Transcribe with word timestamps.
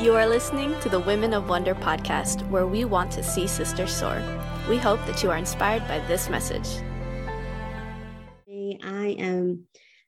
You 0.00 0.14
are 0.14 0.28
listening 0.28 0.78
to 0.82 0.88
the 0.88 1.00
Women 1.00 1.34
of 1.34 1.48
Wonder 1.48 1.74
podcast, 1.74 2.48
where 2.50 2.68
we 2.68 2.84
want 2.84 3.10
to 3.12 3.22
see 3.24 3.48
sisters 3.48 3.92
soar. 3.92 4.22
We 4.68 4.76
hope 4.76 5.04
that 5.06 5.24
you 5.24 5.30
are 5.32 5.36
inspired 5.36 5.82
by 5.88 5.98
this 6.06 6.28
message. 6.30 6.68
I 8.48 9.16
am 9.18 9.64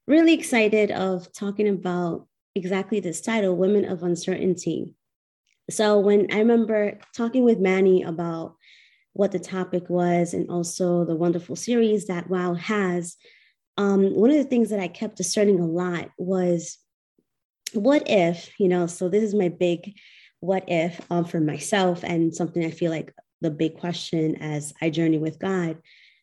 really 0.07 0.33
excited 0.33 0.91
of 0.91 1.29
talking 1.33 1.67
about 1.67 2.25
exactly 2.55 3.01
this 3.01 3.19
title, 3.19 3.57
Women 3.57 3.83
of 3.83 4.01
Uncertainty. 4.01 4.95
So 5.69 5.99
when 5.99 6.27
I 6.31 6.37
remember 6.37 6.97
talking 7.13 7.43
with 7.43 7.59
Manny 7.59 8.03
about 8.03 8.55
what 9.11 9.33
the 9.33 9.39
topic 9.39 9.89
was 9.89 10.33
and 10.33 10.49
also 10.49 11.03
the 11.03 11.17
wonderful 11.17 11.57
series 11.57 12.07
that 12.07 12.29
WOW 12.29 12.53
has, 12.53 13.17
um, 13.75 14.15
one 14.15 14.29
of 14.29 14.37
the 14.37 14.45
things 14.45 14.69
that 14.69 14.79
I 14.79 14.87
kept 14.87 15.17
discerning 15.17 15.59
a 15.59 15.65
lot 15.65 16.11
was 16.17 16.77
what 17.73 18.03
if, 18.07 18.51
you 18.59 18.67
know, 18.67 18.87
so 18.87 19.09
this 19.09 19.23
is 19.23 19.33
my 19.33 19.49
big 19.49 19.93
what 20.39 20.63
if 20.67 20.99
um, 21.11 21.25
for 21.25 21.39
myself 21.39 22.03
and 22.03 22.33
something 22.33 22.65
I 22.65 22.71
feel 22.71 22.89
like 22.89 23.13
the 23.41 23.51
big 23.51 23.77
question 23.77 24.41
as 24.41 24.73
I 24.81 24.89
journey 24.89 25.19
with 25.19 25.39
God, 25.39 25.77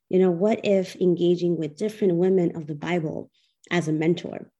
you 0.08 0.18
know, 0.18 0.30
what 0.30 0.60
if 0.64 0.96
engaging 0.96 1.56
with 1.56 1.76
different 1.76 2.14
women 2.14 2.56
of 2.56 2.66
the 2.66 2.74
Bible 2.74 3.30
as 3.70 3.86
a 3.86 3.92
mentor? 3.92 4.50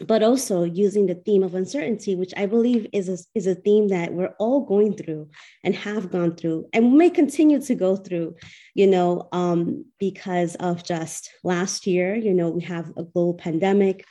but 0.00 0.22
also 0.22 0.62
using 0.62 1.06
the 1.06 1.14
theme 1.14 1.42
of 1.42 1.54
uncertainty, 1.54 2.14
which 2.14 2.32
I 2.36 2.46
believe 2.46 2.86
is 2.92 3.08
a, 3.08 3.18
is 3.34 3.46
a 3.46 3.54
theme 3.54 3.88
that 3.88 4.12
we're 4.12 4.34
all 4.38 4.60
going 4.60 4.94
through 4.94 5.28
and 5.64 5.74
have 5.74 6.10
gone 6.10 6.36
through 6.36 6.68
and 6.72 6.96
may 6.96 7.10
continue 7.10 7.60
to 7.62 7.74
go 7.74 7.96
through, 7.96 8.36
you 8.74 8.86
know, 8.86 9.28
um, 9.32 9.86
because 9.98 10.54
of 10.56 10.84
just 10.84 11.30
last 11.42 11.86
year, 11.86 12.14
you 12.14 12.32
know, 12.32 12.48
we 12.50 12.62
have 12.62 12.90
a 12.90 13.02
global 13.02 13.34
pandemic. 13.34 14.04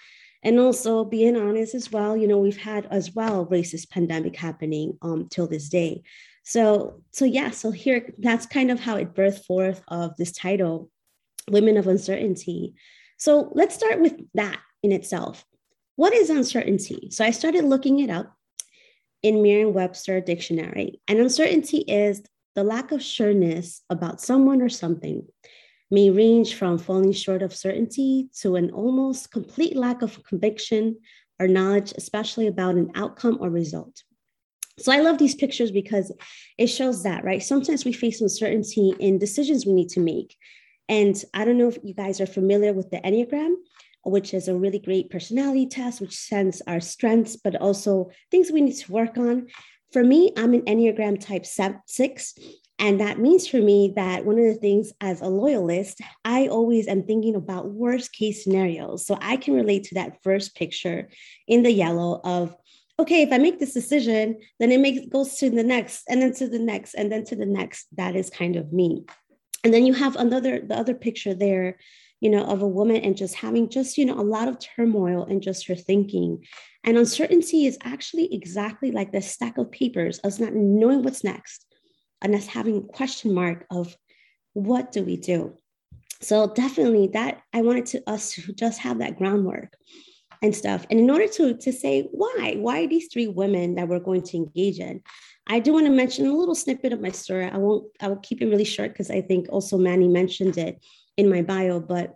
And 0.47 0.59
also 0.59 1.03
being 1.03 1.35
honest 1.35 1.75
as 1.75 1.91
well, 1.91 2.15
you 2.15 2.27
know, 2.27 2.39
we've 2.39 2.57
had 2.57 2.87
as 2.89 3.13
well 3.13 3.45
racist 3.45 3.89
pandemic 3.89 4.35
happening 4.35 4.97
um, 5.01 5.27
till 5.29 5.45
this 5.45 5.67
day. 5.67 6.03
So, 6.43 7.01
so 7.11 7.25
yeah, 7.25 7.51
so 7.51 7.71
here 7.71 8.13
that's 8.17 8.45
kind 8.45 8.71
of 8.71 8.79
how 8.79 8.95
it 8.95 9.13
birthed 9.13 9.43
forth 9.45 9.83
of 9.89 10.15
this 10.15 10.31
title, 10.31 10.89
Women 11.51 11.75
of 11.75 11.87
Uncertainty. 11.87 12.75
So 13.17 13.51
let's 13.53 13.75
start 13.75 13.99
with 13.99 14.15
that 14.35 14.59
in 14.81 14.91
itself 14.91 15.45
what 15.97 16.13
is 16.13 16.29
uncertainty? 16.29 17.09
So 17.11 17.25
I 17.25 17.31
started 17.31 17.65
looking 17.65 17.99
it 17.99 18.09
up 18.09 18.33
in 19.23 19.41
Merriam 19.41 19.73
Webster 19.73 20.21
Dictionary. 20.21 21.01
And 21.07 21.19
uncertainty 21.19 21.79
is 21.79 22.23
the 22.55 22.63
lack 22.63 22.91
of 22.91 23.01
sureness 23.01 23.81
about 23.89 24.21
someone 24.21 24.61
or 24.61 24.69
something, 24.69 25.25
may 25.89 26.09
range 26.09 26.55
from 26.55 26.77
falling 26.77 27.13
short 27.13 27.41
of 27.41 27.55
certainty 27.55 28.29
to 28.41 28.55
an 28.55 28.71
almost 28.71 29.31
complete 29.31 29.75
lack 29.75 30.01
of 30.01 30.23
conviction 30.23 30.97
or 31.39 31.47
knowledge, 31.47 31.93
especially 31.97 32.47
about 32.47 32.75
an 32.75 32.91
outcome 32.95 33.37
or 33.39 33.49
result. 33.49 34.03
So 34.79 34.91
I 34.91 34.99
love 34.99 35.17
these 35.17 35.35
pictures 35.35 35.71
because 35.71 36.11
it 36.57 36.67
shows 36.67 37.03
that, 37.03 37.23
right? 37.23 37.41
Sometimes 37.41 37.83
we 37.83 37.93
face 37.93 38.21
uncertainty 38.21 38.93
in 38.99 39.17
decisions 39.17 39.65
we 39.65 39.73
need 39.73 39.89
to 39.89 39.99
make. 39.99 40.35
And 40.89 41.21
I 41.33 41.45
don't 41.45 41.57
know 41.57 41.67
if 41.67 41.79
you 41.83 41.93
guys 41.93 42.21
are 42.21 42.27
familiar 42.27 42.73
with 42.73 42.89
the 42.91 42.97
Enneagram, 42.97 43.55
which 44.03 44.33
is 44.33 44.47
a 44.47 44.55
really 44.55 44.79
great 44.79 45.09
personality 45.09 45.67
test, 45.67 45.99
which 45.99 46.15
sends 46.15 46.61
our 46.67 46.79
strengths, 46.79 47.35
but 47.35 47.55
also 47.55 48.09
things 48.31 48.51
we 48.51 48.61
need 48.61 48.77
to 48.77 48.91
work 48.91 49.17
on. 49.17 49.47
For 49.91 50.03
me, 50.03 50.31
I'm 50.37 50.53
an 50.53 50.61
Enneagram 50.61 51.19
type 51.19 51.45
six. 51.45 52.35
And 52.79 52.99
that 52.99 53.19
means 53.19 53.47
for 53.47 53.57
me 53.57 53.93
that 53.95 54.25
one 54.25 54.37
of 54.37 54.45
the 54.45 54.53
things 54.53 54.93
as 55.01 55.21
a 55.21 55.27
loyalist, 55.27 55.99
I 56.23 56.47
always 56.47 56.87
am 56.87 57.03
thinking 57.03 57.35
about 57.35 57.71
worst 57.71 58.13
case 58.13 58.43
scenarios. 58.43 59.05
So 59.05 59.17
I 59.19 59.37
can 59.37 59.55
relate 59.55 59.85
to 59.85 59.95
that 59.95 60.21
first 60.23 60.55
picture 60.55 61.09
in 61.47 61.63
the 61.63 61.71
yellow 61.71 62.21
of, 62.23 62.55
okay, 62.99 63.23
if 63.23 63.31
I 63.31 63.39
make 63.39 63.59
this 63.59 63.73
decision, 63.73 64.37
then 64.59 64.71
it 64.71 64.79
makes 64.79 65.07
goes 65.07 65.37
to 65.37 65.49
the 65.49 65.63
next 65.63 66.03
and 66.07 66.21
then 66.21 66.33
to 66.35 66.47
the 66.47 66.59
next 66.59 66.93
and 66.93 67.11
then 67.11 67.25
to 67.25 67.35
the 67.35 67.45
next. 67.45 67.87
That 67.95 68.15
is 68.15 68.29
kind 68.29 68.55
of 68.55 68.71
me. 68.71 69.05
And 69.63 69.73
then 69.73 69.85
you 69.85 69.93
have 69.93 70.15
another, 70.15 70.61
the 70.61 70.77
other 70.77 70.93
picture 70.93 71.33
there 71.33 71.77
you 72.19 72.31
know, 72.31 72.43
of 72.45 72.63
a 72.63 72.67
woman 72.67 72.97
and 72.97 73.15
just 73.15 73.35
having 73.35 73.69
just, 73.69 73.95
you 73.97 74.03
know, 74.03 74.19
a 74.19 74.21
lot 74.21 74.47
of 74.47 74.57
turmoil 74.59 75.25
in 75.25 75.39
just 75.39 75.67
her 75.67 75.75
thinking. 75.75 76.43
And 76.83 76.97
uncertainty 76.97 77.67
is 77.67 77.77
actually 77.83 78.33
exactly 78.33 78.91
like 78.91 79.11
the 79.11 79.21
stack 79.21 79.59
of 79.59 79.71
papers, 79.71 80.19
us 80.23 80.39
not 80.39 80.53
knowing 80.53 81.03
what's 81.03 81.23
next 81.23 81.66
and 82.21 82.35
us 82.35 82.47
having 82.47 82.87
question 82.87 83.33
mark 83.33 83.65
of 83.69 83.95
what 84.53 84.91
do 84.91 85.03
we 85.03 85.17
do? 85.17 85.57
So 86.21 86.47
definitely 86.47 87.07
that 87.13 87.41
I 87.53 87.61
wanted 87.61 87.85
to 87.87 88.09
us 88.09 88.31
to 88.33 88.53
just 88.53 88.79
have 88.79 88.99
that 88.99 89.17
groundwork 89.17 89.73
and 90.41 90.55
stuff. 90.55 90.85
And 90.89 90.99
in 90.99 91.09
order 91.09 91.27
to, 91.27 91.55
to 91.55 91.71
say 91.71 92.07
why, 92.11 92.55
why 92.57 92.87
these 92.87 93.07
three 93.11 93.27
women 93.27 93.75
that 93.75 93.87
we're 93.87 93.99
going 93.99 94.23
to 94.23 94.37
engage 94.37 94.79
in, 94.79 95.01
I 95.47 95.59
do 95.59 95.73
want 95.73 95.85
to 95.85 95.91
mention 95.91 96.25
a 96.25 96.33
little 96.33 96.55
snippet 96.55 96.93
of 96.93 97.01
my 97.01 97.11
story. 97.11 97.45
I 97.45 97.57
won't, 97.57 97.85
I 98.01 98.07
will 98.07 98.17
keep 98.17 98.41
it 98.41 98.47
really 98.47 98.65
short 98.65 98.91
because 98.91 99.09
I 99.09 99.21
think 99.21 99.47
also 99.49 99.77
Manny 99.77 100.07
mentioned 100.07 100.57
it 100.57 100.83
in 101.15 101.29
my 101.29 101.41
bio, 101.41 101.79
but 101.79 102.15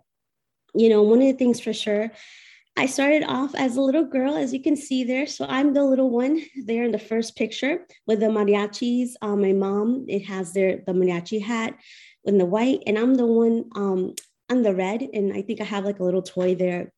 you 0.74 0.88
know, 0.88 1.02
one 1.02 1.20
of 1.20 1.26
the 1.26 1.32
things 1.34 1.60
for 1.60 1.72
sure, 1.72 2.10
I 2.76 2.86
started 2.86 3.24
off 3.24 3.54
as 3.54 3.76
a 3.76 3.82
little 3.82 4.04
girl, 4.04 4.34
as 4.34 4.52
you 4.52 4.62
can 4.62 4.76
see 4.76 5.04
there. 5.04 5.26
So 5.26 5.44
I'm 5.48 5.74
the 5.74 5.84
little 5.84 6.10
one 6.10 6.40
there 6.64 6.84
in 6.84 6.92
the 6.92 6.98
first 6.98 7.36
picture 7.36 7.86
with 8.06 8.20
the 8.20 8.26
mariachis. 8.26 9.10
Um, 9.20 9.42
my 9.42 9.52
mom, 9.52 10.06
it 10.08 10.20
has 10.20 10.52
their 10.52 10.82
the 10.86 10.92
mariachi 10.92 11.42
hat 11.42 11.74
in 12.24 12.38
the 12.38 12.46
white, 12.46 12.82
and 12.86 12.98
I'm 12.98 13.14
the 13.14 13.26
one 13.26 13.64
um, 13.74 14.14
on 14.50 14.62
the 14.62 14.74
red. 14.74 15.02
And 15.02 15.32
I 15.32 15.42
think 15.42 15.60
I 15.60 15.64
have 15.64 15.84
like 15.84 16.00
a 16.00 16.04
little 16.04 16.22
toy 16.22 16.54
there. 16.54 16.92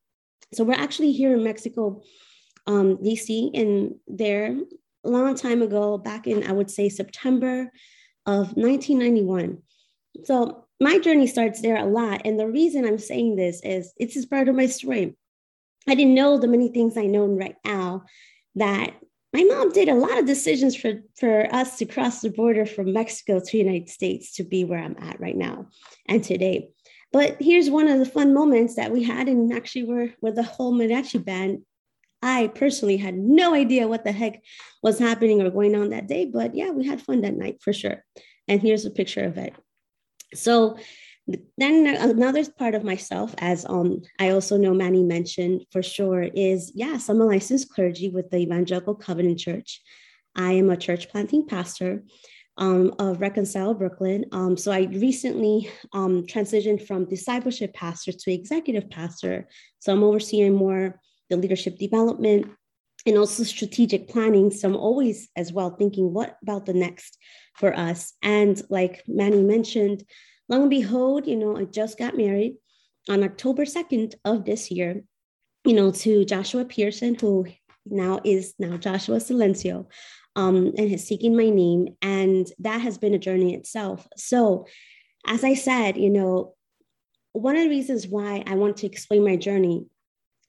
So 0.53 0.63
we're 0.63 0.75
actually 0.75 1.13
here 1.13 1.35
in 1.35 1.43
Mexico, 1.43 2.03
um, 2.67 2.99
DC, 2.99 3.51
and 3.59 3.97
there 4.07 4.57
a 5.05 5.09
long 5.09 5.35
time 5.35 5.61
ago, 5.61 5.99
back 5.99 6.27
in 6.27 6.47
I 6.47 6.53
would 6.53 6.71
say 6.71 6.89
September 6.89 7.71
of 8.27 8.57
1991. 8.57 9.59
So 10.25 10.67
my 10.81 10.99
journey 10.99 11.27
starts 11.27 11.61
there 11.61 11.77
a 11.77 11.85
lot. 11.85 12.23
And 12.25 12.39
the 12.39 12.49
reason 12.49 12.85
I'm 12.85 12.99
saying 12.99 13.37
this 13.37 13.61
is 13.63 13.93
it's 13.97 14.25
part 14.25 14.49
of 14.49 14.55
my 14.55 14.67
story. 14.67 15.17
I 15.89 15.95
didn't 15.95 16.15
know 16.15 16.39
the 16.39 16.49
many 16.49 16.69
things 16.69 16.97
I 16.97 17.07
know 17.07 17.27
right 17.27 17.57
now 17.65 18.05
that 18.55 18.95
my 19.33 19.43
mom 19.43 19.73
did 19.73 19.89
a 19.89 19.95
lot 19.95 20.19
of 20.19 20.27
decisions 20.27 20.77
for, 20.77 21.03
for 21.19 21.53
us 21.53 21.79
to 21.79 21.87
cross 21.87 22.21
the 22.21 22.31
border 22.31 22.65
from 22.65 22.93
Mexico 22.93 23.41
to 23.41 23.53
the 23.53 23.59
United 23.59 23.89
States 23.89 24.37
to 24.37 24.45
be 24.45 24.65
where 24.65 24.79
I'm 24.79 24.97
at 25.01 25.21
right 25.21 25.37
now 25.37 25.67
and 26.07 26.23
today. 26.23 26.71
But 27.13 27.37
here's 27.41 27.71
one 27.71 27.89
of 27.89 27.99
the 27.99 28.07
fun 28.07 28.33
moments 28.35 28.77
that 28.77 28.91
we 28.91 29.05
had, 29.05 29.29
and 29.29 29.53
actually, 29.53 29.85
we're 29.85 30.15
with 30.21 30.35
the 30.35 30.43
whole 30.43 30.75
mariachi 30.75 31.25
band. 31.25 31.63
I 32.23 32.49
personally 32.49 32.97
had 32.97 33.17
no 33.17 33.55
idea 33.55 33.87
what 33.87 34.05
the 34.05 34.13
heck 34.13 34.43
was 34.83 34.99
happening 34.99 35.43
or 35.43 35.51
going 35.51 35.77
on 35.77 35.91
that 35.91 36.09
day, 36.09 36.25
but 36.25 36.55
yeah, 36.55 36.71
we 36.71 36.87
had 36.87 37.03
fun 37.03 37.21
that 37.21 37.37
night 37.37 37.59
for 37.61 37.73
sure. 37.73 38.03
And 38.49 38.61
here's 38.61 38.85
a 38.85 38.91
picture 38.91 39.25
of 39.25 39.37
it. 39.37 39.53
So 40.35 40.79
then 41.27 41.87
another 41.87 42.45
part 42.53 42.75
of 42.75 42.85
myself, 42.85 43.35
as 43.39 43.65
um, 43.67 44.03
I 44.19 44.31
also 44.31 44.57
know 44.57 44.75
Manny 44.75 45.03
mentioned 45.03 45.65
for 45.71 45.83
sure, 45.83 46.23
is 46.23 46.73
yes, 46.75 47.09
I'm 47.09 47.21
a 47.21 47.25
licensed 47.25 47.71
clergy 47.71 48.11
with 48.11 48.31
the 48.31 48.39
Evangelical 48.39 48.95
Covenant 48.95 49.39
Church. 49.39 49.81
I 50.37 50.53
am 50.53 50.69
a 50.69 50.77
church 50.77 51.09
planting 51.09 51.47
pastor 51.47 52.03
um, 52.59 52.95
of 52.99 53.21
Reconcile 53.21 53.75
Brooklyn. 53.75 54.27
Um, 54.33 54.57
so 54.57 54.71
I 54.71 54.83
recently 54.83 55.71
um, 55.93 56.25
transitioned 56.25 56.87
from 56.87 57.09
discipleship 57.09 57.73
pastor 57.75 58.13
to 58.13 58.33
executive 58.33 58.91
pastor. 58.91 59.49
So 59.79 59.93
I'm 59.93 60.05
overseeing 60.05 60.55
more 60.55 61.01
the 61.31 61.37
leadership 61.37 61.79
development 61.79 62.51
and 63.07 63.19
also 63.19 63.45
strategic 63.45 64.09
planning. 64.09 64.51
So 64.51 64.69
I'm 64.69 64.77
always 64.77 65.29
as 65.37 65.53
well 65.53 65.71
thinking, 65.71 66.13
what 66.13 66.37
about 66.43 66.67
the 66.67 66.75
next 66.75 67.19
for 67.55 67.77
us? 67.77 68.13
And 68.23 68.61
like 68.71 69.03
Manny 69.07 69.43
mentioned, 69.43 70.05
long 70.49 70.63
and 70.63 70.71
behold, 70.71 71.27
you 71.27 71.37
know, 71.37 71.57
I 71.57 71.65
just 71.65 71.99
got 71.99 72.17
married 72.17 72.57
on 73.09 73.23
October 73.23 73.65
2nd 73.65 74.15
of 74.25 74.45
this 74.45 74.71
year, 74.71 75.03
you 75.65 75.75
know, 75.75 75.91
to 75.91 76.25
Joshua 76.25 76.65
Pearson, 76.65 77.15
who 77.15 77.47
now 77.87 78.21
is 78.25 78.55
now 78.59 78.77
Joshua 78.77 79.17
Silencio, 79.19 79.87
um, 80.37 80.73
and 80.79 80.93
is 80.93 81.07
seeking 81.07 81.37
my 81.37 81.51
name. 81.51 81.97
And 82.03 82.51
that 82.59 82.81
has 82.81 82.99
been 82.99 83.15
a 83.15 83.19
journey 83.19 83.55
itself. 83.55 84.07
So, 84.17 84.67
as 85.27 85.45
I 85.45 85.55
said, 85.55 85.97
you 85.97 86.11
know, 86.11 86.55
one 87.33 87.57
of 87.57 87.65
the 87.65 87.71
reasons 87.71 88.07
why 88.07 88.45
I 88.47 88.55
want 88.55 88.77
to 88.79 88.87
explain 88.87 89.25
my 89.25 89.37
journey 89.37 89.87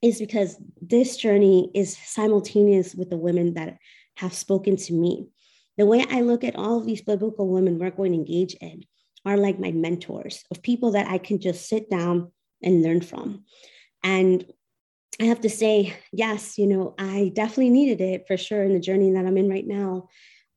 is 0.02 0.18
because 0.18 0.56
this 0.80 1.16
journey 1.16 1.70
is 1.74 1.96
simultaneous 1.96 2.94
with 2.94 3.10
the 3.10 3.16
women 3.16 3.54
that 3.54 3.78
have 4.16 4.34
spoken 4.34 4.76
to 4.76 4.92
me. 4.92 5.26
The 5.78 5.86
way 5.86 6.04
I 6.08 6.20
look 6.20 6.44
at 6.44 6.56
all 6.56 6.78
of 6.78 6.86
these 6.86 7.02
biblical 7.02 7.48
women 7.48 7.78
we're 7.78 7.90
going 7.90 8.12
to 8.12 8.18
engage 8.18 8.54
in 8.54 8.84
are 9.26 9.36
like 9.36 9.58
my 9.58 9.72
mentors 9.72 10.44
of 10.50 10.62
people 10.62 10.92
that 10.92 11.08
I 11.08 11.18
can 11.18 11.40
just 11.40 11.68
sit 11.68 11.90
down 11.90 12.32
and 12.62 12.82
learn 12.82 13.02
from. 13.02 13.44
And 14.02 14.46
I 15.20 15.24
have 15.24 15.40
to 15.42 15.50
say, 15.50 15.94
yes, 16.12 16.56
you 16.56 16.66
know, 16.66 16.94
I 16.98 17.32
definitely 17.34 17.70
needed 17.70 18.00
it 18.00 18.26
for 18.26 18.36
sure 18.36 18.62
in 18.62 18.72
the 18.72 18.80
journey 18.80 19.12
that 19.12 19.26
I'm 19.26 19.36
in 19.36 19.50
right 19.50 19.66
now. 19.66 20.08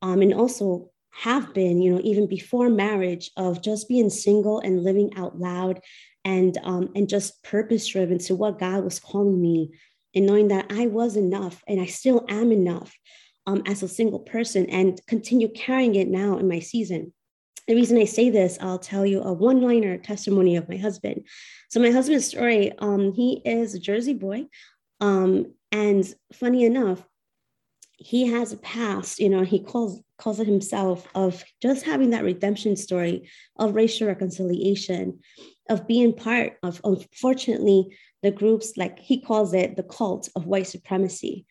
Um, 0.02 0.22
and 0.22 0.32
also 0.32 0.90
have 1.10 1.52
been, 1.52 1.82
you 1.82 1.92
know, 1.92 2.00
even 2.04 2.26
before 2.26 2.70
marriage, 2.70 3.30
of 3.36 3.62
just 3.62 3.88
being 3.88 4.08
single 4.08 4.60
and 4.60 4.84
living 4.84 5.10
out 5.16 5.38
loud 5.38 5.80
and 6.24 6.56
um, 6.62 6.90
and 6.94 7.08
just 7.08 7.42
purpose 7.42 7.86
driven 7.88 8.18
to 8.18 8.34
what 8.34 8.58
God 8.58 8.84
was 8.84 9.00
calling 9.00 9.40
me, 9.40 9.72
and 10.14 10.26
knowing 10.26 10.48
that 10.48 10.66
I 10.70 10.86
was 10.86 11.16
enough 11.16 11.62
and 11.66 11.80
I 11.80 11.86
still 11.86 12.24
am 12.28 12.52
enough 12.52 12.94
um, 13.46 13.62
as 13.66 13.82
a 13.82 13.88
single 13.88 14.20
person 14.20 14.66
and 14.66 15.00
continue 15.06 15.48
carrying 15.48 15.94
it 15.96 16.08
now 16.08 16.38
in 16.38 16.46
my 16.48 16.60
season. 16.60 17.12
The 17.68 17.74
reason 17.74 17.98
I 17.98 18.04
say 18.04 18.30
this, 18.30 18.58
I'll 18.60 18.78
tell 18.78 19.06
you 19.06 19.22
a 19.22 19.32
one 19.32 19.60
liner 19.60 19.98
testimony 19.98 20.56
of 20.56 20.68
my 20.68 20.76
husband. 20.76 21.26
So, 21.68 21.80
my 21.80 21.90
husband's 21.90 22.26
story, 22.26 22.72
um, 22.78 23.12
he 23.12 23.42
is 23.44 23.74
a 23.74 23.78
Jersey 23.78 24.14
boy. 24.14 24.46
Um, 25.00 25.54
and 25.72 26.12
funny 26.32 26.64
enough, 26.64 27.02
he 27.96 28.26
has 28.28 28.52
a 28.52 28.56
past, 28.56 29.18
you 29.18 29.28
know, 29.28 29.42
he 29.42 29.60
calls 29.60 30.02
calls 30.18 30.40
it 30.40 30.46
himself 30.46 31.06
of 31.14 31.42
just 31.62 31.84
having 31.84 32.10
that 32.10 32.24
redemption 32.24 32.76
story 32.76 33.28
of 33.58 33.74
racial 33.74 34.06
reconciliation, 34.06 35.18
of 35.68 35.86
being 35.86 36.12
part 36.12 36.58
of 36.62 36.80
unfortunately 36.84 37.96
the 38.22 38.30
groups 38.30 38.76
like 38.76 38.98
he 38.98 39.20
calls 39.20 39.54
it 39.54 39.76
the 39.76 39.82
cult 39.82 40.28
of 40.36 40.46
white 40.46 40.66
supremacy. 40.66 41.46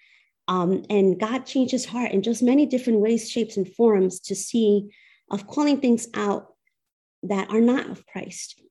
Um, 0.48 0.84
and 0.90 1.20
God 1.20 1.46
changed 1.46 1.72
his 1.72 1.86
heart 1.86 2.12
in 2.12 2.24
just 2.24 2.42
many 2.42 2.66
different 2.66 3.00
ways, 3.00 3.30
shapes, 3.30 3.58
and 3.58 3.72
forms 3.76 4.20
to 4.22 4.36
see 4.36 4.90
of 5.32 5.48
calling 5.48 5.80
things 5.80 6.08
out 6.14 6.54
that 7.24 7.50
are 7.50 7.62
not 7.62 7.90
of 7.90 8.06
Christ. 8.06 8.62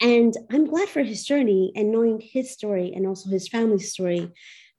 And 0.00 0.34
I'm 0.50 0.66
glad 0.66 0.88
for 0.88 1.02
his 1.02 1.24
journey 1.24 1.72
and 1.74 1.90
knowing 1.90 2.20
his 2.20 2.50
story 2.50 2.92
and 2.94 3.06
also 3.06 3.30
his 3.30 3.48
family's 3.48 3.92
story, 3.92 4.32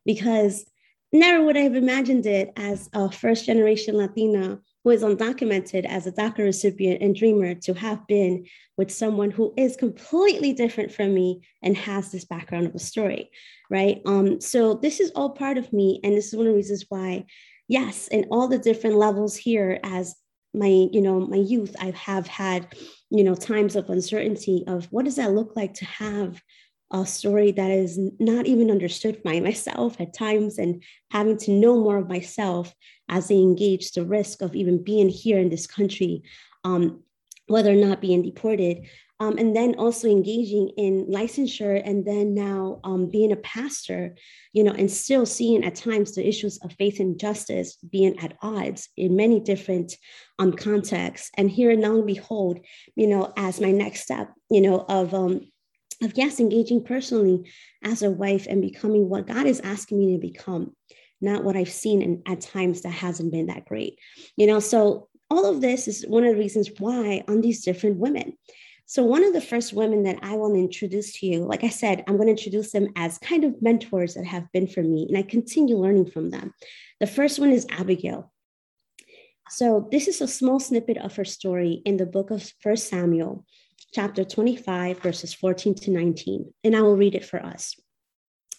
because 0.06 0.65
never 1.11 1.44
would 1.44 1.57
I 1.57 1.61
have 1.61 1.75
imagined 1.75 2.25
it 2.25 2.51
as 2.56 2.89
a 2.94 3.11
first 3.11 3.45
generation 3.45 3.97
Latina 3.97 4.59
who 4.83 4.91
is 4.91 5.03
undocumented 5.03 5.85
as 5.85 6.07
a 6.07 6.11
DACA 6.11 6.38
recipient 6.38 7.01
and 7.01 7.13
dreamer 7.13 7.53
to 7.53 7.73
have 7.73 8.07
been 8.07 8.45
with 8.77 8.89
someone 8.89 9.29
who 9.29 9.53
is 9.57 9.75
completely 9.75 10.53
different 10.53 10.91
from 10.91 11.13
me 11.13 11.41
and 11.61 11.75
has 11.75 12.11
this 12.11 12.23
background 12.23 12.65
of 12.65 12.73
a 12.75 12.79
story, 12.79 13.29
right? 13.69 14.01
Um, 14.06 14.39
so 14.39 14.75
this 14.75 15.01
is 15.01 15.11
all 15.15 15.31
part 15.31 15.57
of 15.57 15.73
me, 15.73 16.00
and 16.01 16.15
this 16.15 16.27
is 16.27 16.35
one 16.35 16.47
of 16.47 16.53
the 16.53 16.57
reasons 16.57 16.85
why, 16.88 17.25
yes, 17.67 18.07
in 18.07 18.27
all 18.31 18.47
the 18.47 18.57
different 18.57 18.95
levels 18.95 19.35
here 19.35 19.79
as 19.83 20.15
my, 20.54 20.88
you 20.92 21.01
know, 21.01 21.19
my 21.19 21.38
youth, 21.38 21.75
I 21.80 21.92
have 21.92 22.28
had, 22.28 22.68
you 23.10 23.24
know, 23.24 23.36
times 23.36 23.75
of 23.75 23.90
uncertainty 23.90 24.63
of 24.68 24.86
what 24.92 25.06
does 25.06 25.18
that 25.18 25.34
look 25.34 25.56
like 25.56 25.75
to 25.75 25.86
have 25.86 26.42
a 26.92 27.06
story 27.06 27.51
that 27.51 27.69
is 27.69 28.00
not 28.19 28.48
even 28.48 28.72
understood 28.72 29.22
by 29.24 29.40
myself 29.40 30.00
at 30.00 30.13
times 30.13 30.57
and 30.57 30.84
having 31.12 31.38
to 31.38 31.51
know 31.51 31.75
more 31.78 31.98
of 31.98 32.10
myself 32.10 32.74
as 33.10 33.28
they 33.28 33.38
engage 33.38 33.92
the 33.92 34.06
risk 34.06 34.42
of 34.42 34.56
even 34.56 34.84
being 34.84 35.10
here 35.10 35.40
in 35.40 35.50
this 35.50 35.68
country 35.68 36.24
um, 36.63 37.04
whether 37.48 37.72
or 37.72 37.75
not 37.75 38.02
being 38.02 38.22
deported 38.22 38.88
um, 39.19 39.38
and 39.38 39.56
then 39.56 39.75
also 39.75 40.07
engaging 40.07 40.69
in 40.77 41.07
licensure 41.07 41.81
and 41.83 42.06
then 42.06 42.33
now 42.33 42.80
um, 42.83 43.10
being 43.10 43.31
a 43.31 43.38
pastor 43.38 44.16
you 44.54 44.63
know 44.63 44.71
and 44.71 44.89
still 44.89 45.25
seeing 45.25 45.63
at 45.63 45.75
times 45.75 46.16
the 46.16 46.27
issues 46.27 46.57
of 46.60 46.74
faith 46.74 47.00
and 47.00 47.19
justice 47.19 47.77
being 47.89 48.18
at 48.19 48.38
odds 48.42 48.89
in 48.98 49.16
many 49.16 49.39
different 49.39 49.95
um, 50.39 50.51
contexts 50.54 51.31
and 51.38 51.50
here 51.50 51.71
and 51.71 51.81
now 51.81 52.01
behold 52.01 52.60
you 52.95 53.07
know 53.07 53.33
as 53.38 53.60
my 53.60 53.71
next 53.71 54.01
step 54.01 54.31
you 54.50 54.62
know 54.62 54.86
of 54.88 55.13
um, 55.13 55.42
of 56.01 56.13
yes, 56.16 56.39
engaging 56.39 56.83
personally 56.83 57.51
as 57.83 58.01
a 58.01 58.12
wife 58.12 58.48
and 58.50 58.62
becoming 58.62 59.10
what 59.10 59.27
God 59.27 59.45
is 59.45 59.60
asking 59.60 60.00
me 60.00 60.13
to 60.13 60.19
become, 60.19 60.75
not 61.21 61.44
what 61.44 61.57
I've 61.57 61.71
seen 61.71 62.01
and 62.01 62.21
at 62.25 62.42
times 62.42 62.81
that 62.81 62.92
hasn't 62.92 63.31
been 63.31 63.48
that 63.48 63.66
great. 63.66 64.00
You 64.38 64.48
know, 64.48 64.60
so 64.60 65.10
all 65.30 65.45
of 65.45 65.62
this 65.62 65.88
is 65.88 66.06
one 66.07 66.24
of 66.24 66.33
the 66.33 66.39
reasons 66.39 66.69
why 66.80 67.24
on 67.27 67.42
these 67.42 67.63
different 67.63 67.98
women. 67.98 68.33
So, 68.89 69.03
one 69.03 69.24
of 69.24 69.33
the 69.33 69.39
first 69.39 69.71
women 69.71 70.01
that 70.06 70.18
I 70.24 70.33
want 70.33 70.56
to 70.56 70.59
introduce 70.59 71.19
to 71.19 71.27
you, 71.27 71.45
like 71.45 71.63
I 71.63 71.69
said, 71.69 72.03
I'm 72.07 72.15
going 72.15 72.25
to 72.25 72.31
introduce 72.31 72.71
them 72.71 72.88
as 72.95 73.19
kind 73.19 73.44
of 73.44 73.62
mentors 73.62 74.15
that 74.15 74.25
have 74.25 74.51
been 74.51 74.65
for 74.65 74.81
me, 74.81 75.06
and 75.07 75.15
I 75.15 75.21
continue 75.21 75.77
learning 75.77 76.09
from 76.09 76.31
them. 76.31 76.56
The 77.00 77.06
first 77.06 77.38
one 77.38 77.51
is 77.51 77.68
Abigail. 77.69 78.31
So, 79.51 79.88
this 79.91 80.07
is 80.07 80.21
a 80.21 80.27
small 80.27 80.59
snippet 80.59 80.97
of 80.97 81.15
her 81.18 81.24
story 81.24 81.83
in 81.86 81.97
the 81.97 82.07
book 82.07 82.31
of 82.31 82.51
First 82.62 82.89
Samuel 82.89 83.45
chapter 83.94 84.24
25, 84.24 84.97
verses 84.97 85.35
14 85.35 85.75
to 85.75 85.92
19, 85.92 86.51
and 86.63 86.75
I 86.75 86.81
will 86.81 86.97
read 86.97 87.13
it 87.13 87.25
for 87.25 87.45
us. 87.45 87.80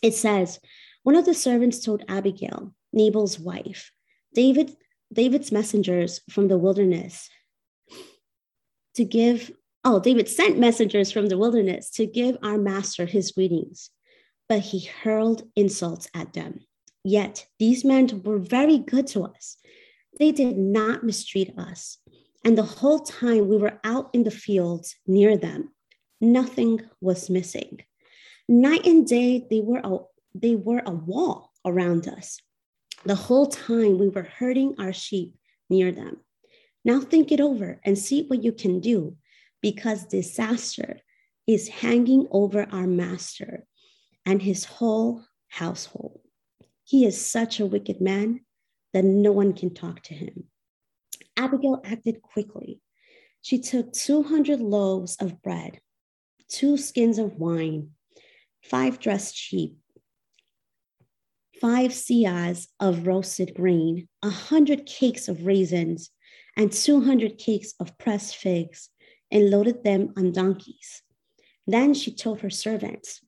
It 0.01 0.15
says, 0.15 0.61
One 1.03 1.17
of 1.17 1.25
the 1.25 1.35
servants 1.35 1.81
told 1.81 2.05
Abigail, 2.09 2.73
Nabal's 2.93 3.41
wife, 3.41 3.91
David, 4.33 4.77
David's 5.13 5.51
messengers 5.51 6.21
from 6.31 6.47
the 6.47 6.57
wilderness 6.57 7.29
to 8.95 9.05
give, 9.05 9.51
oh, 9.85 10.01
David 10.01 10.29
sent 10.29 10.59
messengers 10.59 11.11
from 11.11 11.27
the 11.27 11.39
wilderness 11.39 11.91
to 11.93 12.07
give 12.07 12.37
our 12.43 12.59
master 12.59 13.07
his 13.07 13.33
greetings, 13.33 13.91
but 14.49 14.61
he 14.61 14.85
hurled 14.85 15.43
insults 15.57 16.09
at 16.15 16.33
them. 16.33 16.61
Yet 17.05 17.47
these 17.59 17.85
men 17.85 18.23
were 18.25 18.39
very 18.39 18.79
good 18.79 19.07
to 19.09 19.25
us. 19.25 19.57
They 20.19 20.33
did 20.33 20.59
not 20.59 21.03
mistreat 21.03 21.59
us 21.59 21.99
and 22.45 22.57
the 22.57 22.63
whole 22.63 23.01
time 23.01 23.49
we 23.49 23.57
were 23.57 23.79
out 23.85 24.11
in 24.15 24.25
the 24.25 24.31
fields 24.31 24.97
near 25.07 25.37
them, 25.37 25.73
nothing 26.21 26.81
was 27.01 27.29
missing. 27.29 27.81
Night 28.49 28.87
and 28.87 29.07
day, 29.07 29.47
they 29.51 29.61
were 29.61 29.81
a, 29.85 29.99
they 30.35 30.57
were 30.57 30.83
a 30.85 30.91
wall 30.91 31.53
around 31.65 32.09
us. 32.09 32.39
The 33.05 33.15
whole 33.15 33.47
time 33.47 33.99
we 33.99 34.09
were 34.09 34.29
herding 34.39 34.77
our 34.79 34.93
sheep 34.93 35.35
near 35.69 35.93
them. 35.93 36.19
Now 36.85 37.01
think 37.01 37.31
it 37.31 37.41
over 37.41 37.81
and 37.85 37.99
see 37.99 38.25
what 38.27 38.43
you 38.43 38.53
can 38.53 38.81
do 38.81 39.17
because 39.61 40.05
disaster 40.05 41.01
is 41.47 41.69
hanging 41.69 42.27
over 42.31 42.67
our 42.71 42.87
master 42.87 43.65
and 44.25 44.43
his 44.43 44.65
whole 44.65 45.25
household. 45.49 46.21
He 46.85 47.05
is 47.05 47.25
such 47.25 47.61
a 47.61 47.67
wicked 47.67 48.01
man 48.01 48.41
that 48.93 49.05
no 49.05 49.33
one 49.33 49.53
can 49.53 49.73
talk 49.73 50.03
to 50.05 50.15
him. 50.15 50.45
Abigail 51.37 51.81
acted 51.85 52.23
quickly. 52.23 52.81
She 53.43 53.59
took 53.59 53.93
200 53.93 54.61
loaves 54.61 55.17
of 55.17 55.41
bread, 55.43 55.81
two 56.49 56.77
skins 56.77 57.19
of 57.19 57.37
wine, 57.37 57.91
five 58.63 58.99
dressed 58.99 59.37
sheep, 59.37 59.79
five 61.61 61.93
seahs 61.93 62.69
of 62.79 63.07
roasted 63.07 63.55
grain, 63.55 64.09
a 64.23 64.31
hundred 64.31 64.87
cakes 64.87 65.29
of 65.29 65.47
raisins, 65.47 66.11
and 66.57 66.73
200 66.73 67.39
cakes 67.39 67.75
of 67.81 67.97
pressed 67.99 68.37
figs, 68.37 68.91
and 69.31 69.51
loaded 69.51 69.85
them 69.85 70.13
on 70.17 70.33
donkeys. 70.33 71.03
Then 71.67 71.95
she 71.95 72.15
told 72.15 72.41
her 72.41 72.51
servants, 72.51 73.21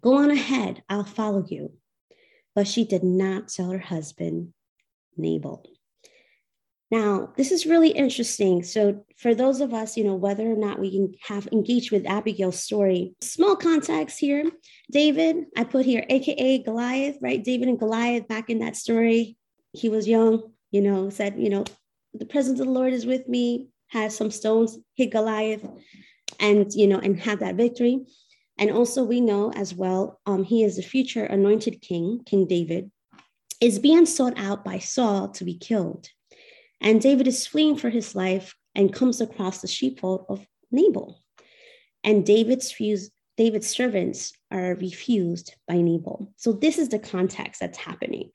Go 0.00 0.16
on 0.16 0.30
ahead, 0.30 0.82
I'll 0.88 1.04
follow 1.04 1.44
you. 1.48 1.72
But 2.54 2.68
she 2.68 2.84
did 2.84 3.02
not 3.02 3.48
tell 3.48 3.70
her 3.70 3.78
husband, 3.78 4.52
Nabal. 5.16 5.64
Now, 6.90 7.32
this 7.36 7.50
is 7.50 7.66
really 7.66 7.88
interesting. 7.88 8.62
So, 8.62 9.04
for 9.16 9.34
those 9.34 9.60
of 9.60 9.74
us, 9.74 9.96
you 9.96 10.04
know, 10.04 10.14
whether 10.14 10.44
or 10.44 10.56
not 10.56 10.78
we 10.78 10.92
can 10.92 11.14
have 11.22 11.48
engaged 11.50 11.90
with 11.90 12.06
Abigail's 12.06 12.60
story, 12.60 13.16
small 13.20 13.56
context 13.56 14.18
here. 14.20 14.48
David, 14.92 15.46
I 15.56 15.64
put 15.64 15.86
here, 15.86 16.04
AKA 16.08 16.58
Goliath, 16.58 17.18
right? 17.20 17.42
David 17.42 17.68
and 17.68 17.78
Goliath 17.78 18.28
back 18.28 18.50
in 18.50 18.60
that 18.60 18.76
story. 18.76 19.36
He 19.72 19.88
was 19.88 20.06
young, 20.06 20.52
you 20.70 20.82
know, 20.82 21.10
said, 21.10 21.34
you 21.36 21.50
know, 21.50 21.64
the 22.12 22.26
presence 22.26 22.60
of 22.60 22.66
the 22.66 22.72
Lord 22.72 22.92
is 22.92 23.06
with 23.06 23.26
me, 23.28 23.70
has 23.94 24.14
some 24.14 24.30
stones, 24.30 24.76
hit 24.94 25.10
Goliath, 25.10 25.66
and, 26.38 26.70
you 26.74 26.86
know, 26.86 26.98
and 26.98 27.18
had 27.18 27.40
that 27.40 27.54
victory. 27.54 28.04
And 28.58 28.70
also, 28.70 29.02
we 29.04 29.20
know 29.20 29.52
as 29.52 29.74
well, 29.74 30.20
um, 30.26 30.44
he 30.44 30.62
is 30.62 30.76
the 30.76 30.82
future 30.82 31.24
anointed 31.24 31.80
king, 31.80 32.20
King 32.26 32.46
David, 32.46 32.90
is 33.60 33.78
being 33.78 34.04
sought 34.04 34.36
out 34.36 34.64
by 34.64 34.78
Saul 34.78 35.28
to 35.30 35.44
be 35.44 35.56
killed. 35.56 36.08
And 36.80 37.00
David 37.00 37.26
is 37.26 37.46
fleeing 37.46 37.76
for 37.76 37.88
his 37.88 38.14
life 38.14 38.54
and 38.74 38.92
comes 38.92 39.20
across 39.20 39.60
the 39.60 39.68
sheepfold 39.68 40.26
of 40.28 40.46
Nabal. 40.70 41.20
And 42.02 42.26
David's, 42.26 42.70
fused, 42.70 43.12
David's 43.36 43.68
servants 43.68 44.32
are 44.50 44.74
refused 44.74 45.54
by 45.66 45.80
Nabal. 45.80 46.32
So 46.36 46.52
this 46.52 46.78
is 46.78 46.88
the 46.88 46.98
context 46.98 47.60
that's 47.60 47.78
happening. 47.78 48.30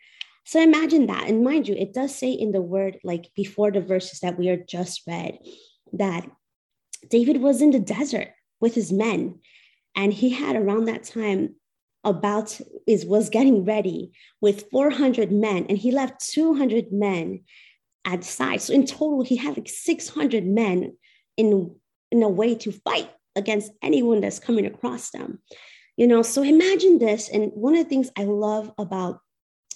So 0.49 0.59
imagine 0.59 1.05
that. 1.05 1.29
And 1.29 1.43
mind 1.43 1.67
you, 1.67 1.75
it 1.75 1.93
does 1.93 2.15
say 2.15 2.31
in 2.31 2.51
the 2.51 2.59
word, 2.59 2.97
like 3.03 3.29
before 3.35 3.69
the 3.69 3.81
verses 3.81 4.21
that 4.21 4.39
we 4.39 4.49
are 4.49 4.57
just 4.57 5.03
read, 5.05 5.37
that 5.93 6.27
David 7.07 7.39
was 7.39 7.61
in 7.61 7.69
the 7.69 7.79
desert 7.79 8.29
with 8.59 8.73
his 8.73 8.91
men. 8.91 9.41
And 9.95 10.11
he 10.11 10.31
had 10.31 10.55
around 10.55 10.85
that 10.85 11.03
time 11.03 11.53
about 12.03 12.59
is 12.87 13.05
was 13.05 13.29
getting 13.29 13.63
ready 13.63 14.11
with 14.41 14.65
400 14.71 15.31
men 15.31 15.67
and 15.69 15.77
he 15.77 15.91
left 15.91 16.27
200 16.27 16.91
men 16.91 17.43
at 18.03 18.23
side. 18.23 18.63
So 18.63 18.73
in 18.73 18.87
total, 18.87 19.23
he 19.23 19.35
had 19.35 19.55
like 19.55 19.69
600 19.69 20.47
men 20.47 20.97
in, 21.37 21.75
in 22.11 22.23
a 22.23 22.27
way 22.27 22.55
to 22.55 22.71
fight 22.71 23.11
against 23.35 23.71
anyone 23.83 24.19
that's 24.19 24.39
coming 24.39 24.65
across 24.65 25.11
them. 25.11 25.43
You 25.95 26.07
know, 26.07 26.23
so 26.23 26.41
imagine 26.41 26.97
this. 26.97 27.29
And 27.29 27.51
one 27.53 27.75
of 27.75 27.83
the 27.83 27.89
things 27.89 28.09
I 28.17 28.23
love 28.23 28.71
about 28.79 29.19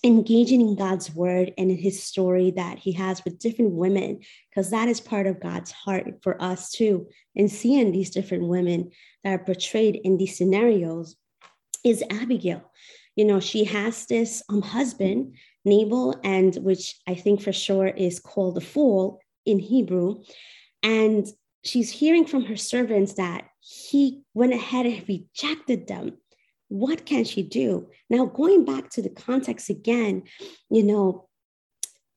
engaging 0.03 0.61
in 0.61 0.75
God's 0.75 1.13
word 1.15 1.53
and 1.57 1.71
in 1.71 1.77
his 1.77 2.03
story 2.03 2.51
that 2.51 2.77
he 2.77 2.91
has 2.91 3.23
with 3.23 3.39
different 3.39 3.71
women, 3.71 4.19
because 4.49 4.69
that 4.71 4.89
is 4.89 4.99
part 4.99 5.27
of 5.27 5.39
God's 5.39 5.71
heart 5.71 6.21
for 6.21 6.41
us 6.41 6.71
too. 6.71 7.07
And 7.35 7.49
seeing 7.49 7.91
these 7.91 8.09
different 8.09 8.47
women 8.47 8.91
that 9.23 9.33
are 9.33 9.43
portrayed 9.43 9.95
in 10.03 10.17
these 10.17 10.37
scenarios 10.37 11.15
is 11.83 12.03
Abigail. 12.09 12.71
you 13.15 13.25
know, 13.25 13.39
she 13.39 13.63
has 13.65 14.05
this 14.07 14.41
um, 14.49 14.61
husband, 14.61 15.35
Nabal, 15.65 16.19
and 16.23 16.55
which 16.57 16.95
I 17.07 17.15
think 17.15 17.41
for 17.41 17.53
sure 17.53 17.87
is 17.87 18.19
called 18.19 18.55
the 18.55 18.61
fool 18.61 19.19
in 19.45 19.59
Hebrew. 19.59 20.23
And 20.81 21.27
she's 21.63 21.91
hearing 21.91 22.25
from 22.25 22.45
her 22.45 22.57
servants 22.57 23.13
that 23.13 23.45
he 23.59 24.23
went 24.33 24.53
ahead 24.53 24.85
and 24.85 25.07
rejected 25.07 25.87
them. 25.87 26.17
What 26.73 27.05
can 27.05 27.23
she 27.23 27.43
do? 27.43 27.87
Now, 28.09 28.25
going 28.25 28.65
back 28.65 28.89
to 28.93 29.03
the 29.03 29.11
context 29.11 29.69
again, 29.69 30.23
you 30.71 30.81
know, 30.81 31.29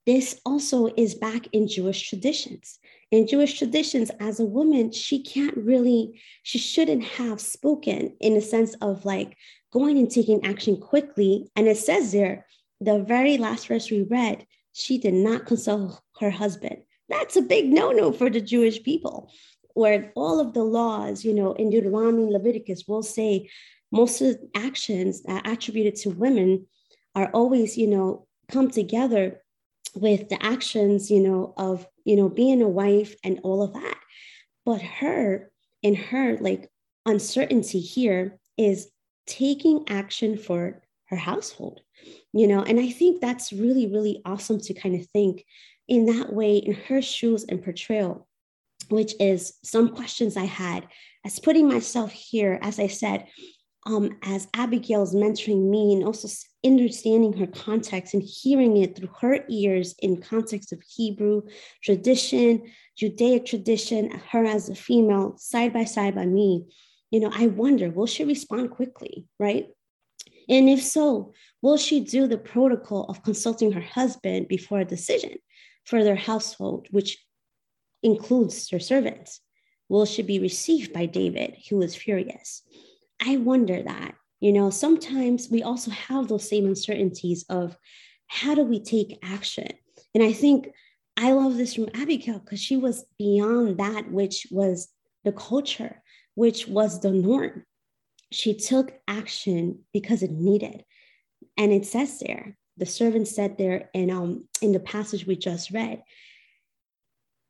this 0.06 0.40
also 0.46 0.86
is 0.96 1.14
back 1.14 1.46
in 1.52 1.68
Jewish 1.68 2.08
traditions. 2.08 2.78
In 3.10 3.26
Jewish 3.26 3.58
traditions, 3.58 4.10
as 4.18 4.40
a 4.40 4.46
woman, 4.46 4.92
she 4.92 5.22
can't 5.22 5.54
really, 5.58 6.22
she 6.42 6.58
shouldn't 6.58 7.04
have 7.04 7.38
spoken 7.38 8.16
in 8.18 8.34
a 8.34 8.40
sense 8.40 8.74
of 8.80 9.04
like 9.04 9.36
going 9.74 9.98
and 9.98 10.10
taking 10.10 10.42
action 10.46 10.78
quickly. 10.78 11.50
And 11.54 11.68
it 11.68 11.76
says 11.76 12.12
there, 12.12 12.46
the 12.80 13.00
very 13.00 13.36
last 13.36 13.68
verse 13.68 13.90
we 13.90 14.04
read, 14.04 14.46
she 14.72 14.96
did 14.96 15.12
not 15.12 15.44
consult 15.44 16.00
her 16.18 16.30
husband. 16.30 16.78
That's 17.10 17.36
a 17.36 17.42
big 17.42 17.66
no 17.68 17.90
no 17.90 18.10
for 18.10 18.30
the 18.30 18.40
Jewish 18.40 18.82
people, 18.82 19.30
where 19.74 20.12
all 20.16 20.40
of 20.40 20.54
the 20.54 20.64
laws, 20.64 21.26
you 21.26 21.34
know, 21.34 21.52
in 21.52 21.68
Deuteronomy 21.68 22.32
Leviticus 22.32 22.84
will 22.88 23.02
say 23.02 23.50
most 23.92 24.20
of 24.20 24.28
the 24.28 24.50
actions 24.54 25.22
attributed 25.44 25.96
to 25.96 26.10
women 26.10 26.66
are 27.14 27.30
always, 27.32 27.76
you 27.78 27.86
know, 27.86 28.26
come 28.48 28.70
together 28.70 29.40
with 29.94 30.28
the 30.28 30.42
actions, 30.44 31.10
you 31.10 31.20
know, 31.20 31.54
of, 31.56 31.86
you 32.04 32.16
know, 32.16 32.28
being 32.28 32.62
a 32.62 32.68
wife 32.68 33.14
and 33.24 33.40
all 33.42 33.62
of 33.62 33.72
that. 33.72 33.98
But 34.64 34.82
her, 34.82 35.50
in 35.82 35.94
her 35.94 36.36
like 36.38 36.70
uncertainty 37.06 37.80
here 37.80 38.38
is 38.58 38.90
taking 39.26 39.84
action 39.88 40.36
for 40.36 40.82
her 41.06 41.16
household, 41.16 41.80
you 42.32 42.46
know, 42.46 42.62
and 42.62 42.78
I 42.78 42.90
think 42.90 43.20
that's 43.20 43.52
really, 43.52 43.86
really 43.86 44.20
awesome 44.24 44.60
to 44.60 44.74
kind 44.74 44.94
of 44.94 45.06
think 45.06 45.44
in 45.88 46.06
that 46.06 46.32
way, 46.32 46.56
in 46.56 46.74
her 46.74 47.00
shoes 47.00 47.44
and 47.48 47.62
portrayal, 47.62 48.26
which 48.88 49.14
is 49.20 49.54
some 49.62 49.88
questions 49.94 50.36
I 50.36 50.44
had 50.44 50.86
as 51.24 51.38
putting 51.38 51.68
myself 51.68 52.12
here, 52.12 52.58
as 52.60 52.78
I 52.78 52.88
said, 52.88 53.26
um, 53.86 54.18
as 54.22 54.48
Abigail's 54.54 55.14
mentoring 55.14 55.70
me 55.70 55.94
and 55.94 56.04
also 56.04 56.28
understanding 56.64 57.32
her 57.32 57.46
context 57.46 58.12
and 58.12 58.22
hearing 58.22 58.76
it 58.76 58.96
through 58.96 59.10
her 59.20 59.44
ears 59.48 59.94
in 60.00 60.20
context 60.20 60.72
of 60.72 60.82
Hebrew 60.82 61.42
tradition, 61.82 62.70
Judaic 62.98 63.46
tradition, 63.46 64.10
her 64.30 64.44
as 64.44 64.68
a 64.68 64.74
female, 64.74 65.36
side 65.38 65.72
by 65.72 65.84
side 65.84 66.14
by 66.14 66.26
me, 66.26 66.66
you 67.10 67.20
know, 67.20 67.30
I 67.32 67.46
wonder, 67.46 67.90
will 67.90 68.06
she 68.06 68.24
respond 68.24 68.72
quickly, 68.72 69.26
right? 69.38 69.68
And 70.48 70.68
if 70.68 70.82
so, 70.82 71.32
will 71.62 71.78
she 71.78 72.00
do 72.00 72.26
the 72.26 72.38
protocol 72.38 73.04
of 73.04 73.22
consulting 73.22 73.72
her 73.72 73.80
husband 73.80 74.48
before 74.48 74.80
a 74.80 74.84
decision? 74.84 75.36
for 75.86 76.02
their 76.02 76.16
household, 76.16 76.88
which 76.90 77.24
includes 78.02 78.68
her 78.70 78.80
servants? 78.80 79.40
Will 79.88 80.04
she 80.04 80.22
be 80.22 80.40
received 80.40 80.92
by 80.92 81.06
David, 81.06 81.56
who 81.70 81.80
is 81.80 81.94
furious? 81.94 82.62
I 83.20 83.36
wonder 83.36 83.82
that. 83.82 84.14
You 84.40 84.52
know, 84.52 84.70
sometimes 84.70 85.48
we 85.50 85.62
also 85.62 85.90
have 85.90 86.28
those 86.28 86.48
same 86.48 86.66
uncertainties 86.66 87.44
of 87.48 87.76
how 88.26 88.54
do 88.54 88.62
we 88.62 88.80
take 88.80 89.18
action? 89.22 89.68
And 90.14 90.22
I 90.22 90.32
think 90.32 90.68
I 91.16 91.32
love 91.32 91.56
this 91.56 91.74
from 91.74 91.88
Abigail 91.94 92.38
because 92.40 92.60
she 92.60 92.76
was 92.76 93.04
beyond 93.18 93.78
that, 93.78 94.10
which 94.10 94.46
was 94.50 94.88
the 95.24 95.32
culture, 95.32 96.02
which 96.34 96.68
was 96.68 97.00
the 97.00 97.10
norm. 97.10 97.64
She 98.32 98.54
took 98.54 98.92
action 99.08 99.80
because 99.92 100.22
it 100.22 100.30
needed. 100.30 100.84
And 101.56 101.72
it 101.72 101.86
says 101.86 102.18
there, 102.18 102.56
the 102.76 102.86
servant 102.86 103.28
said 103.28 103.56
there 103.56 103.90
in 103.94 104.10
um 104.10 104.48
in 104.60 104.72
the 104.72 104.80
passage 104.80 105.26
we 105.26 105.36
just 105.36 105.70
read 105.70 106.02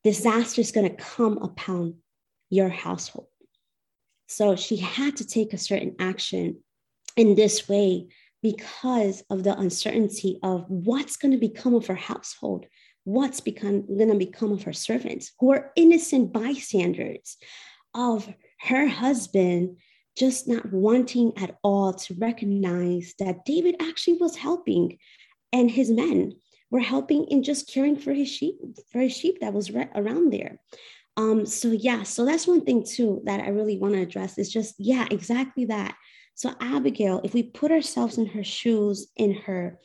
disaster 0.04 0.60
is 0.60 0.72
going 0.72 0.88
to 0.88 1.02
come 1.02 1.38
upon 1.38 1.96
your 2.48 2.68
household 2.68 3.26
so 4.26 4.56
she 4.56 4.76
had 4.76 5.16
to 5.16 5.26
take 5.26 5.52
a 5.52 5.58
certain 5.58 5.94
action 5.98 6.58
in 7.16 7.34
this 7.34 7.68
way 7.68 8.06
because 8.42 9.22
of 9.30 9.42
the 9.42 9.58
uncertainty 9.58 10.38
of 10.42 10.64
what's 10.68 11.16
going 11.16 11.32
to 11.32 11.38
become 11.38 11.74
of 11.74 11.86
her 11.86 11.94
household 11.94 12.66
what's 13.06 13.40
become 13.40 13.86
going 13.86 14.08
to 14.08 14.16
become 14.16 14.50
of 14.50 14.64
her 14.64 14.72
servants 14.72 15.30
who 15.38 15.52
are 15.52 15.70
innocent 15.76 16.32
bystanders 16.32 17.36
of 17.94 18.28
her 18.60 18.88
husband 18.88 19.76
just 20.18 20.48
not 20.48 20.72
wanting 20.72 21.32
at 21.36 21.56
all 21.62 21.92
to 21.92 22.14
recognize 22.14 23.14
that 23.20 23.44
David 23.44 23.76
actually 23.80 24.16
was 24.18 24.34
helping 24.34 24.98
and 25.52 25.70
his 25.70 25.88
men 25.88 26.32
were 26.70 26.80
helping 26.80 27.24
in 27.26 27.44
just 27.44 27.72
caring 27.72 27.96
for 27.96 28.12
his 28.12 28.28
sheep, 28.28 28.56
for 28.90 28.98
his 29.00 29.16
sheep 29.16 29.38
that 29.40 29.52
was 29.52 29.70
right 29.70 29.90
around 29.94 30.32
there. 30.32 30.58
Um, 31.16 31.46
so 31.46 31.68
yeah, 31.68 32.02
so 32.02 32.24
that's 32.24 32.46
one 32.46 32.64
thing 32.64 32.84
too 32.84 33.22
that 33.24 33.40
I 33.40 33.48
really 33.48 33.78
want 33.78 33.94
to 33.94 34.02
address 34.02 34.38
is 34.38 34.52
just, 34.52 34.74
yeah, 34.78 35.06
exactly 35.10 35.64
that. 35.66 35.96
So 36.34 36.54
Abigail, 36.60 37.20
if 37.24 37.32
we 37.32 37.42
put 37.42 37.72
ourselves 37.72 38.18
in 38.18 38.26
her 38.26 38.44
shoes, 38.44 39.08
in 39.16 39.32
her 39.32 39.78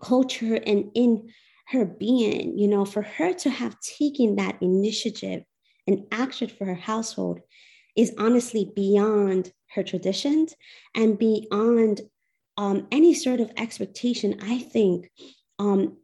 culture 0.00 0.56
and 0.56 0.90
in 0.94 1.28
her 1.68 1.84
being, 1.84 2.58
you 2.58 2.66
know, 2.66 2.84
for 2.84 3.02
her 3.02 3.32
to 3.34 3.50
have 3.50 3.78
taken 3.80 4.36
that 4.36 4.56
initiative 4.60 5.44
and 5.86 6.04
action 6.10 6.48
for 6.48 6.64
her 6.64 6.74
household 6.74 7.40
is 7.96 8.14
honestly 8.18 8.70
beyond 8.74 9.52
her 9.74 9.82
traditions 9.82 10.54
and 10.94 11.18
beyond 11.18 12.00
um, 12.56 12.86
any 12.90 13.14
sort 13.14 13.40
of 13.40 13.52
expectation 13.56 14.40
I 14.42 14.58
think 14.58 15.10
um, 15.58 15.98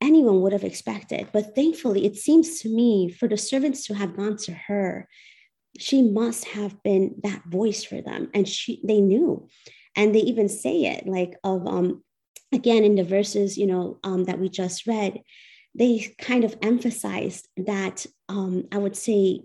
anyone 0.00 0.40
would 0.40 0.52
have 0.52 0.64
expected. 0.64 1.28
But 1.32 1.54
thankfully, 1.54 2.06
it 2.06 2.16
seems 2.16 2.60
to 2.60 2.68
me 2.68 3.10
for 3.10 3.28
the 3.28 3.36
servants 3.36 3.86
to 3.86 3.94
have 3.94 4.16
gone 4.16 4.36
to 4.38 4.52
her, 4.52 5.08
she 5.78 6.02
must 6.02 6.46
have 6.46 6.82
been 6.82 7.16
that 7.22 7.42
voice 7.46 7.84
for 7.84 8.00
them, 8.00 8.30
and 8.34 8.48
she 8.48 8.80
they 8.84 9.00
knew, 9.00 9.48
and 9.96 10.14
they 10.14 10.20
even 10.20 10.48
say 10.48 10.84
it 10.86 11.06
like 11.06 11.36
of 11.44 11.66
um, 11.66 12.02
again 12.52 12.84
in 12.84 12.96
the 12.96 13.04
verses 13.04 13.56
you 13.56 13.66
know 13.66 13.98
um, 14.02 14.24
that 14.24 14.40
we 14.40 14.48
just 14.48 14.86
read, 14.86 15.20
they 15.74 16.14
kind 16.18 16.44
of 16.44 16.56
emphasized 16.62 17.48
that 17.56 18.04
um, 18.28 18.64
I 18.72 18.78
would 18.78 18.96
say 18.96 19.42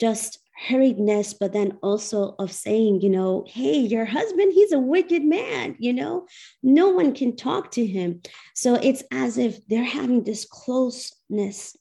just 0.00 0.38
hurriedness, 0.68 1.34
but 1.38 1.52
then 1.52 1.78
also 1.82 2.34
of 2.38 2.50
saying, 2.50 3.00
you 3.00 3.10
know, 3.10 3.44
hey, 3.46 3.78
your 3.78 4.04
husband, 4.04 4.52
he's 4.52 4.72
a 4.72 4.78
wicked 4.78 5.22
man, 5.22 5.76
you 5.78 5.92
know, 5.92 6.26
no 6.62 6.90
one 6.90 7.14
can 7.14 7.36
talk 7.36 7.70
to 7.72 7.86
him. 7.86 8.22
So 8.54 8.74
it's 8.74 9.02
as 9.12 9.38
if 9.38 9.66
they're 9.66 9.84
having 9.84 10.24
this 10.24 10.46
closeness 10.46 11.76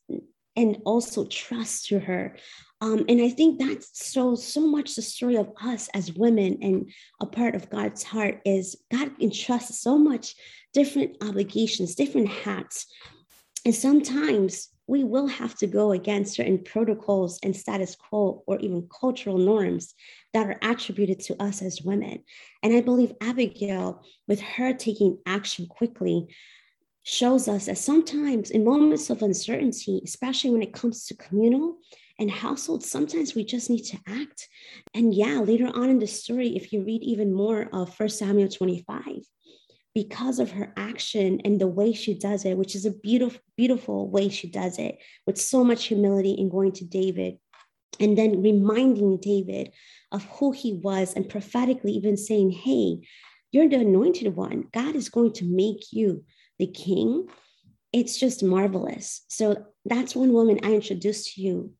and 0.55 0.77
also 0.85 1.25
trust 1.25 1.87
to 1.87 1.99
her. 1.99 2.37
Um, 2.81 3.05
and 3.07 3.21
I 3.21 3.29
think 3.29 3.59
that's 3.59 3.89
so 3.93 4.35
so 4.35 4.61
much 4.67 4.95
the 4.95 5.01
story 5.01 5.35
of 5.37 5.51
us 5.63 5.87
as 5.93 6.13
women 6.13 6.59
and 6.61 6.91
a 7.21 7.25
part 7.25 7.55
of 7.55 7.69
God's 7.69 8.03
heart 8.03 8.41
is 8.45 8.75
God 8.91 9.11
entrusts 9.19 9.79
so 9.79 9.97
much 9.97 10.35
different 10.73 11.17
obligations, 11.21 11.95
different 11.95 12.27
hats. 12.27 12.85
And 13.63 13.73
sometimes 13.73 14.69
we 14.87 15.03
will 15.03 15.27
have 15.27 15.55
to 15.55 15.67
go 15.67 15.91
against 15.91 16.35
certain 16.35 16.59
protocols 16.59 17.39
and 17.43 17.55
status 17.55 17.95
quo 17.95 18.43
or 18.45 18.59
even 18.59 18.87
cultural 18.99 19.37
norms 19.37 19.93
that 20.33 20.47
are 20.47 20.59
attributed 20.61 21.19
to 21.19 21.41
us 21.41 21.61
as 21.61 21.81
women. 21.81 22.23
And 22.61 22.73
I 22.73 22.81
believe 22.81 23.13
Abigail, 23.21 24.03
with 24.27 24.41
her 24.41 24.73
taking 24.73 25.17
action 25.25 25.65
quickly, 25.67 26.27
shows 27.03 27.47
us 27.47 27.67
that 27.67 27.77
sometimes 27.77 28.49
in 28.51 28.63
moments 28.63 29.09
of 29.09 29.21
uncertainty, 29.21 30.01
especially 30.03 30.49
when 30.49 30.63
it 30.63 30.73
comes 30.73 31.05
to 31.05 31.15
communal 31.15 31.77
and 32.19 32.31
households, 32.31 32.89
sometimes 32.89 33.35
we 33.35 33.43
just 33.43 33.69
need 33.69 33.83
to 33.83 33.97
act. 34.07 34.47
And 34.93 35.13
yeah, 35.13 35.39
later 35.39 35.67
on 35.67 35.89
in 35.89 35.99
the 35.99 36.07
story, 36.07 36.55
if 36.55 36.73
you 36.73 36.83
read 36.83 37.03
even 37.03 37.33
more 37.33 37.69
of 37.73 37.93
First 37.95 38.17
Samuel 38.17 38.49
25, 38.49 39.14
because 39.95 40.39
of 40.39 40.51
her 40.51 40.73
action 40.75 41.41
and 41.45 41.59
the 41.59 41.67
way 41.67 41.93
she 41.93 42.13
does 42.13 42.43
it, 42.45 42.57
which 42.57 42.75
is 42.75 42.85
a 42.85 42.91
beautiful, 42.91 43.39
beautiful 43.55 44.09
way 44.09 44.27
she 44.27 44.47
does 44.47 44.77
it 44.77 44.99
with 45.25 45.39
so 45.39 45.63
much 45.63 45.85
humility 45.85 46.33
in 46.33 46.49
going 46.49 46.73
to 46.73 46.85
David 46.85 47.37
and 47.99 48.17
then 48.17 48.43
reminding 48.43 49.17
David 49.17 49.71
of 50.11 50.25
who 50.25 50.51
he 50.51 50.73
was 50.73 51.13
and 51.13 51.29
prophetically 51.29 51.93
even 51.93 52.17
saying, 52.17 52.51
Hey, 52.51 53.07
you're 53.51 53.69
the 53.69 53.77
anointed 53.77 54.35
one. 54.35 54.65
God 54.73 54.95
is 54.95 55.07
going 55.07 55.31
to 55.33 55.45
make 55.45 55.93
you 55.93 56.25
the 56.59 56.67
king. 56.67 57.29
It's 57.93 58.19
just 58.19 58.43
marvelous. 58.43 59.23
So 59.29 59.65
that's 59.85 60.15
one 60.15 60.33
woman 60.33 60.59
I 60.61 60.73
introduced 60.73 61.35
to 61.35 61.41
you 61.41 61.73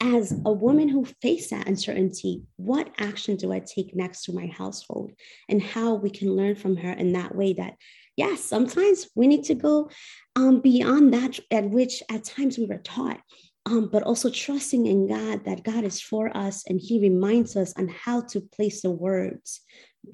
as 0.00 0.32
a 0.46 0.52
woman 0.52 0.88
who 0.88 1.04
faced 1.20 1.50
that 1.50 1.68
uncertainty, 1.68 2.42
what 2.56 2.90
action 2.98 3.36
do 3.36 3.52
I 3.52 3.60
take 3.60 3.94
next 3.94 4.24
to 4.24 4.32
my 4.32 4.46
household 4.46 5.12
and 5.48 5.62
how 5.62 5.94
we 5.94 6.10
can 6.10 6.34
learn 6.34 6.56
from 6.56 6.76
her 6.76 6.92
in 6.92 7.12
that 7.12 7.34
way 7.34 7.52
that, 7.54 7.74
yes, 8.16 8.40
sometimes 8.40 9.08
we 9.14 9.26
need 9.26 9.44
to 9.44 9.54
go 9.54 9.90
um, 10.36 10.60
beyond 10.60 11.12
that 11.12 11.38
at 11.50 11.68
which 11.68 12.02
at 12.10 12.24
times 12.24 12.56
we 12.56 12.66
were 12.66 12.78
taught. 12.78 13.20
Um, 13.66 13.90
but 13.92 14.02
also 14.04 14.30
trusting 14.30 14.86
in 14.86 15.06
God 15.06 15.44
that 15.44 15.64
God 15.64 15.84
is 15.84 16.00
for 16.00 16.34
us 16.34 16.64
and 16.66 16.80
He 16.80 16.98
reminds 16.98 17.56
us 17.56 17.74
on 17.76 17.88
how 17.88 18.22
to 18.22 18.40
place 18.40 18.80
the 18.80 18.90
words 18.90 19.60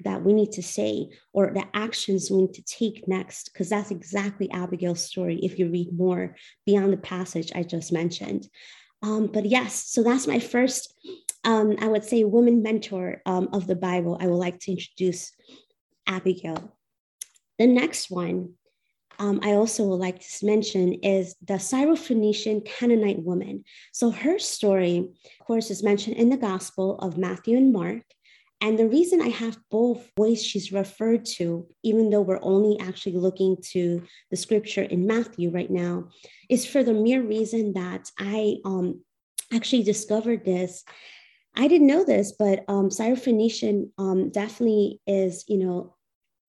that 0.03 0.21
we 0.21 0.33
need 0.33 0.51
to 0.51 0.61
say 0.61 1.07
or 1.31 1.53
the 1.53 1.63
actions 1.73 2.29
we 2.29 2.41
need 2.41 2.53
to 2.55 2.61
take 2.63 3.07
next 3.07 3.51
because 3.51 3.69
that's 3.69 3.89
exactly 3.89 4.51
abigail's 4.51 5.01
story 5.01 5.39
if 5.41 5.57
you 5.57 5.69
read 5.69 5.97
more 5.97 6.35
beyond 6.65 6.91
the 6.91 6.97
passage 6.97 7.53
i 7.55 7.63
just 7.63 7.93
mentioned 7.93 8.49
um, 9.03 9.27
but 9.27 9.45
yes 9.45 9.89
so 9.89 10.03
that's 10.03 10.27
my 10.27 10.39
first 10.39 10.93
um, 11.43 11.75
i 11.81 11.87
would 11.87 12.03
say 12.03 12.23
woman 12.23 12.61
mentor 12.61 13.21
um, 13.25 13.49
of 13.53 13.67
the 13.67 13.75
bible 13.75 14.17
i 14.19 14.27
would 14.27 14.35
like 14.35 14.59
to 14.59 14.71
introduce 14.71 15.31
abigail 16.07 16.75
the 17.59 17.67
next 17.67 18.09
one 18.09 18.53
um, 19.19 19.39
I 19.41 19.53
also 19.53 19.83
would 19.85 19.95
like 19.99 20.19
to 20.19 20.45
mention 20.45 20.93
is 20.93 21.35
the 21.43 21.55
Syrophoenician 21.55 22.65
Canaanite 22.65 23.23
woman. 23.23 23.63
So 23.91 24.11
her 24.11 24.37
story, 24.37 24.97
of 24.97 25.47
course, 25.47 25.71
is 25.71 25.83
mentioned 25.83 26.17
in 26.17 26.29
the 26.29 26.37
Gospel 26.37 26.97
of 26.99 27.17
Matthew 27.17 27.57
and 27.57 27.73
Mark. 27.73 28.03
And 28.59 28.77
the 28.77 28.87
reason 28.87 29.21
I 29.21 29.29
have 29.29 29.57
both 29.69 30.09
ways 30.17 30.43
she's 30.43 30.71
referred 30.71 31.25
to, 31.37 31.67
even 31.83 32.09
though 32.09 32.21
we're 32.21 32.41
only 32.41 32.79
actually 32.79 33.17
looking 33.17 33.57
to 33.71 34.01
the 34.31 34.37
scripture 34.37 34.81
in 34.81 35.05
Matthew 35.05 35.51
right 35.51 35.69
now, 35.69 36.09
is 36.49 36.65
for 36.65 36.83
the 36.83 36.93
mere 36.93 37.21
reason 37.21 37.73
that 37.73 38.09
I 38.17 38.57
um, 38.65 39.01
actually 39.53 39.83
discovered 39.83 40.43
this. 40.43 40.83
I 41.55 41.67
didn't 41.67 41.87
know 41.87 42.03
this, 42.03 42.33
but 42.37 42.63
um, 42.67 42.89
Syrophoenician 42.89 43.91
um, 43.99 44.29
definitely 44.31 45.01
is, 45.05 45.45
you 45.47 45.57
know, 45.57 45.95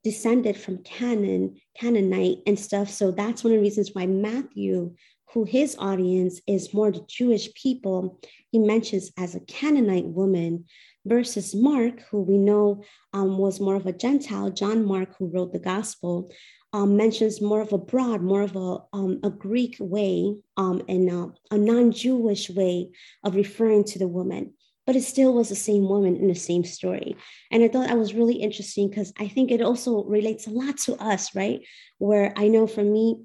descended 0.02 0.56
from 0.56 0.82
Canaan, 0.84 1.56
Canaanite 1.78 2.38
and 2.46 2.58
stuff. 2.58 2.88
So 2.88 3.10
that's 3.10 3.44
one 3.44 3.52
of 3.52 3.58
the 3.58 3.62
reasons 3.62 3.90
why 3.92 4.06
Matthew, 4.06 4.94
who 5.32 5.44
his 5.44 5.76
audience 5.78 6.40
is 6.46 6.72
more 6.72 6.90
the 6.90 7.04
Jewish 7.06 7.52
people, 7.54 8.18
he 8.50 8.58
mentions 8.58 9.10
as 9.18 9.34
a 9.34 9.40
Canaanite 9.40 10.06
woman 10.06 10.64
versus 11.08 11.54
Mark, 11.54 12.02
who 12.10 12.22
we 12.22 12.38
know 12.38 12.82
um, 13.12 13.38
was 13.38 13.60
more 13.60 13.76
of 13.76 13.86
a 13.86 13.92
Gentile, 13.92 14.50
John 14.50 14.84
Mark, 14.84 15.16
who 15.18 15.26
wrote 15.26 15.52
the 15.52 15.58
gospel, 15.58 16.30
um, 16.72 16.96
mentions 16.96 17.40
more 17.40 17.62
of 17.62 17.72
a 17.72 17.78
broad, 17.78 18.22
more 18.22 18.42
of 18.42 18.54
a, 18.54 18.78
um, 18.92 19.20
a 19.22 19.30
Greek 19.30 19.76
way 19.80 20.36
um, 20.56 20.82
and 20.88 21.10
uh, 21.10 21.28
a 21.50 21.56
non 21.58 21.92
Jewish 21.92 22.50
way 22.50 22.90
of 23.24 23.34
referring 23.34 23.84
to 23.84 23.98
the 23.98 24.08
woman. 24.08 24.52
But 24.86 24.96
it 24.96 25.02
still 25.02 25.34
was 25.34 25.50
the 25.50 25.54
same 25.54 25.86
woman 25.88 26.16
in 26.16 26.28
the 26.28 26.34
same 26.34 26.64
story. 26.64 27.16
And 27.50 27.62
I 27.62 27.68
thought 27.68 27.88
that 27.88 27.98
was 27.98 28.14
really 28.14 28.36
interesting 28.36 28.88
because 28.88 29.12
I 29.18 29.28
think 29.28 29.50
it 29.50 29.60
also 29.60 30.04
relates 30.04 30.46
a 30.46 30.50
lot 30.50 30.78
to 30.78 30.94
us, 30.96 31.34
right? 31.34 31.60
Where 31.98 32.32
I 32.36 32.48
know 32.48 32.66
for 32.66 32.82
me, 32.82 33.16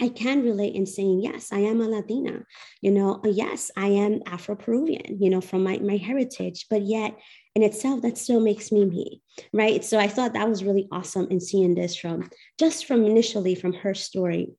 I 0.00 0.08
can 0.08 0.42
relate 0.42 0.74
in 0.74 0.86
saying, 0.86 1.20
yes, 1.22 1.52
I 1.52 1.60
am 1.60 1.80
a 1.80 1.88
Latina, 1.88 2.44
you 2.80 2.90
know, 2.90 3.20
uh, 3.24 3.28
yes, 3.28 3.70
I 3.76 3.88
am 3.88 4.22
Afro 4.26 4.56
Peruvian, 4.56 5.20
you 5.20 5.30
know, 5.30 5.40
from 5.40 5.62
my, 5.62 5.78
my 5.78 5.96
heritage, 5.96 6.66
but 6.70 6.82
yet 6.82 7.16
in 7.54 7.62
itself, 7.62 8.02
that 8.02 8.16
still 8.16 8.40
makes 8.40 8.72
me 8.72 8.84
me, 8.84 9.22
right? 9.52 9.84
So 9.84 9.98
I 9.98 10.08
thought 10.08 10.32
that 10.32 10.48
was 10.48 10.64
really 10.64 10.88
awesome 10.90 11.28
in 11.30 11.40
seeing 11.40 11.74
this 11.74 11.96
from 11.96 12.30
just 12.58 12.86
from 12.86 13.04
initially 13.04 13.54
from 13.54 13.74
her 13.74 13.94
story, 13.94 14.52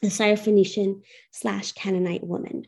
the 0.00 0.08
Syrophoenician 0.08 1.02
slash 1.30 1.72
Canaanite 1.72 2.24
woman. 2.24 2.66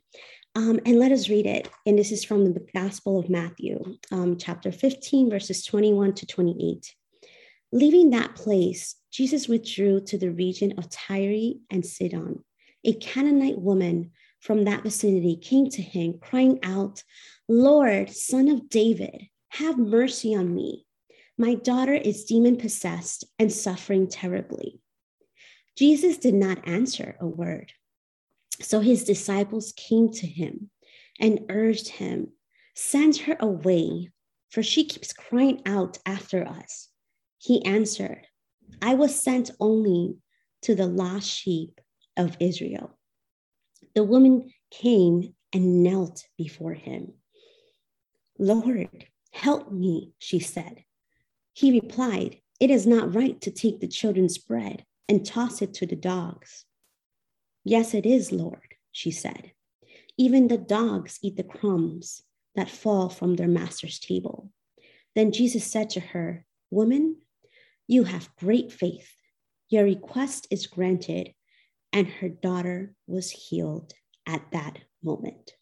Um, 0.57 0.79
and 0.87 1.01
let 1.01 1.11
us 1.11 1.29
read 1.29 1.47
it. 1.47 1.69
And 1.85 1.99
this 1.99 2.13
is 2.13 2.23
from 2.23 2.45
the 2.45 2.65
Gospel 2.73 3.19
of 3.19 3.29
Matthew, 3.29 3.97
um, 4.13 4.37
chapter 4.39 4.71
15, 4.71 5.29
verses 5.29 5.65
21 5.65 6.15
to 6.15 6.27
28. 6.27 6.95
Leaving 7.73 8.11
that 8.11 8.37
place, 8.37 8.95
Jesus 9.15 9.47
withdrew 9.47 10.01
to 10.07 10.19
the 10.19 10.33
region 10.33 10.75
of 10.77 10.91
Tyre 10.91 11.53
and 11.71 11.87
Sidon. 11.87 12.45
A 12.83 12.95
Canaanite 12.95 13.61
woman 13.61 14.11
from 14.41 14.65
that 14.65 14.83
vicinity 14.83 15.37
came 15.37 15.71
to 15.71 15.81
him, 15.81 16.19
crying 16.21 16.59
out, 16.65 17.05
Lord, 17.49 18.11
son 18.11 18.49
of 18.49 18.69
David, 18.69 19.29
have 19.51 19.79
mercy 19.79 20.35
on 20.35 20.53
me. 20.53 20.85
My 21.39 21.55
daughter 21.55 21.95
is 21.95 22.25
demon 22.25 22.57
possessed 22.57 23.23
and 23.39 23.53
suffering 23.53 24.09
terribly. 24.09 24.81
Jesus 25.79 26.19
did 26.19 26.35
not 26.35 26.67
answer 26.67 27.17
a 27.21 27.27
word. 27.27 27.73
So 28.61 28.81
his 28.81 29.05
disciples 29.05 29.73
came 29.77 30.11
to 30.15 30.27
him 30.27 30.71
and 31.21 31.47
urged 31.51 31.87
him, 31.87 32.33
Send 32.75 33.19
her 33.19 33.37
away, 33.39 34.11
for 34.51 34.65
she 34.65 34.85
keeps 34.85 35.13
crying 35.13 35.63
out 35.67 35.99
after 36.05 36.45
us. 36.45 36.89
He 37.39 37.65
answered, 37.65 38.27
I 38.83 38.95
was 38.95 39.19
sent 39.19 39.51
only 39.61 40.17
to 40.63 40.75
the 40.75 40.87
lost 40.87 41.29
sheep 41.29 41.81
of 42.17 42.37
Israel. 42.41 42.99
The 43.95 44.05
woman 44.05 44.51
came 44.71 45.35
and 45.53 45.83
knelt 45.83 46.25
before 46.37 46.75
him. 46.75 47.15
Lord, 48.39 49.07
help 49.33 49.71
me, 49.71 50.13
she 50.19 50.41
said. 50.41 50.85
He 51.53 51.81
replied, 51.81 52.41
It 52.59 52.71
is 52.71 52.87
not 52.87 53.15
right 53.15 53.41
to 53.43 53.51
take 53.51 53.81
the 53.81 53.89
children's 53.89 54.39
bread 54.39 54.85
and 55.09 55.25
toss 55.25 55.63
it 55.63 55.75
to 55.75 55.87
the 55.87 55.97
dogs. 55.97 56.65
Yes, 57.65 57.95
it 57.95 58.05
is, 58.05 58.33
Lord, 58.33 58.75
she 58.91 59.11
said. 59.11 59.53
Even 60.19 60.49
the 60.49 60.59
dogs 60.59 61.19
eat 61.23 61.37
the 61.37 61.43
crumbs 61.43 62.23
that 62.55 62.71
fall 62.71 63.09
from 63.09 63.37
their 63.37 63.49
master's 63.49 63.99
table. 63.99 64.51
Then 65.15 65.33
Jesus 65.33 65.65
said 65.65 65.91
to 65.91 66.01
her, 66.01 66.45
Woman, 66.71 67.17
you 67.87 68.05
have 68.05 68.35
great 68.37 68.73
faith. 68.73 69.11
Your 69.69 69.85
request 69.85 70.47
is 70.51 70.67
granted. 70.67 71.35
And 71.93 72.09
her 72.09 72.29
daughter 72.29 72.93
was 73.07 73.31
healed 73.31 73.93
at 74.27 74.43
that 74.53 74.79
moment. 75.03 75.53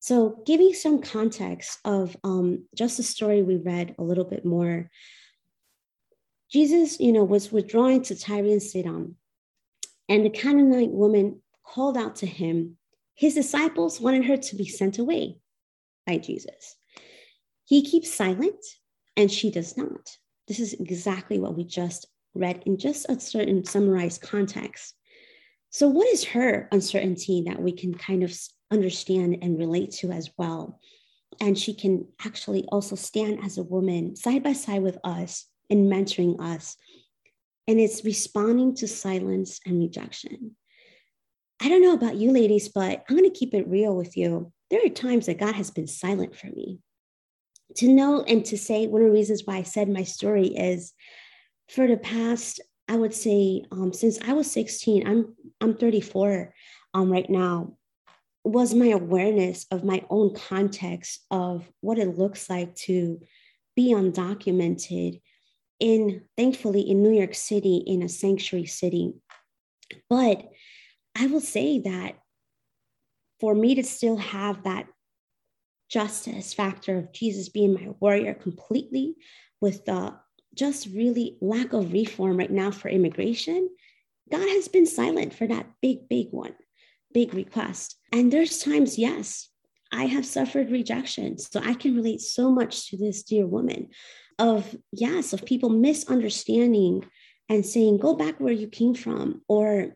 So, 0.00 0.42
giving 0.46 0.72
some 0.72 1.02
context 1.02 1.78
of 1.84 2.16
um, 2.24 2.64
just 2.74 2.96
the 2.96 3.02
story 3.02 3.42
we 3.42 3.56
read 3.56 3.94
a 3.98 4.02
little 4.02 4.24
bit 4.24 4.44
more, 4.44 4.90
Jesus, 6.50 6.98
you 6.98 7.12
know, 7.12 7.22
was 7.22 7.52
withdrawing 7.52 8.02
to 8.04 8.18
Tyre 8.18 8.46
and 8.46 8.62
Sidon, 8.62 9.16
and 10.08 10.24
the 10.24 10.30
Canaanite 10.30 10.90
woman 10.90 11.42
called 11.64 11.96
out 11.96 12.16
to 12.16 12.26
him. 12.26 12.78
His 13.14 13.34
disciples 13.34 14.00
wanted 14.00 14.24
her 14.24 14.38
to 14.38 14.56
be 14.56 14.66
sent 14.66 14.98
away 14.98 15.38
by 16.06 16.16
Jesus. 16.16 16.76
He 17.66 17.82
keeps 17.82 18.12
silent, 18.12 18.64
and 19.16 19.30
she 19.30 19.50
does 19.50 19.76
not. 19.76 20.16
This 20.50 20.58
is 20.58 20.72
exactly 20.72 21.38
what 21.38 21.56
we 21.56 21.62
just 21.62 22.08
read 22.34 22.64
in 22.66 22.76
just 22.76 23.08
a 23.08 23.20
certain 23.20 23.64
summarized 23.64 24.20
context. 24.20 24.96
So, 25.70 25.86
what 25.86 26.08
is 26.08 26.24
her 26.24 26.68
uncertainty 26.72 27.44
that 27.46 27.62
we 27.62 27.70
can 27.70 27.94
kind 27.94 28.24
of 28.24 28.36
understand 28.68 29.38
and 29.42 29.56
relate 29.56 29.92
to 30.00 30.10
as 30.10 30.28
well? 30.36 30.80
And 31.40 31.56
she 31.56 31.72
can 31.72 32.08
actually 32.24 32.64
also 32.72 32.96
stand 32.96 33.44
as 33.44 33.58
a 33.58 33.62
woman 33.62 34.16
side 34.16 34.42
by 34.42 34.54
side 34.54 34.82
with 34.82 34.98
us 35.04 35.46
and 35.70 35.88
mentoring 35.88 36.40
us. 36.40 36.76
And 37.68 37.78
it's 37.78 38.04
responding 38.04 38.74
to 38.74 38.88
silence 38.88 39.60
and 39.64 39.78
rejection. 39.78 40.56
I 41.62 41.68
don't 41.68 41.82
know 41.82 41.94
about 41.94 42.16
you 42.16 42.32
ladies, 42.32 42.70
but 42.70 43.04
I'm 43.08 43.16
going 43.16 43.30
to 43.30 43.38
keep 43.38 43.54
it 43.54 43.68
real 43.68 43.94
with 43.94 44.16
you. 44.16 44.52
There 44.68 44.84
are 44.84 44.88
times 44.88 45.26
that 45.26 45.38
God 45.38 45.54
has 45.54 45.70
been 45.70 45.86
silent 45.86 46.34
for 46.34 46.48
me 46.48 46.80
to 47.76 47.88
know 47.88 48.22
and 48.22 48.44
to 48.46 48.58
say 48.58 48.86
one 48.86 49.02
of 49.02 49.08
the 49.08 49.12
reasons 49.12 49.42
why 49.44 49.56
I 49.56 49.62
said 49.62 49.88
my 49.88 50.04
story 50.04 50.48
is 50.48 50.92
for 51.68 51.86
the 51.86 51.96
past, 51.96 52.60
I 52.88 52.96
would 52.96 53.14
say, 53.14 53.64
um, 53.70 53.92
since 53.92 54.18
I 54.26 54.32
was 54.32 54.50
16, 54.50 55.06
I'm 55.06 55.36
I'm 55.60 55.76
34 55.76 56.52
um, 56.94 57.10
right 57.10 57.28
now, 57.28 57.76
was 58.44 58.74
my 58.74 58.88
awareness 58.88 59.66
of 59.70 59.84
my 59.84 60.04
own 60.10 60.34
context 60.34 61.24
of 61.30 61.70
what 61.80 61.98
it 61.98 62.18
looks 62.18 62.48
like 62.48 62.74
to 62.74 63.20
be 63.76 63.92
undocumented 63.92 65.20
in 65.78 66.22
thankfully 66.36 66.80
in 66.80 67.02
New 67.02 67.12
York 67.12 67.34
City 67.34 67.82
in 67.86 68.02
a 68.02 68.08
sanctuary 68.08 68.66
city. 68.66 69.14
But 70.08 70.48
I 71.16 71.26
will 71.26 71.40
say 71.40 71.80
that 71.80 72.16
for 73.40 73.54
me 73.54 73.74
to 73.76 73.82
still 73.82 74.16
have 74.16 74.64
that 74.64 74.86
justice 75.90 76.54
factor 76.54 76.96
of 76.96 77.12
Jesus 77.12 77.48
being 77.48 77.74
my 77.74 77.88
warrior 78.00 78.34
completely 78.34 79.16
with 79.60 79.84
the 79.84 80.14
just 80.54 80.86
really 80.86 81.36
lack 81.40 81.72
of 81.72 81.92
reform 81.92 82.36
right 82.36 82.50
now 82.50 82.70
for 82.70 82.88
immigration, 82.88 83.68
God 84.30 84.48
has 84.48 84.68
been 84.68 84.86
silent 84.86 85.34
for 85.34 85.46
that 85.46 85.66
big, 85.82 86.08
big 86.08 86.28
one, 86.30 86.54
big 87.12 87.34
request. 87.34 87.96
And 88.12 88.32
there's 88.32 88.58
times, 88.58 88.98
yes, 88.98 89.48
I 89.92 90.04
have 90.04 90.24
suffered 90.24 90.70
rejection. 90.70 91.38
So 91.38 91.60
I 91.62 91.74
can 91.74 91.96
relate 91.96 92.20
so 92.20 92.50
much 92.50 92.90
to 92.90 92.96
this 92.96 93.22
dear 93.22 93.46
woman 93.46 93.88
of, 94.38 94.74
yes, 94.92 95.32
of 95.32 95.44
people 95.44 95.68
misunderstanding 95.68 97.04
and 97.48 97.66
saying, 97.66 97.98
go 97.98 98.14
back 98.14 98.38
where 98.38 98.52
you 98.52 98.68
came 98.68 98.94
from, 98.94 99.42
or 99.48 99.94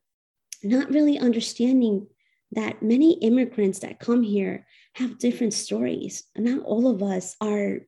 not 0.65 0.91
really 0.91 1.19
understanding 1.19 2.09
that 2.55 2.83
many 2.83 3.15
immigrants 3.19 3.81
that 3.81 4.01
come 4.01 4.23
here 4.23 4.67
have 4.95 5.19
different 5.19 5.53
stories. 5.53 6.25
Not 6.37 6.65
all 6.65 6.89
of 6.89 7.03
us 7.03 7.37
are 7.41 7.81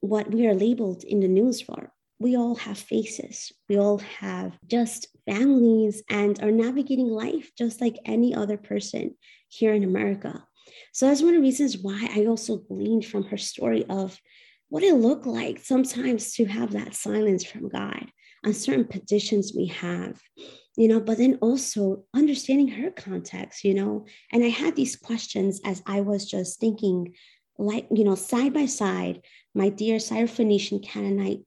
what 0.00 0.30
we 0.30 0.46
are 0.46 0.54
labeled 0.54 1.04
in 1.04 1.20
the 1.20 1.28
news 1.28 1.60
for. 1.60 1.92
We 2.18 2.36
all 2.36 2.54
have 2.56 2.78
faces. 2.78 3.52
We 3.68 3.78
all 3.78 3.98
have 3.98 4.56
just 4.66 5.08
families 5.28 6.02
and 6.08 6.40
are 6.42 6.50
navigating 6.50 7.08
life 7.08 7.50
just 7.58 7.80
like 7.80 7.96
any 8.04 8.34
other 8.34 8.56
person 8.56 9.16
here 9.48 9.72
in 9.74 9.84
America. 9.84 10.44
So 10.92 11.06
that's 11.06 11.20
one 11.20 11.30
of 11.30 11.36
the 11.36 11.40
reasons 11.40 11.78
why 11.78 12.08
I 12.14 12.26
also 12.26 12.58
gleaned 12.58 13.06
from 13.06 13.24
her 13.24 13.38
story 13.38 13.84
of 13.88 14.18
what 14.68 14.82
it 14.82 14.94
looked 14.94 15.26
like 15.26 15.58
sometimes 15.58 16.34
to 16.34 16.44
have 16.46 16.72
that 16.72 16.94
silence 16.94 17.44
from 17.44 17.68
God 17.68 18.06
on 18.44 18.52
certain 18.52 18.84
petitions 18.84 19.52
we 19.56 19.66
have, 19.66 20.20
you 20.76 20.88
know, 20.88 21.00
but 21.00 21.18
then 21.18 21.38
also 21.40 22.04
understanding 22.14 22.68
her 22.68 22.90
context, 22.90 23.64
you 23.64 23.74
know. 23.74 24.06
And 24.32 24.44
I 24.44 24.48
had 24.48 24.76
these 24.76 24.96
questions 24.96 25.60
as 25.64 25.82
I 25.86 26.00
was 26.00 26.28
just 26.28 26.58
thinking, 26.58 27.14
like, 27.58 27.86
you 27.92 28.04
know, 28.04 28.14
side 28.14 28.52
by 28.52 28.66
side, 28.66 29.22
my 29.54 29.68
dear 29.68 29.96
Syrophoenician 29.96 30.82
Canaanite 30.82 31.42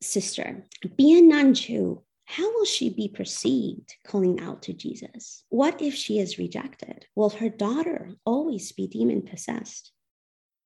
sister, 0.00 0.64
be 0.96 1.18
a 1.18 1.22
non 1.22 1.54
Jew, 1.54 2.02
how 2.24 2.52
will 2.52 2.66
she 2.66 2.90
be 2.90 3.08
perceived 3.08 3.94
calling 4.06 4.38
out 4.40 4.62
to 4.62 4.74
Jesus? 4.74 5.44
What 5.48 5.80
if 5.80 5.94
she 5.94 6.18
is 6.18 6.38
rejected? 6.38 7.06
Will 7.14 7.30
her 7.30 7.48
daughter 7.48 8.10
always 8.24 8.70
be 8.72 8.86
demon 8.86 9.22
possessed? 9.22 9.92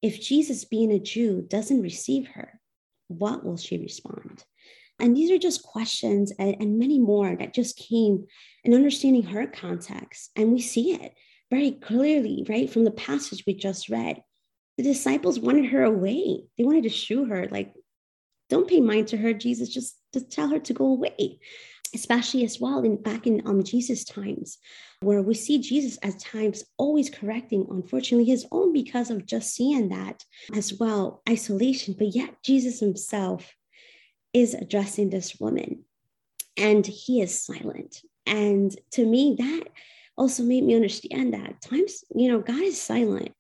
If 0.03 0.21
Jesus, 0.21 0.65
being 0.65 0.91
a 0.91 0.99
Jew, 0.99 1.47
doesn't 1.49 1.81
receive 1.81 2.27
her, 2.29 2.61
what 3.07 3.45
will 3.45 3.57
she 3.57 3.79
respond? 3.79 4.45
And 4.99 5.17
these 5.17 5.31
are 5.31 5.39
just 5.39 5.63
questions 5.63 6.33
and, 6.39 6.57
and 6.61 6.79
many 6.79 6.99
more 6.99 7.35
that 7.35 7.55
just 7.55 7.77
came 7.77 8.27
in 8.65 8.75
understanding 8.75 9.25
her 9.25 9.47
context. 9.47 10.31
And 10.37 10.53
we 10.53 10.61
see 10.61 10.93
it 10.93 11.15
very 11.51 11.73
clearly, 11.73 12.47
right, 12.49 12.71
from 12.71 12.85
the 12.85 12.91
passage 12.91 13.45
we 13.47 13.55
just 13.55 13.89
read. 13.89 14.23
The 14.77 14.85
disciples 14.85 15.39
wanted 15.39 15.67
her 15.67 15.83
away. 15.83 16.45
They 16.57 16.65
wanted 16.65 16.85
to 16.85 16.89
shoo 16.89 17.25
her, 17.27 17.47
like, 17.51 17.75
don't 18.49 18.69
pay 18.69 18.81
mind 18.81 19.09
to 19.09 19.17
her, 19.17 19.33
Jesus, 19.33 19.69
just, 19.69 19.97
just 20.13 20.31
tell 20.31 20.49
her 20.49 20.59
to 20.61 20.75
go 20.75 20.87
away 20.87 21.39
especially 21.95 22.45
as 22.45 22.61
well 22.61 22.83
in 22.83 22.97
back 22.97 23.27
in 23.27 23.43
um, 23.47 23.63
Jesus 23.63 24.05
times, 24.05 24.59
where 25.01 25.23
we 25.23 25.35
see 25.35 25.59
Jesus 25.59 25.99
at 26.03 26.19
times 26.19 26.65
always 26.79 27.11
correcting, 27.11 27.67
unfortunately, 27.71 28.25
his 28.25 28.47
own 28.51 28.73
because 28.73 29.11
of 29.11 29.27
just 29.27 29.55
seeing 29.55 29.91
that 29.91 30.25
as 30.55 30.75
well, 30.75 31.23
isolation. 31.29 31.95
But 31.97 32.15
yet 32.15 32.43
Jesus 32.43 32.81
himself 32.81 33.55
is 34.33 34.55
addressing 34.55 35.11
this 35.11 35.39
woman 35.39 35.85
and 36.57 36.87
he 36.87 37.21
is 37.21 37.39
silent. 37.39 38.03
And 38.27 38.75
to 38.93 39.05
me, 39.05 39.37
that 39.39 39.65
also 40.17 40.43
made 40.43 40.65
me 40.65 40.75
understand 40.75 41.35
that 41.35 41.61
times, 41.61 42.05
you 42.15 42.29
know, 42.29 42.41
God 42.41 42.61
is 42.63 42.81
silent, 42.81 43.33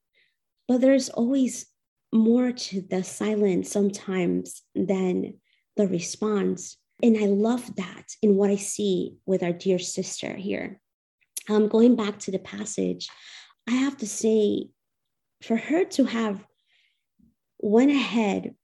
but 0.68 0.80
there's 0.80 1.08
always 1.08 1.66
more 2.12 2.52
to 2.52 2.82
the 2.82 3.02
silence 3.02 3.70
sometimes 3.70 4.62
than 4.74 5.34
the 5.76 5.88
response 5.88 6.76
and 7.02 7.18
I 7.18 7.26
love 7.26 7.74
that 7.76 8.14
in 8.22 8.36
what 8.36 8.50
I 8.50 8.56
see 8.56 9.16
with 9.26 9.42
our 9.42 9.52
dear 9.52 9.78
sister 9.78 10.34
here. 10.34 10.80
Um, 11.48 11.66
going 11.66 11.96
back 11.96 12.20
to 12.20 12.30
the 12.30 12.38
passage, 12.38 13.08
I 13.68 13.72
have 13.72 13.96
to 13.98 14.06
say, 14.06 14.68
for 15.42 15.56
her 15.56 15.84
to 15.84 16.04
have 16.04 16.44
went 17.58 17.90
ahead 17.90 18.54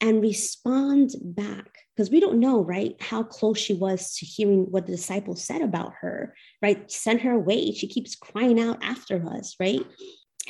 and 0.00 0.22
respond 0.22 1.10
back 1.22 1.68
because 1.94 2.10
we 2.10 2.20
don't 2.20 2.40
know 2.40 2.62
right 2.62 2.96
how 3.00 3.22
close 3.22 3.58
she 3.58 3.74
was 3.74 4.16
to 4.16 4.26
hearing 4.26 4.66
what 4.70 4.86
the 4.86 4.92
disciples 4.92 5.44
said 5.44 5.62
about 5.62 5.92
her 6.00 6.34
right 6.62 6.90
send 6.90 7.20
her 7.20 7.32
away 7.32 7.72
she 7.72 7.86
keeps 7.86 8.14
crying 8.16 8.60
out 8.60 8.78
after 8.82 9.24
us 9.28 9.56
right 9.60 9.84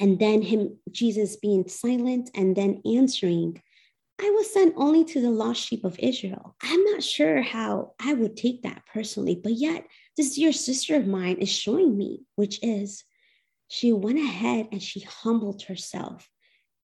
and 0.01 0.19
then 0.19 0.43
him 0.43 0.77
jesus 0.91 1.37
being 1.37 1.67
silent 1.69 2.31
and 2.35 2.57
then 2.57 2.81
answering 2.85 3.61
I 4.23 4.29
was 4.33 4.53
sent 4.53 4.75
only 4.77 5.03
to 5.07 5.23
the 5.23 5.31
lost 5.31 5.63
sheep 5.63 5.83
of 5.83 5.99
Israel. 5.99 6.55
I'm 6.63 6.85
not 6.85 7.03
sure 7.03 7.41
how 7.41 7.95
I 7.99 8.13
would 8.13 8.37
take 8.37 8.63
that 8.63 8.83
personally, 8.93 9.41
but 9.43 9.55
yet 9.55 9.87
this 10.15 10.35
dear 10.35 10.53
sister 10.53 10.95
of 10.97 11.07
mine 11.07 11.37
is 11.37 11.49
showing 11.49 11.97
me, 11.97 12.21
which 12.37 12.63
is 12.63 13.03
she 13.69 13.95
went 13.95 14.19
ahead 14.19 14.69
and 14.73 14.83
she 14.83 15.01
humbled 15.01 15.63
herself 15.63 16.29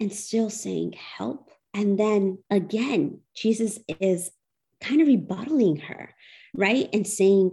and 0.01 0.11
still 0.13 0.49
saying, 0.49 0.93
Help. 0.93 1.51
And 1.77 1.99
then 1.99 2.39
again, 2.51 3.21
Jesus 3.37 3.79
is 4.01 4.31
kind 4.81 5.01
of 5.03 5.09
rebuttaling 5.09 5.83
her, 5.83 6.15
right? 6.55 6.89
And 6.93 7.07
saying, 7.07 7.53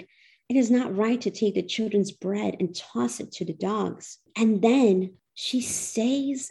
It 0.50 0.56
is 0.56 0.72
not 0.72 0.96
right 0.96 1.20
to 1.22 1.30
take 1.30 1.56
the 1.56 1.62
children's 1.62 2.12
bread 2.12 2.56
and 2.60 2.76
toss 2.76 3.20
it 3.20 3.34
to 3.34 3.46
the 3.46 3.54
dogs. 3.54 4.18
And 4.36 4.62
then 4.62 5.18
she 5.36 5.62
says, 5.62 6.50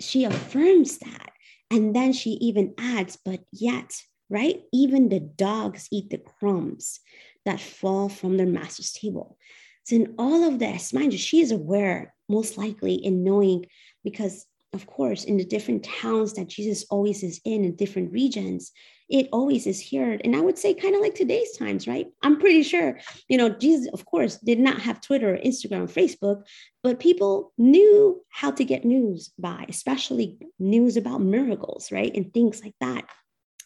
she 0.00 0.24
affirms 0.24 0.98
that 0.98 1.32
and 1.70 1.94
then 1.94 2.12
she 2.12 2.30
even 2.30 2.74
adds, 2.78 3.18
but 3.24 3.40
yet, 3.52 3.92
right? 4.28 4.62
Even 4.72 5.08
the 5.08 5.20
dogs 5.20 5.88
eat 5.90 6.10
the 6.10 6.18
crumbs 6.18 7.00
that 7.44 7.60
fall 7.60 8.08
from 8.08 8.36
their 8.36 8.46
master's 8.46 8.92
table. 8.92 9.36
So, 9.84 9.96
in 9.96 10.14
all 10.18 10.46
of 10.46 10.58
this, 10.58 10.92
mind 10.92 11.12
you, 11.12 11.18
she 11.18 11.40
is 11.40 11.52
aware, 11.52 12.14
most 12.28 12.58
likely, 12.58 12.94
in 12.94 13.24
knowing, 13.24 13.66
because 14.04 14.46
of 14.72 14.86
course, 14.86 15.24
in 15.24 15.36
the 15.36 15.44
different 15.44 15.84
towns 15.84 16.34
that 16.34 16.48
Jesus 16.48 16.84
always 16.90 17.22
is 17.22 17.40
in, 17.44 17.64
in 17.64 17.74
different 17.74 18.12
regions, 18.12 18.72
it 19.08 19.28
always 19.32 19.66
is 19.66 19.90
heard. 19.90 20.20
And 20.22 20.36
I 20.36 20.40
would 20.40 20.56
say, 20.56 20.74
kind 20.74 20.94
of 20.94 21.00
like 21.00 21.16
today's 21.16 21.56
times, 21.56 21.88
right? 21.88 22.06
I'm 22.22 22.38
pretty 22.38 22.62
sure, 22.62 23.00
you 23.28 23.36
know, 23.36 23.48
Jesus, 23.48 23.88
of 23.92 24.04
course, 24.04 24.36
did 24.38 24.60
not 24.60 24.80
have 24.80 25.00
Twitter, 25.00 25.34
or 25.34 25.38
Instagram, 25.38 25.82
or 25.82 25.86
Facebook, 25.88 26.44
but 26.84 27.00
people 27.00 27.52
knew 27.58 28.24
how 28.28 28.52
to 28.52 28.64
get 28.64 28.84
news 28.84 29.32
by, 29.36 29.66
especially 29.68 30.38
news 30.60 30.96
about 30.96 31.20
miracles, 31.20 31.90
right? 31.90 32.14
And 32.14 32.32
things 32.32 32.62
like 32.62 32.74
that. 32.80 33.04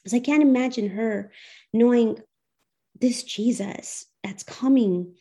Because 0.03 0.14
I 0.14 0.21
can't 0.21 0.43
imagine 0.43 0.88
her 0.90 1.33
knowing 1.75 2.19
this 2.99 3.23
Jesus 3.23 4.07
that's 4.23 4.43
coming 4.43 5.14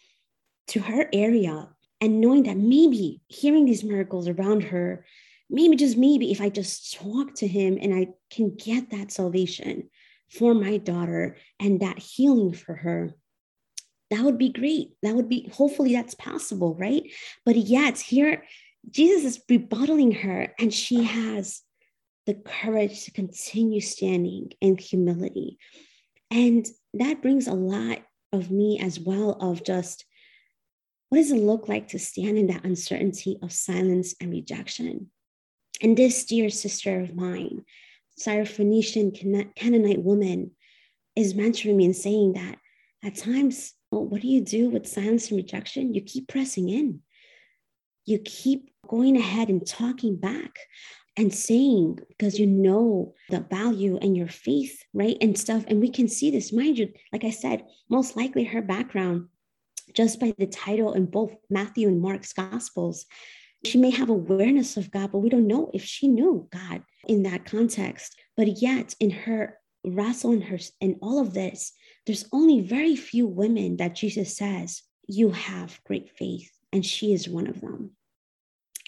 to 0.68 0.80
her 0.80 1.10
area 1.12 1.68
and 2.00 2.22
knowing 2.22 2.44
that 2.44 2.58
maybe 2.58 3.22
hearing 3.28 3.66
these 3.66 3.84
miracles 3.84 4.30
around 4.30 4.64
her 4.64 5.06
maybe 5.50 5.76
just 5.76 5.98
maybe 5.98 6.32
if 6.32 6.42
I 6.42 6.50
just 6.50 6.94
talk 6.94 7.36
to 7.36 7.48
him 7.48 7.78
and 7.82 7.94
I 7.94 8.08
can 8.30 8.56
get 8.56 8.92
that 8.92 9.12
salvation 9.12 9.90
for 10.30 10.54
my 10.54 10.78
daughter 10.78 11.38
and 11.60 11.82
that 11.82 12.00
healing 12.00 12.54
for 12.54 12.76
her, 12.76 13.14
that 14.10 14.24
would 14.24 14.38
be 14.38 14.50
great. 14.50 14.92
That 15.02 15.16
would 15.16 15.30
be, 15.30 15.50
hopefully, 15.52 15.94
that's 15.94 16.16
possible, 16.16 16.76
right? 16.76 17.04
But 17.46 17.58
yet, 17.58 18.00
here, 18.00 18.44
Jesus 18.90 19.38
is 19.38 19.44
rebuttaling 19.50 20.22
her, 20.22 20.54
and 20.60 20.74
she 20.74 21.04
has 21.04 21.62
the 22.26 22.36
courage 22.36 23.06
to 23.06 23.12
continue 23.12 23.82
standing 23.82 24.52
in 24.62 24.78
humility. 24.78 25.58
And 26.30 26.66
that 26.94 27.22
brings 27.22 27.48
a 27.48 27.54
lot 27.54 28.00
of 28.32 28.52
me 28.52 28.80
as 28.80 29.00
well 29.00 29.32
of 29.32 29.64
just 29.64 30.06
what 31.10 31.20
does 31.20 31.32
it 31.32 31.38
look 31.38 31.68
like 31.68 31.90
to 31.90 32.00
stand 32.00 32.38
in 32.38 32.48
that 32.48 32.66
uncertainty 32.66 33.38
of 33.44 33.52
silence 33.52 34.16
and 34.20 34.32
rejection? 34.32 35.12
And 35.82 35.98
this 35.98 36.26
dear 36.26 36.50
sister 36.50 37.00
of 37.00 37.16
mine, 37.16 37.66
Syrophoenician 38.20 39.56
Canaanite 39.56 40.04
woman, 40.04 40.52
is 41.16 41.34
mentoring 41.34 41.76
me 41.76 41.86
and 41.86 41.96
saying 41.96 42.34
that 42.34 42.58
at 43.04 43.16
times, 43.16 43.74
well, 43.92 44.06
what 44.06 44.22
do 44.22 44.28
you 44.28 44.42
do 44.42 44.70
with 44.70 44.88
silence 44.88 45.30
and 45.30 45.38
rejection? 45.38 45.94
You 45.94 46.02
keep 46.02 46.28
pressing 46.28 46.70
in. 46.70 47.02
You 48.06 48.20
keep 48.20 48.72
going 48.88 49.18
ahead 49.18 49.50
and 49.50 49.66
talking 49.66 50.16
back 50.16 50.58
and 51.16 51.34
saying 51.34 52.00
because 52.08 52.40
you 52.40 52.48
know 52.48 53.14
the 53.30 53.42
value 53.42 53.98
and 54.02 54.18
your 54.18 54.28
faith, 54.28 54.84
right? 54.94 55.18
And 55.22 55.38
stuff. 55.38 55.64
And 55.68 55.80
we 55.80 55.90
can 55.90 56.08
see 56.08 56.32
this, 56.32 56.52
mind 56.52 56.80
you, 56.80 56.92
like 57.12 57.24
I 57.24 57.30
said, 57.30 57.66
most 57.90 58.18
likely 58.18 58.46
her 58.46 58.62
background, 58.62 59.28
just 59.94 60.20
by 60.20 60.34
the 60.38 60.48
title 60.48 60.94
in 60.94 61.06
both 61.06 61.36
Matthew 61.50 61.88
and 61.88 62.02
Mark's 62.02 62.34
gospels, 62.34 63.06
she 63.66 63.78
may 63.78 63.90
have 63.92 64.10
awareness 64.10 64.78
of 64.78 64.92
God, 64.92 65.12
but 65.12 65.20
we 65.20 65.30
don't 65.30 65.48
know 65.48 65.72
if 65.74 65.84
she 65.84 66.08
knew 66.08 66.48
God 66.52 66.84
in 67.08 67.24
that 67.24 67.46
context. 67.46 68.16
But 68.36 68.62
yet, 68.62 68.96
in 69.00 69.10
her 69.12 69.58
wrestle 69.86 70.32
in 70.32 70.42
her 70.42 70.60
in 70.80 70.98
all 71.02 71.20
of 71.20 71.34
this, 71.34 71.74
there's 72.06 72.26
only 72.32 72.62
very 72.62 72.96
few 72.96 73.28
women 73.28 73.78
that 73.78 73.96
Jesus 73.96 74.36
says, 74.36 74.82
You 75.08 75.32
have 75.32 75.80
great 75.86 76.10
faith. 76.18 76.52
And 76.72 76.86
she 76.86 77.14
is 77.14 77.30
one 77.30 77.48
of 77.48 77.62
them. 77.62 77.92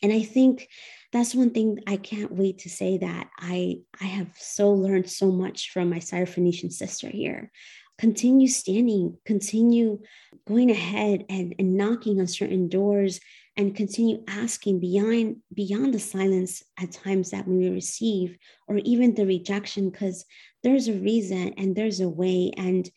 And 0.02 0.12
I 0.12 0.24
think 0.24 0.68
that's 1.12 1.36
one 1.36 1.52
thing 1.52 1.80
I 1.88 1.98
can't 1.98 2.32
wait 2.32 2.60
to 2.60 2.70
say 2.70 2.98
that 2.98 3.30
I 3.38 3.78
I 4.02 4.06
have 4.06 4.32
so 4.38 4.72
learned 4.72 5.10
so 5.10 5.32
much 5.32 5.70
from 5.72 5.90
my 5.90 6.00
Syrophoenician 6.00 6.72
sister 6.72 7.10
here. 7.10 7.52
Continue 7.98 8.48
standing, 8.48 9.18
continue 9.26 10.00
going 10.48 10.70
ahead 10.70 11.26
and, 11.30 11.56
and 11.58 11.76
knocking 11.76 12.20
on 12.20 12.28
certain 12.28 12.68
doors 12.68 13.20
and 13.58 13.76
continue 13.76 14.24
asking 14.28 14.80
beyond 14.80 15.38
beyond 15.54 15.94
the 15.94 16.00
silence 16.00 16.62
at 16.78 16.92
times 16.92 17.32
that 17.32 17.48
we 17.48 17.70
receive 17.70 18.38
or 18.68 18.78
even 18.80 19.16
the 19.16 19.26
rejection 19.26 19.90
because 19.90 20.26
there's 20.64 20.88
a 20.88 20.94
reason 20.94 21.54
and 21.58 21.76
there's 21.76 22.02
a 22.02 22.10
way 22.10 22.52
and 22.58 22.90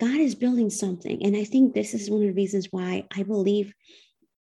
god 0.00 0.16
is 0.16 0.34
building 0.34 0.70
something. 0.70 1.24
And 1.24 1.36
i 1.36 1.44
think 1.44 1.74
this 1.74 1.94
is 1.94 2.10
one 2.10 2.22
of 2.22 2.28
the 2.28 2.34
reasons 2.34 2.68
why 2.70 3.06
i 3.16 3.22
believe 3.22 3.72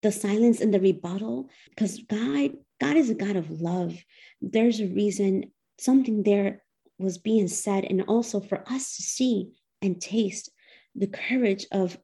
the 0.02 0.12
silence 0.12 0.60
and 0.60 0.72
the 0.72 0.80
rebuttal 0.80 1.48
because 1.70 1.98
god 2.10 2.50
god 2.80 2.96
is 2.96 3.10
a 3.10 3.14
god 3.14 3.36
of 3.36 3.50
love. 3.50 3.96
There's 4.42 4.80
a 4.80 4.86
reason 4.86 5.50
something 5.78 6.22
there 6.22 6.62
was 6.98 7.18
being 7.18 7.48
said 7.48 7.84
and 7.84 8.02
also 8.02 8.40
for 8.40 8.62
us 8.68 8.96
to 8.96 9.02
see 9.02 9.50
and 9.84 10.00
taste 10.00 10.50
the 10.96 11.06
courage 11.06 11.66
of 11.70 11.96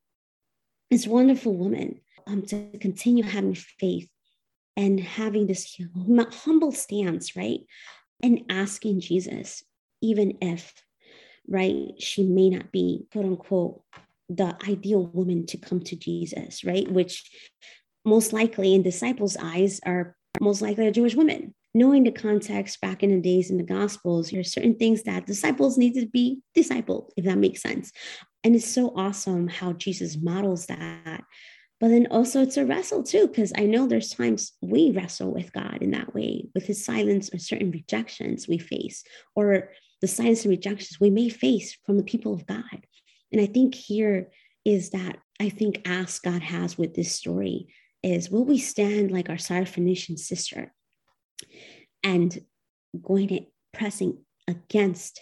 this 0.90 1.06
wonderful 1.06 1.56
woman 1.56 2.00
um, 2.26 2.42
to 2.42 2.78
continue 2.78 3.24
having 3.24 3.54
faith 3.54 4.08
and 4.76 5.00
having 5.00 5.46
this 5.46 5.80
humble 6.44 6.72
stance, 6.72 7.34
right? 7.36 7.60
and 8.22 8.44
asking 8.48 9.00
Jesus, 9.00 9.62
even 10.00 10.38
if, 10.40 10.72
right, 11.48 11.88
she 11.98 12.24
may 12.24 12.50
not 12.50 12.70
be, 12.72 13.06
quote 13.12 13.24
unquote, 13.24 13.82
the 14.28 14.56
ideal 14.68 15.06
woman 15.06 15.46
to 15.46 15.56
come 15.56 15.80
to 15.80 15.96
Jesus, 15.96 16.64
right? 16.64 16.90
Which 16.90 17.30
most 18.04 18.32
likely 18.32 18.74
in 18.74 18.82
disciples' 18.82 19.36
eyes 19.36 19.80
are 19.84 20.16
most 20.40 20.62
likely 20.62 20.86
a 20.86 20.92
Jewish 20.92 21.14
woman. 21.14 21.54
Knowing 21.72 22.04
the 22.04 22.10
context 22.10 22.80
back 22.80 23.02
in 23.02 23.10
the 23.10 23.20
days 23.20 23.50
in 23.50 23.56
the 23.56 23.62
Gospels, 23.62 24.30
there 24.30 24.40
are 24.40 24.44
certain 24.44 24.74
things 24.74 25.04
that 25.04 25.26
disciples 25.26 25.78
need 25.78 25.94
to 25.94 26.06
be 26.06 26.40
discipled, 26.56 27.10
if 27.16 27.24
that 27.24 27.38
makes 27.38 27.62
sense. 27.62 27.92
And 28.42 28.56
it's 28.56 28.70
so 28.70 28.92
awesome 28.96 29.48
how 29.48 29.74
Jesus 29.74 30.16
models 30.20 30.66
that. 30.66 31.22
But 31.78 31.88
then 31.88 32.08
also 32.10 32.42
it's 32.42 32.56
a 32.56 32.66
wrestle 32.66 33.02
too, 33.02 33.28
because 33.28 33.52
I 33.56 33.66
know 33.66 33.86
there's 33.86 34.10
times 34.10 34.52
we 34.60 34.90
wrestle 34.90 35.32
with 35.32 35.52
God 35.52 35.78
in 35.80 35.92
that 35.92 36.12
way, 36.14 36.48
with 36.54 36.66
his 36.66 36.84
silence 36.84 37.30
or 37.32 37.38
certain 37.38 37.70
rejections 37.70 38.48
we 38.48 38.58
face, 38.58 39.02
or 39.34 39.70
the 40.00 40.08
silence 40.08 40.44
and 40.44 40.50
rejections 40.50 40.98
we 41.00 41.10
may 41.10 41.28
face 41.28 41.78
from 41.86 41.96
the 41.96 42.02
people 42.02 42.34
of 42.34 42.46
God. 42.46 42.86
And 43.32 43.40
I 43.40 43.46
think 43.46 43.74
here 43.74 44.30
is 44.64 44.90
that 44.90 45.18
I 45.40 45.48
think 45.48 45.82
ask 45.86 46.22
God 46.22 46.42
has 46.42 46.76
with 46.76 46.94
this 46.94 47.14
story 47.14 47.68
is 48.02 48.30
will 48.30 48.44
we 48.44 48.58
stand 48.58 49.10
like 49.10 49.30
our 49.30 49.36
Syrophoenician 49.36 50.18
sister 50.18 50.72
and 52.02 52.38
going 53.02 53.28
to 53.28 53.40
pressing 53.72 54.18
against 54.48 55.20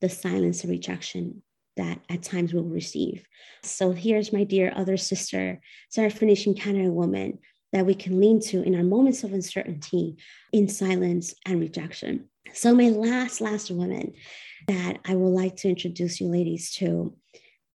the 0.00 0.08
silence 0.08 0.62
and 0.62 0.70
rejection 0.70 1.42
that 1.76 2.00
at 2.08 2.22
times 2.22 2.52
we'll 2.52 2.64
receive. 2.64 3.26
So 3.62 3.92
here's 3.92 4.32
my 4.32 4.44
dear 4.44 4.72
other 4.74 4.96
sister, 4.96 5.60
Syrophoenician 5.94 6.58
Canaanite 6.58 6.92
woman 6.92 7.38
that 7.72 7.86
we 7.86 7.94
can 7.94 8.18
lean 8.20 8.40
to 8.40 8.62
in 8.62 8.74
our 8.74 8.82
moments 8.82 9.24
of 9.24 9.32
uncertainty, 9.32 10.16
in 10.52 10.68
silence 10.68 11.34
and 11.44 11.60
rejection. 11.60 12.28
So 12.54 12.74
my 12.74 12.88
last, 12.88 13.40
last 13.40 13.70
woman 13.70 14.14
that 14.68 14.98
I 15.04 15.14
would 15.14 15.30
like 15.30 15.56
to 15.56 15.68
introduce 15.68 16.20
you 16.20 16.28
ladies 16.28 16.72
to 16.76 17.14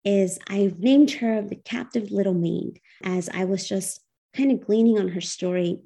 is 0.04 0.39
I've 0.47 0.80
named 0.80 1.12
her 1.12 1.41
the 1.41 1.56
captive 1.56 2.12
little 2.12 2.34
maid 2.34 2.80
as 3.04 3.30
I 3.30 3.45
was 3.45 3.67
just 3.67 4.01
kind 4.36 4.51
of 4.51 4.65
gleaning 4.65 4.97
on 4.97 5.10
her 5.10 5.21
story 5.21 5.82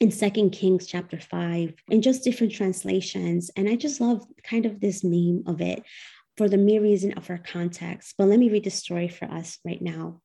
in 0.00 0.10
second 0.10 0.50
kings 0.50 0.86
chapter 0.86 1.18
5 1.18 1.74
in 1.88 2.02
just 2.02 2.24
different 2.24 2.52
translations 2.52 3.50
and 3.56 3.68
i 3.68 3.76
just 3.76 4.00
love 4.00 4.26
kind 4.42 4.66
of 4.66 4.80
this 4.80 5.02
name 5.02 5.42
of 5.46 5.60
it 5.60 5.82
for 6.36 6.48
the 6.48 6.58
mere 6.58 6.82
reason 6.82 7.12
of 7.14 7.30
our 7.30 7.38
context 7.38 8.14
but 8.18 8.28
let 8.28 8.38
me 8.38 8.50
read 8.50 8.64
the 8.64 8.70
story 8.70 9.08
for 9.08 9.26
us 9.26 9.58
right 9.64 9.82
now. 9.82 10.20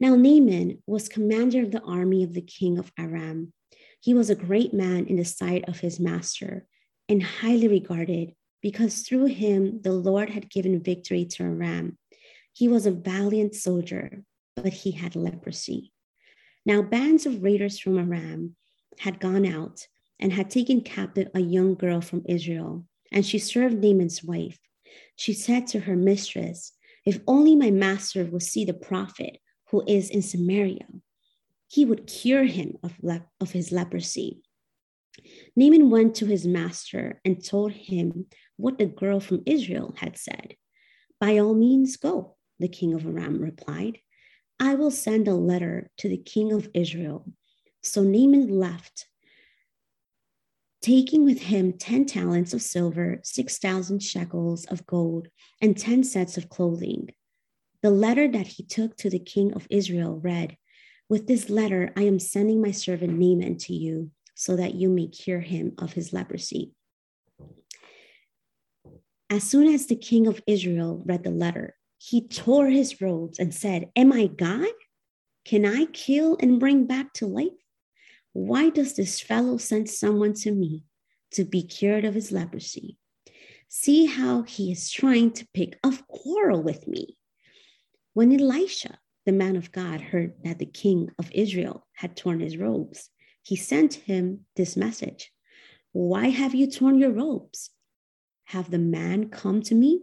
Now 0.00 0.16
naaman 0.16 0.82
was 0.86 1.08
commander 1.08 1.62
of 1.62 1.70
the 1.70 1.82
army 1.82 2.24
of 2.24 2.34
the 2.34 2.42
king 2.42 2.78
of 2.78 2.92
aram. 2.98 3.52
He 4.00 4.14
was 4.14 4.30
a 4.30 4.34
great 4.34 4.74
man 4.74 5.06
in 5.06 5.16
the 5.16 5.24
sight 5.24 5.68
of 5.68 5.80
his 5.80 5.98
master 5.98 6.66
and 7.08 7.22
highly 7.22 7.68
regarded 7.68 8.34
because 8.62 9.02
through 9.02 9.26
him 9.26 9.80
the 9.82 9.92
lord 9.92 10.30
had 10.30 10.50
given 10.50 10.82
victory 10.82 11.24
to 11.24 11.44
aram. 11.44 11.98
He 12.52 12.68
was 12.68 12.86
a 12.86 12.90
valiant 12.90 13.54
soldier 13.54 14.22
but 14.56 14.72
he 14.72 14.92
had 14.92 15.16
leprosy 15.16 15.92
now, 16.66 16.80
bands 16.80 17.26
of 17.26 17.42
raiders 17.42 17.78
from 17.78 17.98
Aram 17.98 18.56
had 18.98 19.20
gone 19.20 19.44
out 19.44 19.86
and 20.18 20.32
had 20.32 20.50
taken 20.50 20.80
captive 20.80 21.28
a 21.34 21.40
young 21.40 21.74
girl 21.74 22.00
from 22.00 22.24
Israel, 22.26 22.86
and 23.12 23.24
she 23.24 23.38
served 23.38 23.82
Naaman's 23.82 24.24
wife. 24.24 24.58
She 25.16 25.34
said 25.34 25.66
to 25.68 25.80
her 25.80 25.96
mistress, 25.96 26.72
If 27.04 27.20
only 27.26 27.54
my 27.54 27.70
master 27.70 28.24
would 28.24 28.42
see 28.42 28.64
the 28.64 28.72
prophet 28.72 29.38
who 29.70 29.84
is 29.86 30.08
in 30.08 30.22
Samaria, 30.22 30.86
he 31.68 31.84
would 31.84 32.06
cure 32.06 32.44
him 32.44 32.78
of, 32.82 32.94
le- 33.02 33.26
of 33.40 33.50
his 33.50 33.70
leprosy. 33.70 34.42
Naaman 35.56 35.90
went 35.90 36.14
to 36.16 36.26
his 36.26 36.46
master 36.46 37.20
and 37.24 37.44
told 37.44 37.72
him 37.72 38.26
what 38.56 38.78
the 38.78 38.86
girl 38.86 39.20
from 39.20 39.42
Israel 39.46 39.94
had 39.98 40.16
said. 40.16 40.56
By 41.20 41.38
all 41.38 41.54
means, 41.54 41.96
go, 41.96 42.36
the 42.58 42.68
king 42.68 42.94
of 42.94 43.06
Aram 43.06 43.40
replied. 43.40 43.98
I 44.64 44.76
will 44.76 44.90
send 44.90 45.28
a 45.28 45.34
letter 45.34 45.90
to 45.98 46.08
the 46.08 46.16
king 46.16 46.50
of 46.50 46.70
Israel. 46.72 47.30
So 47.82 48.02
Naaman 48.02 48.48
left, 48.48 49.06
taking 50.80 51.22
with 51.22 51.38
him 51.38 51.74
10 51.74 52.06
talents 52.06 52.54
of 52.54 52.62
silver, 52.62 53.20
6,000 53.22 54.02
shekels 54.02 54.64
of 54.64 54.86
gold, 54.86 55.28
and 55.60 55.76
10 55.76 56.02
sets 56.02 56.38
of 56.38 56.48
clothing. 56.48 57.10
The 57.82 57.90
letter 57.90 58.26
that 58.26 58.46
he 58.46 58.62
took 58.62 58.96
to 58.96 59.10
the 59.10 59.18
king 59.18 59.52
of 59.52 59.66
Israel 59.68 60.18
read, 60.18 60.56
With 61.10 61.26
this 61.26 61.50
letter, 61.50 61.92
I 61.94 62.04
am 62.04 62.18
sending 62.18 62.62
my 62.62 62.70
servant 62.70 63.18
Naaman 63.18 63.58
to 63.58 63.74
you 63.74 64.12
so 64.34 64.56
that 64.56 64.74
you 64.74 64.88
may 64.88 65.08
cure 65.08 65.40
him 65.40 65.74
of 65.76 65.92
his 65.92 66.14
leprosy. 66.14 66.72
As 69.28 69.42
soon 69.42 69.68
as 69.68 69.88
the 69.88 69.96
king 69.96 70.26
of 70.26 70.40
Israel 70.46 71.02
read 71.04 71.22
the 71.22 71.30
letter, 71.30 71.76
he 72.06 72.20
tore 72.20 72.68
his 72.68 73.00
robes 73.00 73.38
and 73.38 73.54
said, 73.54 73.88
Am 73.96 74.12
I 74.12 74.26
God? 74.26 74.68
Can 75.46 75.64
I 75.64 75.86
kill 75.86 76.36
and 76.38 76.60
bring 76.60 76.84
back 76.84 77.14
to 77.14 77.26
life? 77.26 77.48
Why 78.34 78.68
does 78.68 78.94
this 78.94 79.20
fellow 79.20 79.56
send 79.56 79.88
someone 79.88 80.34
to 80.34 80.52
me 80.52 80.84
to 81.30 81.44
be 81.44 81.62
cured 81.62 82.04
of 82.04 82.14
his 82.14 82.30
leprosy? 82.30 82.98
See 83.68 84.04
how 84.04 84.42
he 84.42 84.70
is 84.70 84.90
trying 84.90 85.32
to 85.32 85.48
pick 85.54 85.78
a 85.82 85.96
quarrel 86.06 86.62
with 86.62 86.86
me. 86.86 87.16
When 88.12 88.38
Elisha, 88.38 88.98
the 89.24 89.32
man 89.32 89.56
of 89.56 89.72
God, 89.72 90.02
heard 90.02 90.34
that 90.44 90.58
the 90.58 90.66
king 90.66 91.10
of 91.18 91.32
Israel 91.32 91.86
had 91.94 92.18
torn 92.18 92.40
his 92.40 92.58
robes, 92.58 93.08
he 93.42 93.56
sent 93.56 93.94
him 93.94 94.40
this 94.56 94.76
message 94.76 95.32
Why 95.92 96.28
have 96.28 96.54
you 96.54 96.70
torn 96.70 96.98
your 96.98 97.12
robes? 97.12 97.70
Have 98.48 98.70
the 98.70 98.78
man 98.78 99.30
come 99.30 99.62
to 99.62 99.74
me 99.74 100.02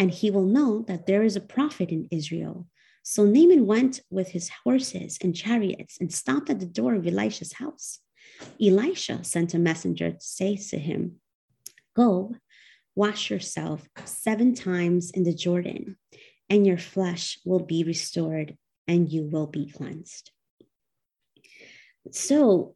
and 0.00 0.10
he 0.10 0.30
will 0.30 0.46
know 0.46 0.82
that 0.88 1.06
there 1.06 1.22
is 1.22 1.36
a 1.36 1.42
prophet 1.42 1.90
in 1.90 2.08
Israel. 2.10 2.66
So 3.02 3.24
Naaman 3.24 3.66
went 3.66 4.00
with 4.10 4.28
his 4.28 4.50
horses 4.64 5.18
and 5.22 5.36
chariots 5.36 5.98
and 6.00 6.12
stopped 6.12 6.48
at 6.48 6.58
the 6.58 6.66
door 6.66 6.94
of 6.94 7.06
Elisha's 7.06 7.52
house. 7.52 7.98
Elisha 8.60 9.22
sent 9.22 9.52
a 9.52 9.58
messenger 9.58 10.12
to 10.12 10.20
say 10.20 10.56
to 10.56 10.78
him, 10.78 11.16
Go, 11.94 12.34
wash 12.94 13.28
yourself 13.30 13.86
seven 14.06 14.54
times 14.54 15.10
in 15.10 15.24
the 15.24 15.34
Jordan, 15.34 15.98
and 16.48 16.66
your 16.66 16.78
flesh 16.78 17.38
will 17.44 17.60
be 17.60 17.84
restored 17.84 18.56
and 18.88 19.12
you 19.12 19.24
will 19.24 19.46
be 19.46 19.70
cleansed. 19.70 20.30
So 22.10 22.74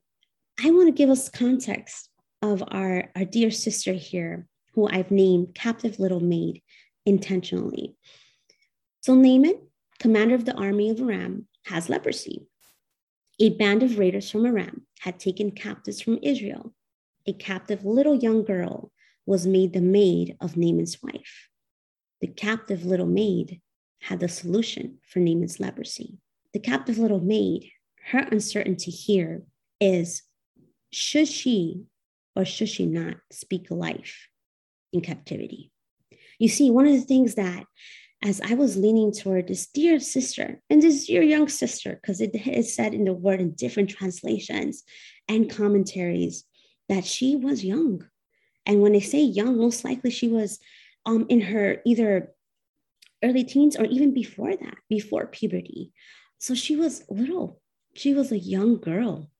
I 0.63 0.71
want 0.71 0.89
to 0.89 0.93
give 0.93 1.09
us 1.09 1.31
context 1.31 2.11
of 2.43 2.63
our, 2.69 3.11
our 3.17 3.25
dear 3.25 3.51
sister 3.51 3.95
here, 3.95 4.47
who 4.75 4.87
I've 4.87 5.11
named 5.11 5.55
Captive 5.55 5.99
Little 5.99 6.21
Maid, 6.21 6.61
intentionally. 7.07 7.97
So 9.01 9.15
Naaman, 9.15 9.59
commander 9.99 10.35
of 10.35 10.45
the 10.45 10.55
army 10.55 10.91
of 10.91 11.01
Aram, 11.01 11.47
has 11.67 11.89
leprosy. 11.89 12.47
A 13.41 13.51
band 13.51 13.83
of 13.83 13.99
raiders 13.99 14.31
from 14.31 14.47
Aram 14.47 14.87
had 15.01 15.19
taken 15.19 15.51
captives 15.51 16.01
from 16.01 16.19
Israel. 16.23 16.73
A 17.27 17.33
captive 17.33 17.85
little 17.85 18.15
young 18.15 18.45
girl 18.45 18.93
was 19.27 19.47
made 19.47 19.73
the 19.73 19.81
maid 19.81 20.37
of 20.41 20.57
Naaman's 20.57 21.03
wife. 21.03 21.49
The 22.21 22.29
captive 22.29 22.85
little 22.85 23.07
maid 23.07 23.61
had 24.01 24.21
the 24.21 24.29
solution 24.29 24.99
for 25.03 25.19
Naaman's 25.19 25.61
leprosy. 25.61 26.19
The 26.53 26.61
captive 26.61 26.99
little 26.99 27.21
maid, 27.21 27.71
her 28.07 28.21
uncertainty 28.21 28.91
here 28.91 29.43
is 29.81 30.23
should 30.91 31.27
she 31.27 31.85
or 32.37 32.45
should 32.45 32.69
she 32.69 32.87
not 32.87 33.17
speak 33.33 33.71
life 33.71 34.29
in 34.93 35.01
captivity? 35.01 35.73
You 36.45 36.51
see, 36.51 36.71
one 36.71 36.87
of 36.87 36.93
the 36.93 37.01
things 37.01 37.37
that 37.37 37.65
as 38.23 38.39
I 38.43 38.53
was 38.53 38.77
leaning 38.77 39.13
toward 39.13 39.49
this 39.49 39.67
dear 39.67 39.99
sister 39.99 40.61
and 40.69 40.83
this 40.83 41.07
dear 41.07 41.23
young 41.23 41.49
sister, 41.49 41.95
because 41.95 42.21
it 42.21 42.35
is 42.35 42.77
said 42.77 42.93
in 42.93 43.07
the 43.07 43.15
word 43.15 43.41
in 43.41 43.53
different 43.53 43.89
translations 43.89 44.83
and 45.27 45.49
commentaries 45.49 46.45
that 46.91 47.07
she 47.07 47.35
was 47.35 47.65
young. 47.65 48.05
And 48.67 48.83
when 48.83 48.93
they 48.93 49.01
say 49.01 49.23
young, 49.23 49.57
most 49.57 49.87
likely 49.87 50.11
she 50.11 50.29
was 50.29 50.59
um, 51.07 51.25
in 51.31 51.41
her 51.41 51.81
either 51.87 52.35
early 53.23 53.45
teens 53.45 53.75
or 53.75 53.87
even 53.87 54.13
before 54.13 54.55
that, 54.55 54.77
before 54.91 55.27
puberty. 55.27 55.95
So 56.37 56.55
she 56.55 56.77
was 56.77 57.05
little, 57.09 57.63
she 57.95 58.13
was 58.13 58.33
a 58.33 58.39
young 58.39 58.77
girl. 58.77 59.31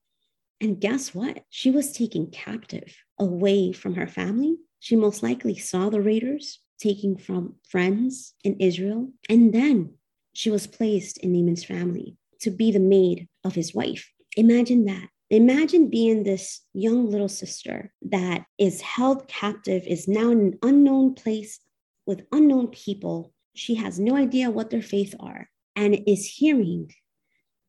And 0.59 0.81
guess 0.81 1.15
what? 1.15 1.45
She 1.51 1.71
was 1.71 1.93
taken 1.93 2.29
captive 2.31 2.97
away 3.21 3.73
from 3.73 3.97
her 3.97 4.07
family. 4.07 4.57
She 4.81 4.97
most 4.97 5.23
likely 5.23 5.59
saw 5.59 5.91
the 5.91 6.01
raiders 6.01 6.61
taking 6.79 7.17
from 7.17 7.55
friends 7.69 8.35
in 8.45 8.57
Israel. 8.61 9.11
And 9.29 9.53
then 9.53 9.95
she 10.35 10.51
was 10.51 10.67
placed 10.67 11.19
in 11.19 11.33
Naaman's 11.33 11.65
family 11.65 12.17
to 12.41 12.51
be 12.51 12.73
the 12.73 12.81
maid 12.81 13.29
of 13.45 13.55
his 13.55 13.75
wife. 13.75 14.11
Imagine 14.37 14.85
that. 14.87 15.09
Imagine 15.31 15.89
being 15.89 16.23
this 16.23 16.61
young 16.75 17.11
little 17.11 17.29
sister 17.29 17.93
that 18.03 18.45
is 18.59 18.81
held 18.81 19.27
captive, 19.27 19.85
is 19.87 20.07
now 20.07 20.31
in 20.31 20.41
an 20.41 20.59
unknown 20.63 21.15
place 21.15 21.61
with 22.07 22.27
unknown 22.31 22.69
people. 22.69 23.33
She 23.55 23.77
has 23.77 23.99
no 23.99 24.17
idea 24.17 24.51
what 24.51 24.71
their 24.71 24.83
faith 24.83 25.15
are, 25.19 25.49
and 25.75 25.99
is 26.07 26.27
hearing 26.27 26.93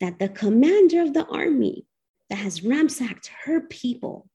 that 0.01 0.19
the 0.19 0.29
commander 0.29 1.01
of 1.01 1.13
the 1.13 1.25
army 1.27 1.85
that 2.29 2.39
has 2.39 2.63
ransacked 2.63 3.31
her 3.45 3.61
people 3.61 4.27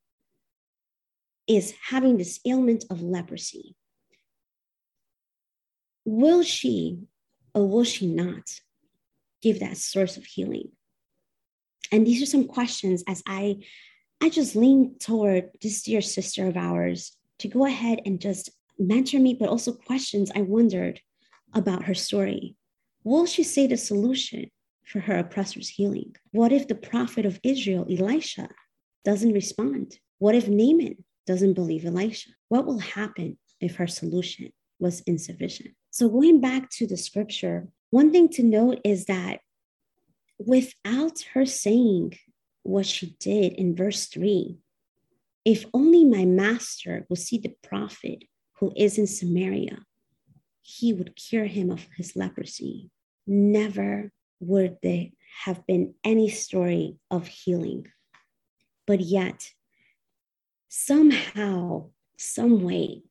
is 1.47 1.75
having 1.89 2.17
this 2.17 2.41
ailment 2.47 2.85
of 2.91 3.03
leprosy. 3.03 3.77
Will 6.05 6.43
she 6.43 6.99
or 7.55 7.69
will 7.69 7.85
she 7.85 8.07
not 8.07 8.49
give 9.43 9.61
that 9.61 9.77
source 9.77 10.17
of 10.17 10.25
healing? 10.25 10.71
And 11.93 12.07
these 12.07 12.23
are 12.23 12.27
some 12.27 12.47
questions 12.47 13.03
as 13.09 13.23
I 13.27 13.59
I 14.23 14.29
just 14.29 14.55
lean 14.55 14.97
toward 14.99 15.51
this 15.63 15.83
dear 15.83 16.03
sister 16.03 16.47
of 16.47 16.57
ours 16.57 17.17
to 17.39 17.49
go 17.49 17.65
ahead 17.65 18.03
and 18.05 18.21
just 18.21 18.51
mentor 18.79 19.19
me, 19.19 19.35
but 19.35 19.49
also 19.49 19.73
questions 19.73 20.31
I 20.35 20.43
wondered 20.43 21.01
about 21.55 21.85
her 21.85 21.95
story. 21.95 22.55
Will 23.03 23.25
she 23.25 23.43
say 23.43 23.67
the 23.67 23.79
solution 23.79 24.51
for 24.85 25.01
her 25.01 25.19
oppressor's 25.19 25.71
healing? 25.71 26.15
What 26.33 26.53
if 26.53 26.69
the 26.69 26.75
prophet 26.75 27.25
of 27.25 27.41
Israel, 27.43 27.87
Elisha, 27.91 28.49
doesn't 29.05 29.33
respond? 29.33 29.99
What 30.19 30.35
if 30.35 30.49
Naaman 30.49 31.03
doesn't 31.27 31.55
believe 31.55 31.87
Elisha? 31.87 32.31
What 32.49 32.67
will 32.67 32.79
happen 32.79 33.39
if 33.59 33.77
her 33.77 33.87
solution 33.87 34.53
was 34.79 35.01
insufficient? 35.07 35.75
So, 35.91 36.09
going 36.09 36.41
back 36.41 36.71
to 36.71 36.87
the 36.87 36.97
scripture, 36.97 37.69
one 37.91 38.13
thing 38.13 38.29
to 38.31 38.43
note 38.43 38.81
is 38.85 39.07
that 39.07 39.41
without 40.39 41.23
her 41.35 41.45
saying 41.45 42.19
what 42.63 42.87
she 42.87 43.17
did 43.19 43.53
in 43.55 43.75
verse 43.75 44.07
3 44.07 44.59
if 45.45 45.65
only 45.73 46.05
my 46.05 46.25
master 46.25 47.07
would 47.09 47.19
see 47.19 47.39
the 47.39 47.55
prophet 47.63 48.25
who 48.55 48.73
is 48.77 48.99
in 48.99 49.07
Samaria, 49.07 49.79
he 50.61 50.93
would 50.93 51.17
cure 51.17 51.47
him 51.47 51.71
of 51.71 51.87
his 51.97 52.15
leprosy. 52.15 52.91
Never 53.27 54.13
would 54.39 54.77
there 54.83 55.07
have 55.45 55.67
been 55.67 55.95
any 56.05 56.29
story 56.29 56.99
of 57.11 57.27
healing. 57.27 57.87
But 58.87 59.01
yet, 59.01 59.51
somehow, 60.69 61.91
some 62.19 62.63
way, 62.63 63.03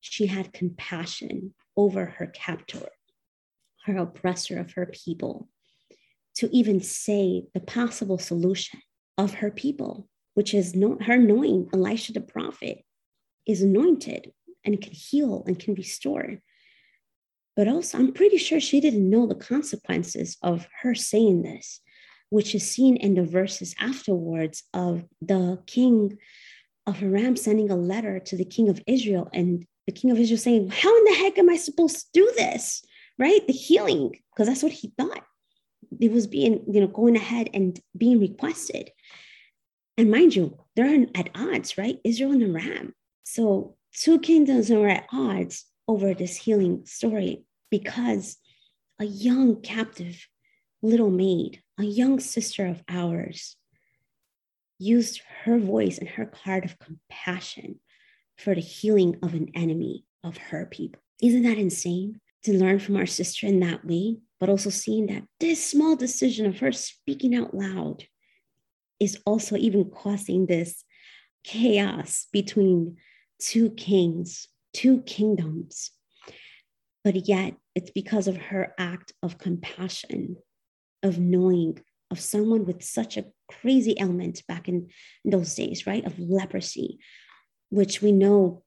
she 0.00 0.26
had 0.26 0.52
compassion 0.52 1.54
over 1.76 2.06
her 2.06 2.26
captor, 2.26 2.88
her 3.86 3.96
oppressor 3.96 4.58
of 4.58 4.72
her 4.72 4.86
people, 4.86 5.48
to 6.36 6.54
even 6.54 6.80
say 6.80 7.44
the 7.54 7.60
possible 7.60 8.18
solution 8.18 8.80
of 9.18 9.34
her 9.34 9.50
people, 9.50 10.08
which 10.34 10.54
is 10.54 10.74
no, 10.74 10.98
her 11.00 11.18
knowing 11.18 11.68
Elisha 11.72 12.12
the 12.12 12.20
prophet 12.20 12.84
is 13.46 13.62
anointed 13.62 14.32
and 14.64 14.80
can 14.80 14.92
heal 14.92 15.44
and 15.46 15.58
can 15.58 15.74
restore. 15.74 16.38
But 17.54 17.68
also, 17.68 17.98
I'm 17.98 18.12
pretty 18.12 18.38
sure 18.38 18.60
she 18.60 18.80
didn't 18.80 19.10
know 19.10 19.26
the 19.26 19.34
consequences 19.34 20.38
of 20.42 20.66
her 20.80 20.94
saying 20.94 21.42
this, 21.42 21.80
which 22.30 22.54
is 22.54 22.68
seen 22.68 22.96
in 22.96 23.14
the 23.14 23.24
verses 23.24 23.74
afterwards 23.78 24.62
of 24.72 25.04
the 25.20 25.62
king 25.66 26.18
of 26.86 27.02
Aram 27.02 27.36
sending 27.36 27.70
a 27.70 27.76
letter 27.76 28.18
to 28.20 28.36
the 28.36 28.44
king 28.44 28.68
of 28.68 28.82
Israel 28.86 29.28
and 29.34 29.66
the 29.86 29.92
king 29.92 30.10
of 30.10 30.18
Israel 30.18 30.38
saying, 30.38 30.70
How 30.70 30.96
in 30.96 31.04
the 31.04 31.14
heck 31.14 31.38
am 31.38 31.50
I 31.50 31.56
supposed 31.56 31.96
to 31.96 32.06
do 32.12 32.32
this? 32.36 32.82
Right? 33.18 33.46
The 33.46 33.52
healing, 33.52 34.18
because 34.32 34.48
that's 34.48 34.62
what 34.62 34.72
he 34.72 34.92
thought 34.96 35.24
it 36.00 36.12
was 36.12 36.26
being, 36.26 36.64
you 36.68 36.80
know, 36.80 36.86
going 36.86 37.16
ahead 37.16 37.50
and 37.52 37.78
being 37.96 38.20
requested. 38.20 38.90
And 39.98 40.10
mind 40.10 40.34
you, 40.34 40.58
they're 40.74 41.06
at 41.14 41.30
odds, 41.34 41.76
right? 41.76 41.98
Israel 42.04 42.32
and 42.32 42.56
Aram. 42.56 42.94
So 43.24 43.76
two 43.94 44.18
kingdoms 44.18 44.70
are 44.70 44.88
at 44.88 45.06
odds 45.12 45.66
over 45.86 46.14
this 46.14 46.36
healing 46.36 46.86
story 46.86 47.44
because 47.70 48.36
a 48.98 49.04
young 49.04 49.60
captive 49.60 50.26
little 50.80 51.10
maid, 51.10 51.62
a 51.78 51.84
young 51.84 52.20
sister 52.20 52.66
of 52.66 52.82
ours, 52.88 53.56
used 54.78 55.20
her 55.44 55.58
voice 55.58 55.98
and 55.98 56.08
her 56.08 56.30
heart 56.42 56.64
of 56.64 56.78
compassion 56.78 57.78
for 58.42 58.54
the 58.54 58.60
healing 58.60 59.16
of 59.22 59.34
an 59.34 59.50
enemy 59.54 60.04
of 60.24 60.36
her 60.36 60.66
people. 60.66 61.00
Isn't 61.22 61.42
that 61.42 61.58
insane 61.58 62.20
to 62.44 62.52
learn 62.52 62.78
from 62.78 62.96
our 62.96 63.06
sister 63.06 63.46
in 63.46 63.60
that 63.60 63.84
way? 63.84 64.18
but 64.42 64.50
also 64.50 64.70
seeing 64.70 65.06
that 65.06 65.22
this 65.38 65.64
small 65.64 65.94
decision 65.94 66.46
of 66.46 66.58
her 66.58 66.72
speaking 66.72 67.32
out 67.32 67.54
loud 67.54 68.02
is 68.98 69.16
also 69.24 69.54
even 69.54 69.88
causing 69.88 70.46
this 70.46 70.82
chaos 71.44 72.26
between 72.32 72.96
two 73.38 73.70
kings, 73.70 74.48
two 74.72 75.00
kingdoms. 75.02 75.92
But 77.04 77.28
yet, 77.28 77.54
it's 77.76 77.92
because 77.92 78.26
of 78.26 78.36
her 78.36 78.74
act 78.76 79.12
of 79.22 79.38
compassion, 79.38 80.38
of 81.04 81.20
knowing 81.20 81.78
of 82.10 82.18
someone 82.18 82.64
with 82.64 82.82
such 82.82 83.16
a 83.16 83.26
crazy 83.48 83.94
ailment 84.00 84.44
back 84.48 84.68
in 84.68 84.88
those 85.24 85.54
days, 85.54 85.86
right? 85.86 86.04
Of 86.04 86.18
leprosy, 86.18 86.98
which 87.72 88.02
we 88.02 88.12
know 88.12 88.62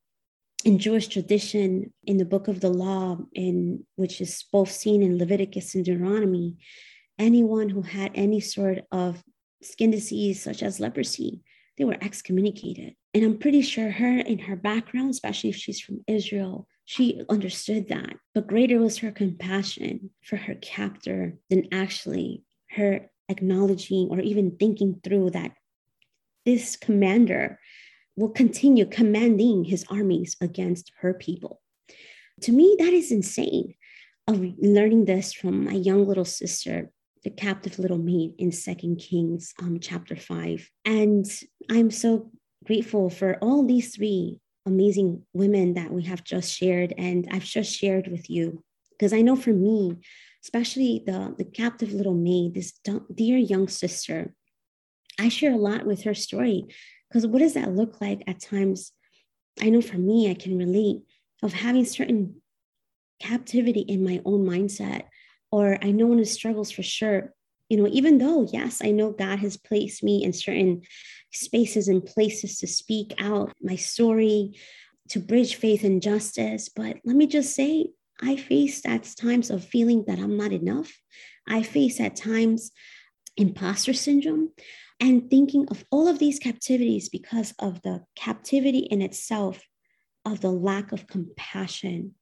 in 0.65 0.80
Jewish 0.80 1.08
tradition, 1.08 1.94
in 2.08 2.18
the 2.18 2.26
book 2.26 2.48
of 2.48 2.60
the 2.60 2.72
law, 2.72 3.20
in 3.34 3.86
which 3.98 4.20
is 4.20 4.44
both 4.52 4.72
seen 4.72 5.04
in 5.04 5.20
Leviticus 5.20 5.76
and 5.76 5.86
Deuteronomy, 5.86 6.58
anyone 7.20 7.70
who 7.70 7.84
had 7.84 8.12
any 8.15 8.39
sort 8.39 8.80
of 8.91 9.24
skin 9.62 9.91
disease, 9.91 10.41
such 10.41 10.63
as 10.63 10.80
leprosy, 10.80 11.44
they 11.78 11.86
were 11.86 11.98
excommunicated. 12.02 12.96
And 13.13 13.24
I'm 13.24 13.38
pretty 13.38 13.62
sure 13.62 13.91
her, 13.91 14.18
in 14.18 14.39
her 14.39 14.56
background, 14.56 15.12
especially 15.12 15.52
if 15.52 15.56
she's 15.56 15.80
from 15.80 16.04
Israel, 16.08 16.68
she 16.86 17.22
understood 17.30 17.89
that. 17.89 18.15
But 18.34 18.48
greater 18.48 18.80
was 18.80 18.98
her 18.98 19.12
compassion 19.12 20.10
for 20.24 20.38
her 20.38 20.56
captor 20.56 21.38
than 21.52 21.68
actually 21.72 22.41
her 22.72 23.12
acknowledging 23.30 24.08
or 24.10 24.20
even 24.20 24.58
thinking 24.58 25.00
through 25.04 25.30
that 25.32 25.52
this 26.44 26.76
commander 26.76 27.60
will 28.15 28.30
continue 28.30 28.86
commanding 28.86 29.63
his 29.63 29.86
armies 29.89 30.36
against 30.41 30.91
her 30.99 31.13
people. 31.13 31.62
To 32.41 32.51
me, 32.51 32.75
that 32.80 32.93
is 32.93 33.12
insane. 33.12 33.75
Of 34.28 34.43
learning 34.58 35.06
this 35.06 35.34
from 35.34 35.65
my 35.65 35.73
young 35.73 36.08
little 36.08 36.25
sister, 36.25 36.89
the 37.23 37.30
captive 37.30 37.78
little 37.78 37.99
maid 37.99 38.34
in 38.39 38.51
Second 38.51 38.97
Kings 38.97 39.54
um, 39.62 39.80
chapter 39.80 40.15
5. 40.15 40.67
And 40.84 41.25
I'm 41.69 41.91
so 41.91 42.32
grateful 42.65 43.12
for 43.12 43.38
all 43.41 43.63
these 43.65 43.95
three 43.95 44.39
amazing 44.65 45.21
women 45.34 45.75
that 45.75 45.91
we 45.91 46.04
have 46.04 46.23
just 46.23 46.51
shared 46.51 46.91
and 46.97 47.28
I've 47.32 47.43
just 47.43 47.71
shared 47.71 48.08
with 48.08 48.30
you. 48.30 48.63
Because 48.91 49.13
I 49.13 49.21
know 49.21 49.36
for 49.36 49.54
me, 49.54 49.97
especially 50.43 51.04
the, 51.06 51.36
the 51.38 51.45
captive 51.45 51.93
little 51.93 52.15
maid, 52.15 52.56
this 52.56 52.73
dear 53.13 53.38
young 53.38 53.67
sister, 53.67 54.34
I 55.19 55.30
share 55.30 55.54
a 55.54 55.58
lot 55.58 55.86
with 55.86 56.04
her 56.04 56.13
story 56.13 56.65
because 57.15 57.28
what 57.28 57.39
does 57.39 57.54
that 57.54 57.73
look 57.73 58.01
like 58.01 58.23
at 58.28 58.41
times? 58.41 58.91
I 59.62 59.69
know 59.69 59.82
for 59.82 59.97
me, 59.97 60.30
I 60.30 60.34
can 60.34 60.58
relate 60.58 60.97
of 61.41 61.54
having 61.54 61.86
certain 61.86 62.41
captivity 63.21 63.80
in 63.80 64.04
my 64.04 64.21
own 64.25 64.45
mindset, 64.45 65.04
or 65.49 65.78
I 65.82 65.91
know 65.91 66.12
in 66.12 66.17
the 66.17 66.25
struggles 66.25 66.71
for 66.71 66.84
sure. 66.84 67.34
You 67.69 67.78
know, 67.78 67.88
even 67.89 68.17
though, 68.17 68.45
yes, 68.51 68.82
I 68.84 68.91
know 68.91 69.12
God 69.12 69.39
has 69.39 69.56
placed 69.56 70.04
me 70.04 70.25
in 70.25 70.34
certain 70.34 70.82
spaces 71.32 71.88
and 71.88 72.06
places 72.06 72.60
to 72.60 72.67
speak 72.67 73.13
out 73.17 73.54
my 73.62 73.78
story, 73.78 74.60
to 75.08 75.19
bridge 75.19 75.56
faith 75.56 75.86
and 75.86 76.01
justice. 76.01 76.67
But 76.67 76.97
let 77.06 77.15
me 77.15 77.28
just 77.28 77.56
say, 77.56 77.91
I 78.21 78.36
faced 78.36 78.86
at 78.86 79.10
times 79.17 79.49
of 79.49 79.63
feeling 79.63 80.04
that 80.08 80.19
I'm 80.19 80.36
not 80.36 80.51
enough. 80.51 80.91
I 81.47 81.63
face 81.63 82.01
at 82.01 82.17
times 82.17 82.71
imposter 83.38 83.93
syndrome 83.93 84.49
and 84.99 85.29
thinking 85.29 85.67
of 85.69 85.84
all 85.91 86.08
of 86.08 86.19
these 86.19 86.39
captivities 86.39 87.10
because 87.10 87.53
of 87.60 87.81
the 87.81 88.03
captivity 88.15 88.79
in 88.79 89.01
itself 89.01 89.62
of 90.25 90.41
the 90.41 90.51
lack 90.51 90.91
of 90.91 91.08
compassion 91.08 92.15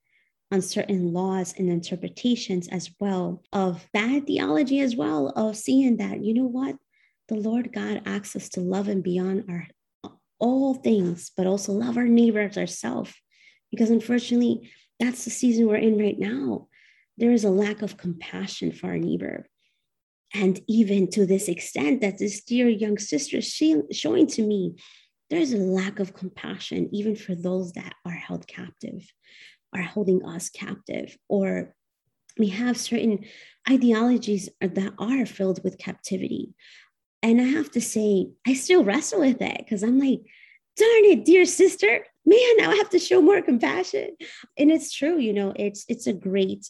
on 0.51 0.62
certain 0.62 1.13
laws 1.13 1.53
and 1.57 1.69
interpretations 1.69 2.67
as 2.67 2.91
well 2.99 3.43
of 3.53 3.88
bad 3.93 4.27
theology 4.27 4.79
as 4.79 4.95
well 4.95 5.29
of 5.29 5.57
seeing 5.57 5.97
that 5.97 6.23
you 6.23 6.33
know 6.33 6.45
what? 6.45 6.75
The 7.29 7.36
lord 7.36 7.71
god 7.73 8.01
asks 8.05 8.36
us 8.36 8.49
to 8.49 8.62
love 8.62 8.88
him 8.88 9.01
beyond 9.01 9.45
our 9.49 9.67
all 10.39 10.73
things 10.73 11.31
but 11.38 11.47
also 11.47 11.71
love 11.71 11.97
our 11.97 12.07
neighbors 12.07 12.58
ourselves 12.58 13.13
because 13.71 13.89
unfortunately 13.89 14.69
that's 15.00 15.23
the 15.23 15.31
season 15.31 15.67
we're 15.67 15.75
in 15.77 15.98
right 15.98 16.19
now. 16.19 16.67
There 17.17 17.31
is 17.31 17.43
a 17.43 17.50
lack 17.50 17.81
of 17.81 17.98
compassion 17.98 18.71
for 18.71 18.87
our 18.87 18.98
neighbor 18.98 19.48
and 20.34 20.60
even 20.67 21.10
to 21.12 21.25
this 21.25 21.48
extent 21.48 22.02
that 22.02 22.17
this 22.17 22.44
dear 22.44 22.67
young 22.67 22.98
sister 22.98 23.38
is 23.38 23.86
showing 23.92 24.27
to 24.27 24.42
me, 24.42 24.75
there's 25.29 25.54
a 25.54 25.58
lack 25.58 26.00
of 26.00 26.13
compassion, 26.13 26.90
even 26.92 27.15
for 27.15 27.36
those 27.36 27.73
that 27.73 27.94
are 28.06 28.12
held 28.12 28.48
captive, 28.48 29.06
are 29.75 29.81
holding 29.81 30.25
us 30.25 30.50
captive, 30.50 31.17
or 31.27 31.75
we 32.38 32.48
have 32.50 32.77
certain 32.77 33.25
ideologies 33.69 34.50
that 34.60 34.94
are 34.98 35.25
filled 35.25 35.63
with 35.63 35.77
captivity. 35.77 36.54
And 37.21 37.40
I 37.40 37.46
have 37.46 37.71
to 37.71 37.81
say, 37.81 38.27
I 38.46 38.54
still 38.54 38.84
wrestle 38.84 39.21
with 39.21 39.42
it 39.42 39.58
because 39.58 39.84
I'm 39.84 40.00
like, 40.00 40.21
darn 40.77 41.06
it, 41.06 41.25
dear 41.25 41.46
sister, 41.46 42.06
man, 42.25 42.58
now 42.58 42.71
I 42.71 42.75
have 42.75 42.90
to 42.90 43.00
show 43.00 43.21
more 43.21 43.42
compassion. 43.42 44.15
And 44.58 44.71
it's 44.71 44.94
true, 44.94 45.19
you 45.19 45.34
know, 45.34 45.54
it's 45.56 45.86
it's 45.88 46.08
a 46.08 46.13
great 46.13 46.67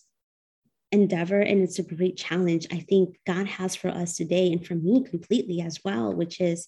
endeavor 0.93 1.39
and 1.39 1.61
it's 1.61 1.79
a 1.79 1.83
great 1.83 2.15
challenge 2.15 2.67
I 2.71 2.79
think 2.79 3.17
God 3.25 3.47
has 3.47 3.75
for 3.75 3.89
us 3.89 4.15
today 4.15 4.51
and 4.51 4.65
for 4.65 4.75
me 4.75 5.03
completely 5.03 5.61
as 5.61 5.79
well, 5.83 6.13
which 6.13 6.39
is 6.39 6.67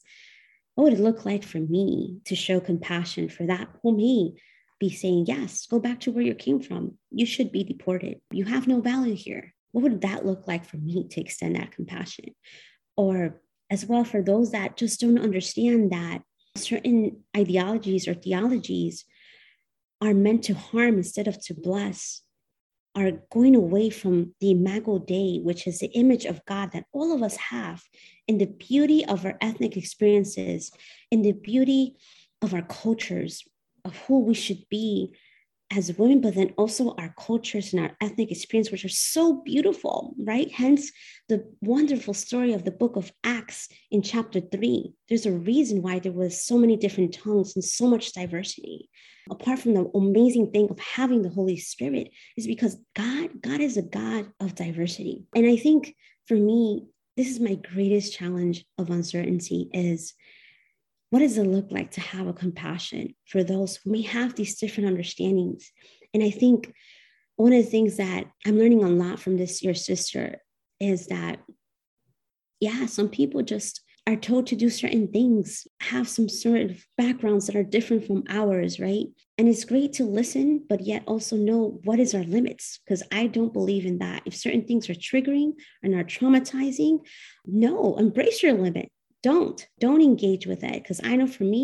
what 0.76 0.86
would 0.86 0.94
it 0.94 1.00
look 1.00 1.26
like 1.26 1.44
for 1.44 1.60
me 1.60 2.20
to 2.26 2.36
show 2.36 2.60
compassion 2.60 3.30
for 3.30 3.46
that 3.46 3.70
who 3.82 3.96
may 3.96 4.34
be 4.80 4.90
saying, 4.90 5.26
yes, 5.28 5.68
go 5.68 5.80
back 5.80 6.02
to 6.02 6.12
where 6.12 6.24
you 6.24 6.36
came 6.36 6.60
from. 6.60 6.98
You 7.12 7.26
should 7.26 7.52
be 7.52 7.64
deported. 7.64 8.20
You 8.32 8.44
have 8.46 8.68
no 8.68 8.82
value 8.82 9.16
here. 9.16 9.54
What 9.72 9.84
would 9.84 10.02
that 10.02 10.26
look 10.26 10.48
like 10.48 10.66
for 10.66 10.78
me 10.78 11.08
to 11.12 11.22
extend 11.22 11.56
that 11.56 11.72
compassion? 11.72 12.36
Or 12.98 13.42
as 13.70 13.86
well 13.86 14.04
for 14.04 14.22
those 14.22 14.52
that 14.52 14.78
just 14.78 15.00
don't 15.00 15.20
understand 15.20 15.92
that 15.92 16.22
certain 16.56 17.24
ideologies 17.36 18.08
or 18.08 18.14
theologies 18.14 19.06
are 20.02 20.14
meant 20.14 20.44
to 20.46 20.54
harm 20.54 20.98
instead 20.98 21.28
of 21.28 21.42
to 21.46 21.54
bless 21.54 22.22
are 22.96 23.12
going 23.32 23.56
away 23.56 23.90
from 23.90 24.34
the 24.40 24.52
imago 24.52 24.98
dei 25.00 25.40
which 25.44 25.68
is 25.68 25.80
the 25.80 25.92
image 25.94 26.26
of 26.26 26.46
god 26.46 26.72
that 26.72 26.86
all 26.94 27.14
of 27.14 27.22
us 27.22 27.36
have 27.36 27.84
in 28.28 28.38
the 28.38 28.46
beauty 28.46 29.06
of 29.06 29.26
our 29.26 29.38
ethnic 29.42 29.76
experiences 29.78 30.72
in 31.12 31.22
the 31.22 31.34
beauty 31.34 31.96
of 32.42 32.54
our 32.54 32.62
cultures 32.64 33.44
of 33.84 33.96
who 34.08 34.20
we 34.20 34.34
should 34.34 34.64
be 34.70 35.14
as 35.72 35.98
women, 35.98 36.22
but 36.22 36.36
then 36.36 36.54
also 36.58 36.94
our 36.98 37.14
cultures 37.18 37.74
and 37.74 37.82
our 37.82 37.98
ethnic 38.02 38.32
experience, 38.32 38.72
which 38.72 38.86
are 38.86 38.90
so 38.90 39.42
beautiful, 39.44 40.16
right? 40.20 40.52
Hence 40.52 40.92
the 41.28 41.44
wonderful 41.62 42.14
story 42.14 42.54
of 42.54 42.64
the 42.64 42.72
book 42.72 42.96
of 42.96 43.12
Acts 43.24 43.68
in 43.92 44.02
chapter 44.02 44.40
three. 44.40 44.94
There's 45.10 45.26
a 45.26 45.32
reason 45.32 45.82
why 45.82 46.00
there 46.00 46.12
was 46.12 46.46
so 46.46 46.58
many 46.58 46.78
different 46.78 47.14
tongues 47.14 47.56
and 47.56 47.64
so 47.64 47.88
much 47.88 48.14
diversity. 48.14 48.90
Apart 49.30 49.60
from 49.60 49.74
the 49.74 49.90
amazing 49.96 50.52
thing 50.52 50.70
of 50.70 50.80
having 50.80 51.24
the 51.24 51.30
Holy 51.30 51.58
Spirit, 51.58 52.12
is 52.38 52.46
because 52.46 52.78
God, 52.96 53.42
God 53.42 53.60
is 53.60 53.76
a 53.76 53.82
God 53.82 54.28
of 54.40 54.54
diversity. 54.54 55.24
And 55.36 55.48
I 55.48 55.58
think 55.58 55.96
for 56.28 56.36
me, 56.36 56.86
this 57.18 57.30
is 57.30 57.40
my 57.40 57.56
greatest 57.56 58.14
challenge 58.14 58.66
of 58.78 58.92
uncertainty 58.92 59.70
is 59.74 60.14
what 61.16 61.22
does 61.22 61.38
it 61.38 61.48
look 61.48 61.72
like 61.72 61.92
to 61.92 62.02
have 62.02 62.28
a 62.28 62.34
compassion 62.34 63.16
for 63.26 63.42
those 63.42 63.78
who 63.78 63.90
may 63.90 64.02
have 64.02 64.36
these 64.36 64.58
different 64.58 64.90
understandings? 64.90 65.72
And 66.14 66.22
I 66.22 66.30
think 66.30 66.74
one 67.38 67.54
of 67.54 67.64
the 67.64 67.72
things 67.72 67.96
that 67.96 68.26
I'm 68.46 68.60
learning 68.60 68.84
a 68.84 68.90
lot 68.90 69.22
from 69.22 69.38
this 69.38 69.64
your 69.64 69.76
sister 69.76 70.42
is 70.82 71.08
that, 71.08 71.40
yeah, 72.60 72.88
some 72.88 73.08
people 73.08 73.44
just 73.44 73.80
are 74.06 74.18
told 74.18 74.48
to 74.48 74.58
do 74.58 74.70
certain 74.70 75.08
things, 75.08 75.66
have 75.80 76.10
some 76.10 76.28
sort 76.28 76.60
of 76.60 76.86
backgrounds 76.98 77.48
that 77.48 77.56
are 77.56 77.64
different 77.64 78.06
from 78.06 78.26
ours, 78.28 78.78
right? 78.78 79.06
And 79.38 79.48
it's 79.48 79.64
great 79.64 79.94
to 79.94 80.04
listen, 80.04 80.66
but 80.68 80.82
yet 80.82 81.04
also 81.08 81.38
know 81.38 81.80
what 81.86 81.98
is 81.98 82.14
our 82.14 82.26
limits, 82.26 82.82
because 82.84 83.04
I 83.10 83.28
don't 83.28 83.54
believe 83.54 83.86
in 83.86 84.00
that. 84.00 84.24
If 84.26 84.36
certain 84.36 84.66
things 84.66 84.90
are 84.90 84.96
triggering 84.96 85.54
and 85.82 85.96
are 85.96 86.04
traumatizing, 86.04 87.06
no, 87.46 87.96
embrace 87.96 88.44
your 88.44 88.52
limit 88.52 88.92
don't 89.26 89.68
don't 89.80 90.04
engage 90.04 90.46
with 90.46 90.64
it. 90.64 90.84
Because 90.84 91.02
i 91.04 91.16
know 91.16 91.26
for 91.26 91.46
me 91.56 91.64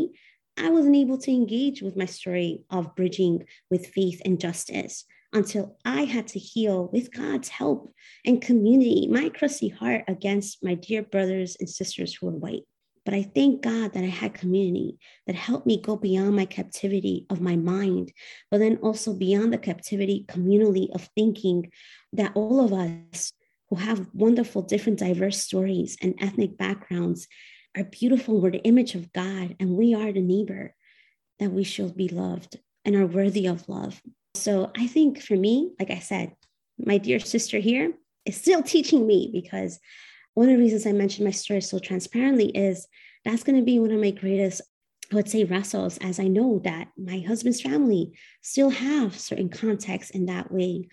i 0.57 0.68
wasn't 0.70 0.95
able 0.95 1.20
to 1.20 1.32
engage 1.32 1.84
with 1.84 1.95
my 1.95 2.09
story 2.18 2.64
of 2.72 2.95
bridging 2.95 3.43
with 3.70 3.93
faith 3.97 4.20
and 4.26 4.41
justice 4.41 5.05
until 5.32 5.78
i 5.86 6.01
had 6.16 6.28
to 6.28 6.39
heal 6.39 6.89
with 6.91 7.14
god's 7.14 7.49
help 7.49 7.93
and 8.26 8.41
community 8.41 9.07
my 9.07 9.30
crusty 9.30 9.70
heart 9.70 10.03
against 10.07 10.64
my 10.64 10.74
dear 10.74 11.03
brothers 11.03 11.55
and 11.59 11.70
sisters 11.70 12.16
who 12.16 12.28
are 12.30 12.41
white. 12.45 12.64
But 13.05 13.16
I 13.16 13.24
thank 13.24 13.64
God 13.64 13.93
that 13.93 14.03
I 14.03 14.14
had 14.22 14.36
community 14.36 14.99
that 15.26 15.36
helped 15.36 15.66
me 15.66 15.82
go 15.82 15.95
beyond 15.95 16.36
my 16.36 16.45
captivity 16.45 17.26
of 17.32 17.41
my 17.41 17.55
mind, 17.55 18.12
but 18.51 18.59
then 18.59 18.78
also 18.78 19.14
beyond 19.14 19.51
the 19.51 19.57
captivity 19.57 20.24
communally 20.28 20.88
of 20.93 21.09
thinking 21.16 21.72
that 22.14 22.34
all 22.36 22.64
of 22.64 22.74
us 22.74 23.34
who 23.72 23.78
have 23.78 24.06
wonderful, 24.14 24.62
different, 24.62 25.00
diverse 25.00 25.42
stories 25.42 25.98
and 26.02 26.14
ethnic 26.20 26.58
backgrounds 26.58 27.28
are 27.76 27.86
beautiful. 27.86 28.42
We're 28.42 28.52
the 28.52 28.64
image 28.64 28.96
of 28.96 29.14
God, 29.14 29.56
and 29.62 29.78
we 29.78 29.96
are 29.96 30.12
the 30.12 30.22
neighbor 30.22 30.76
that 31.40 31.54
we 31.54 31.64
should 31.64 31.96
be 31.96 32.10
loved 32.10 32.60
and 32.84 32.96
are 32.98 33.08
worthy 33.08 33.48
of 33.48 33.70
love. 33.70 34.02
So 34.36 34.72
I 34.78 34.88
think 34.88 35.22
for 35.22 35.38
me, 35.38 35.72
like 35.80 35.90
I 35.90 36.00
said, 36.00 36.36
my 36.78 36.98
dear 36.98 37.20
sister 37.20 37.60
here 37.60 37.94
is 38.26 38.36
still 38.36 38.62
teaching 38.64 39.08
me 39.08 39.30
because 39.32 39.80
one 40.34 40.50
of 40.50 40.58
the 40.58 40.62
reasons 40.62 40.86
I 40.86 40.92
mentioned 40.92 41.24
my 41.24 41.32
story 41.32 41.62
so 41.62 41.80
transparently 41.80 42.50
is 42.50 42.88
that's 43.24 43.44
going 43.44 43.58
to 43.58 43.66
be 43.66 43.80
one 43.80 43.92
of 43.92 44.02
my 44.02 44.12
greatest, 44.12 44.62
I 45.14 45.16
would 45.16 45.30
say, 45.30 45.46
wrestles, 45.46 45.98
as 46.00 46.20
I 46.20 46.28
know 46.28 46.60
that 46.66 46.90
my 46.98 47.20
husband's 47.20 47.62
family 47.62 48.18
still 48.42 48.70
have 48.70 49.18
certain 49.18 49.48
contexts 49.48 50.12
in 50.12 50.26
that 50.26 50.52
way 50.52 50.90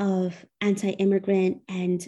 of 0.00 0.34
anti 0.60 0.90
immigrant 0.90 1.58
and 1.68 2.04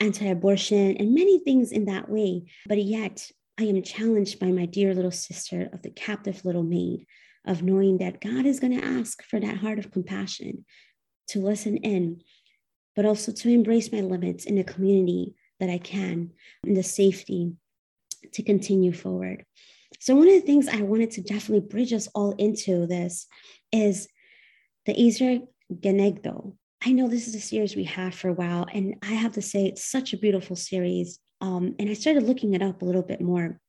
anti 0.00 0.26
abortion 0.26 0.96
and 0.96 1.14
many 1.14 1.38
things 1.38 1.70
in 1.70 1.84
that 1.84 2.08
way. 2.08 2.46
But 2.66 2.82
yet, 2.82 3.30
I 3.60 3.64
am 3.64 3.82
challenged 3.82 4.40
by 4.40 4.46
my 4.46 4.66
dear 4.66 4.94
little 4.94 5.12
sister 5.12 5.68
of 5.72 5.82
the 5.82 5.90
captive 5.90 6.44
little 6.44 6.62
maid, 6.64 7.06
of 7.46 7.62
knowing 7.62 7.98
that 7.98 8.20
God 8.20 8.46
is 8.46 8.58
going 8.58 8.78
to 8.78 8.84
ask 8.84 9.22
for 9.22 9.38
that 9.38 9.58
heart 9.58 9.78
of 9.78 9.92
compassion 9.92 10.64
to 11.28 11.40
listen 11.40 11.76
in, 11.76 12.22
but 12.96 13.04
also 13.04 13.30
to 13.30 13.48
embrace 13.48 13.92
my 13.92 14.00
limits 14.00 14.46
in 14.46 14.56
the 14.56 14.64
community 14.64 15.34
that 15.60 15.70
I 15.70 15.78
can, 15.78 16.30
in 16.64 16.74
the 16.74 16.82
safety 16.82 17.52
to 18.32 18.42
continue 18.42 18.92
forward. 18.92 19.44
So, 20.00 20.16
one 20.16 20.28
of 20.28 20.34
the 20.34 20.40
things 20.40 20.66
I 20.66 20.80
wanted 20.80 21.12
to 21.12 21.20
definitely 21.20 21.68
bridge 21.68 21.92
us 21.92 22.08
all 22.14 22.32
into 22.32 22.86
this 22.86 23.26
is 23.70 24.08
the 24.86 24.98
Ezer 24.98 25.40
Genegdo, 25.72 26.56
I 26.84 26.90
know 26.90 27.06
this 27.06 27.28
is 27.28 27.36
a 27.36 27.40
series 27.40 27.76
we 27.76 27.84
have 27.84 28.12
for 28.12 28.28
a 28.28 28.32
while, 28.32 28.66
and 28.72 28.96
I 29.02 29.12
have 29.12 29.32
to 29.32 29.42
say 29.42 29.66
it's 29.66 29.84
such 29.84 30.12
a 30.12 30.18
beautiful 30.18 30.56
series. 30.56 31.20
Um, 31.40 31.76
and 31.78 31.88
I 31.88 31.92
started 31.92 32.24
looking 32.24 32.54
it 32.54 32.62
up 32.62 32.82
a 32.82 32.84
little 32.84 33.02
bit 33.02 33.20
more. 33.20 33.60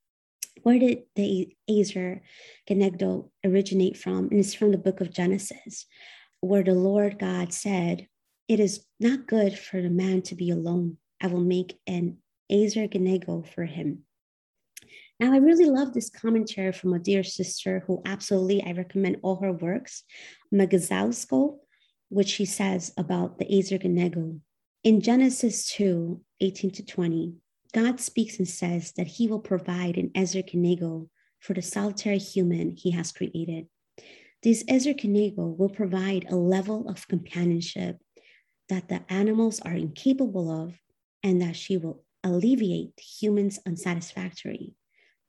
Where 0.64 0.80
did 0.80 1.03
the 1.16 1.55
Ezer 1.70 2.24
Genegdo 2.68 3.30
originate 3.45 3.97
from? 3.97 4.30
And 4.30 4.39
it's 4.39 4.55
from 4.55 4.72
the 4.72 4.80
book 4.80 4.99
of 4.99 5.14
Genesis, 5.14 5.86
where 6.41 6.64
the 6.64 6.74
Lord 6.74 7.20
God 7.20 7.53
said, 7.53 8.07
It 8.47 8.59
is 8.59 8.84
not 8.99 9.28
good 9.28 9.59
for 9.59 9.80
the 9.80 9.91
man 9.91 10.24
to 10.24 10.36
be 10.36 10.49
alone. 10.49 10.97
I 11.22 11.28
will 11.28 11.43
make 11.43 11.80
an 11.86 12.18
Ezer 12.49 12.88
Genegdo 12.88 13.47
for 13.47 13.66
him. 13.66 14.05
Now, 15.20 15.34
I 15.34 15.38
really 15.38 15.66
love 15.66 15.93
this 15.93 16.09
commentary 16.09 16.72
from 16.72 16.93
a 16.93 16.99
dear 16.99 17.24
sister 17.24 17.84
who 17.86 18.01
absolutely 18.05 18.64
I 18.64 18.72
recommend 18.72 19.18
all 19.22 19.36
her 19.36 19.53
works, 19.53 20.03
Marg 20.51 20.72
Mowczko 20.72 21.59
which 22.14 22.34
he 22.34 22.45
says 22.45 22.93
about 22.95 23.39
the 23.39 23.51
Ezer 23.51 23.80
Genegdo. 23.80 24.39
In 24.84 25.01
Genesis 25.01 25.68
2 25.72 26.22
18 26.41 26.72
to 26.72 26.86
20, 26.86 27.34
God 27.74 27.99
speaks 27.99 28.38
and 28.38 28.47
says 28.47 28.91
that 28.97 29.07
he 29.07 29.28
will 29.28 29.39
provide 29.39 29.97
an 29.97 30.11
Ezer 30.14 30.43
Genegdo 30.43 31.09
for 31.39 31.53
the 31.53 31.61
solitary 31.61 32.20
human 32.20 32.76
he 32.78 32.91
has 32.91 33.11
created. 33.11 33.68
This 34.43 34.64
Ezer 34.68 34.93
Genegdo 34.93 35.57
will 35.57 35.70
provide 35.70 36.26
a 36.30 36.36
level 36.36 36.88
of 36.88 37.07
companionship 37.07 37.97
that 38.70 38.89
the 38.89 39.01
animals 39.09 39.59
are 39.61 39.74
incapable 39.74 40.51
of, 40.51 40.78
and 41.24 41.41
that 41.41 41.55
she 41.55 41.78
will 41.78 42.03
alleviate 42.24 42.99
humans' 42.99 43.59
unsatisfactory, 43.66 44.74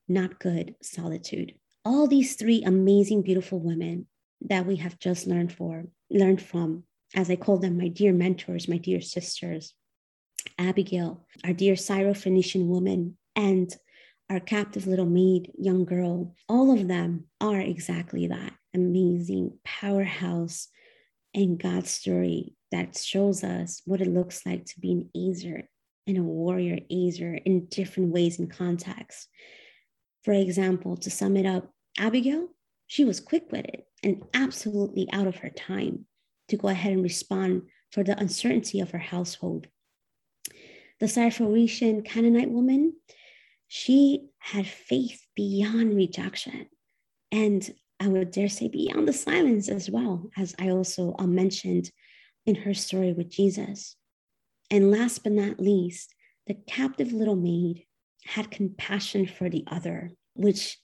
not 0.08 0.38
good 0.38 0.74
solitude. 0.82 1.54
All 1.84 2.06
these 2.06 2.36
three 2.36 2.62
amazing, 2.62 3.22
beautiful 3.22 3.60
women 3.60 4.06
that 4.42 4.66
we 4.66 4.76
have 4.76 4.98
just 4.98 5.26
learned 5.26 5.52
for 5.52 5.84
learned 6.10 6.42
from, 6.42 6.84
as 7.14 7.30
I 7.30 7.36
call 7.36 7.58
them, 7.58 7.76
my 7.76 7.88
dear 7.88 8.12
mentors, 8.12 8.68
my 8.68 8.78
dear 8.78 9.00
sisters, 9.00 9.74
Abigail, 10.58 11.26
our 11.44 11.52
dear 11.52 11.76
Syro-Phoenician 11.76 12.68
woman, 12.68 13.16
and 13.34 13.74
our 14.30 14.40
captive 14.40 14.86
little 14.86 15.06
maid, 15.06 15.52
young 15.58 15.84
girl, 15.84 16.34
all 16.48 16.72
of 16.72 16.88
them 16.88 17.24
are 17.40 17.60
exactly 17.60 18.28
that 18.28 18.52
amazing 18.74 19.58
powerhouse 19.64 20.68
in 21.32 21.56
God's 21.56 21.90
story 21.90 22.54
that 22.70 22.96
shows 22.96 23.44
us 23.44 23.82
what 23.84 24.00
it 24.00 24.08
looks 24.08 24.44
like 24.46 24.64
to 24.66 24.80
be 24.80 24.92
an 24.92 25.10
azer 25.16 25.64
and 26.06 26.18
a 26.18 26.22
warrior 26.22 26.78
azer 26.90 27.40
in 27.44 27.66
different 27.66 28.12
ways 28.12 28.38
and 28.38 28.50
contexts. 28.50 29.28
For 30.22 30.32
example, 30.32 30.96
to 30.98 31.10
sum 31.10 31.36
it 31.36 31.46
up, 31.46 31.70
Abigail, 31.98 32.48
she 32.86 33.04
was 33.04 33.20
quick 33.20 33.50
witted 33.50 33.82
and 34.04 34.22
absolutely 34.34 35.08
out 35.12 35.26
of 35.26 35.36
her 35.36 35.50
time 35.50 36.06
to 36.48 36.56
go 36.56 36.68
ahead 36.68 36.92
and 36.92 37.02
respond 37.02 37.62
for 37.90 38.04
the 38.04 38.18
uncertainty 38.18 38.80
of 38.80 38.90
her 38.90 38.98
household. 38.98 39.66
The 41.00 41.06
Syrophoenician 41.06 42.04
Canaanite 42.04 42.50
woman, 42.50 42.94
she 43.66 44.26
had 44.38 44.66
faith 44.66 45.26
beyond 45.34 45.96
rejection. 45.96 46.66
And 47.32 47.68
I 47.98 48.08
would 48.08 48.30
dare 48.30 48.48
say 48.48 48.68
beyond 48.68 49.08
the 49.08 49.12
silence 49.12 49.68
as 49.68 49.90
well, 49.90 50.30
as 50.36 50.54
I 50.58 50.68
also 50.70 51.14
uh, 51.18 51.26
mentioned 51.26 51.90
in 52.46 52.54
her 52.56 52.74
story 52.74 53.12
with 53.12 53.30
Jesus. 53.30 53.96
And 54.70 54.90
last 54.90 55.22
but 55.22 55.32
not 55.32 55.58
least, 55.58 56.14
the 56.46 56.54
captive 56.54 57.12
little 57.12 57.36
maid 57.36 57.84
had 58.26 58.50
compassion 58.50 59.26
for 59.26 59.48
the 59.48 59.64
other, 59.66 60.12
which 60.34 60.78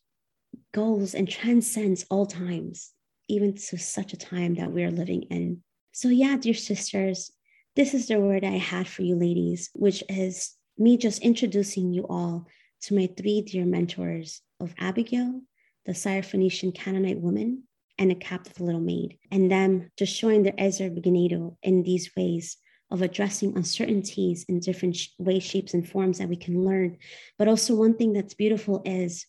goes 0.73 1.15
and 1.15 1.29
transcends 1.29 2.05
all 2.11 2.27
times 2.27 2.93
even 3.31 3.55
to 3.55 3.79
such 3.79 4.13
a 4.13 4.19
time 4.19 4.55
that 4.57 4.73
we're 4.73 4.91
living 4.91 5.23
in. 5.31 5.63
So, 5.93 6.09
yeah, 6.09 6.37
dear 6.37 6.55
sisters, 6.55 7.31
this 7.77 7.95
is 7.95 8.09
the 8.09 8.21
word 8.21 8.45
I 8.45 8.59
had 8.59 8.89
for 8.89 9.03
you 9.03 9.17
ladies, 9.17 9.71
which 9.75 10.03
is 10.09 10.55
me 10.77 10.97
just 10.97 11.23
introducing 11.23 11.93
you 11.93 12.07
all 12.09 12.47
to 12.83 12.95
my 12.95 13.09
three 13.17 13.43
dear 13.43 13.65
mentors 13.65 14.43
of 14.59 14.75
Abigail, 14.79 15.41
the 15.87 15.93
Syrophoenician 15.93 16.75
Canaanite 16.75 17.21
woman, 17.21 17.65
and 17.99 18.11
a 18.11 18.15
captive 18.15 18.61
little 18.61 18.81
maid, 18.81 19.19
and 19.31 19.51
them 19.51 19.91
just 19.97 20.15
showing 20.15 20.43
their 20.43 20.59
Ezer 20.59 20.91
Genegdo 20.91 21.57
in 21.63 21.83
these 21.83 22.11
ways 22.17 22.57
of 22.91 23.03
addressing 23.03 23.57
uncertainties 23.57 24.45
in 24.49 24.59
different 24.59 24.97
ways, 25.19 25.45
shapes, 25.45 25.75
and 25.75 25.89
forms 25.89 26.19
that 26.19 26.29
we 26.29 26.37
can 26.37 26.65
learn. 26.65 26.97
But 27.39 27.47
also, 27.47 27.75
one 27.75 27.95
thing 27.95 28.13
that's 28.13 28.35
beautiful 28.35 28.83
is 28.85 29.27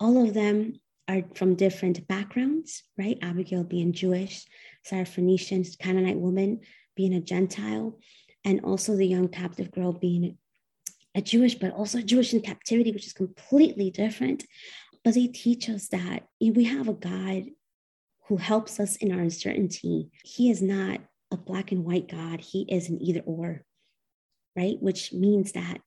all 0.00 0.26
of 0.26 0.34
them 0.34 0.80
are 1.08 1.22
from 1.34 1.54
different 1.54 2.06
backgrounds, 2.08 2.82
right? 2.98 3.18
Abigail 3.22 3.64
being 3.64 3.92
Jewish, 3.92 4.46
Syrophoenician, 4.90 5.78
Canaanite 5.78 6.18
woman 6.18 6.60
being 6.96 7.14
a 7.14 7.20
Gentile, 7.20 7.98
and 8.44 8.60
also 8.60 8.96
the 8.96 9.06
young 9.06 9.28
captive 9.28 9.70
girl 9.70 9.92
being 9.92 10.38
a 11.14 11.22
Jewish, 11.22 11.54
but 11.54 11.72
also 11.72 12.00
Jewish 12.00 12.32
in 12.34 12.40
captivity, 12.40 12.92
which 12.92 13.06
is 13.06 13.12
completely 13.12 13.90
different. 13.90 14.44
But 15.04 15.14
they 15.14 15.26
teach 15.26 15.68
us 15.68 15.88
that 15.88 16.24
we 16.40 16.64
have 16.64 16.88
a 16.88 16.94
God 16.94 17.44
who 18.28 18.36
helps 18.38 18.80
us 18.80 18.96
in 18.96 19.12
our 19.12 19.20
uncertainty. 19.20 20.10
He 20.24 20.50
is 20.50 20.62
not 20.62 21.00
a 21.30 21.36
black 21.36 21.72
and 21.72 21.84
white 21.84 22.08
God, 22.10 22.40
He 22.40 22.62
is 22.70 22.88
an 22.88 23.02
either 23.02 23.20
or, 23.20 23.64
right? 24.56 24.76
Which 24.80 25.12
means 25.12 25.52
that 25.52 25.78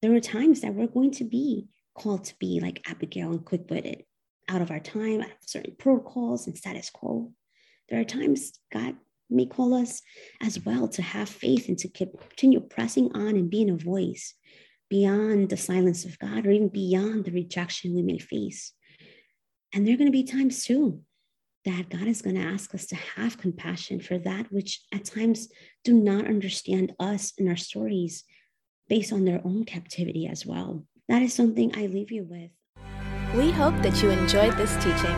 there 0.00 0.14
are 0.14 0.20
times 0.20 0.62
that 0.62 0.74
we're 0.74 0.88
going 0.88 1.12
to 1.12 1.24
be 1.24 1.68
called 1.94 2.24
to 2.24 2.34
be 2.40 2.58
like 2.60 2.82
Abigail 2.88 3.30
and 3.30 3.44
quick 3.44 3.70
witted, 3.70 4.04
out 4.52 4.62
of 4.62 4.70
our 4.70 4.80
time, 4.80 5.20
out 5.20 5.30
of 5.30 5.36
certain 5.46 5.74
protocols 5.78 6.46
and 6.46 6.56
status 6.56 6.90
quo. 6.90 7.32
There 7.88 8.00
are 8.00 8.04
times 8.04 8.52
God 8.70 8.96
may 9.30 9.46
call 9.46 9.74
us 9.74 10.02
as 10.42 10.60
well 10.64 10.88
to 10.88 11.02
have 11.02 11.28
faith 11.28 11.68
and 11.68 11.78
to 11.78 11.88
continue 11.88 12.60
pressing 12.60 13.10
on 13.14 13.28
and 13.28 13.50
being 13.50 13.70
a 13.70 13.76
voice 13.76 14.34
beyond 14.90 15.48
the 15.48 15.56
silence 15.56 16.04
of 16.04 16.18
God 16.18 16.46
or 16.46 16.50
even 16.50 16.68
beyond 16.68 17.24
the 17.24 17.32
rejection 17.32 17.94
we 17.94 18.02
may 18.02 18.18
face. 18.18 18.72
And 19.72 19.86
there 19.86 19.94
are 19.94 19.96
going 19.96 20.12
to 20.12 20.12
be 20.12 20.24
times 20.24 20.64
too 20.64 21.00
that 21.64 21.88
God 21.88 22.08
is 22.08 22.20
going 22.20 22.36
to 22.36 22.42
ask 22.42 22.74
us 22.74 22.86
to 22.86 22.96
have 22.96 23.38
compassion 23.38 24.00
for 24.00 24.18
that 24.18 24.52
which 24.52 24.82
at 24.92 25.04
times 25.04 25.48
do 25.84 25.94
not 25.94 26.26
understand 26.26 26.92
us 26.98 27.32
and 27.38 27.48
our 27.48 27.56
stories 27.56 28.24
based 28.88 29.12
on 29.12 29.24
their 29.24 29.40
own 29.44 29.64
captivity 29.64 30.26
as 30.26 30.44
well. 30.44 30.84
That 31.08 31.22
is 31.22 31.32
something 31.32 31.72
I 31.74 31.86
leave 31.86 32.10
you 32.10 32.24
with. 32.24 32.50
We 33.34 33.50
hope 33.50 33.74
that 33.82 34.02
you 34.02 34.10
enjoyed 34.10 34.56
this 34.58 34.74
teaching. 34.76 35.16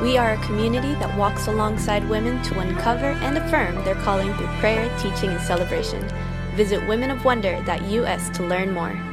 We 0.00 0.16
are 0.16 0.32
a 0.32 0.46
community 0.46 0.94
that 0.94 1.16
walks 1.18 1.46
alongside 1.46 2.08
women 2.08 2.42
to 2.44 2.58
uncover 2.58 3.10
and 3.10 3.36
affirm 3.36 3.74
their 3.84 3.96
calling 3.96 4.32
through 4.34 4.46
prayer, 4.60 4.90
teaching, 4.98 5.30
and 5.30 5.40
celebration. 5.42 6.08
Visit 6.54 6.80
womenofwonder.us 6.80 8.30
to 8.30 8.42
learn 8.44 8.72
more. 8.72 9.09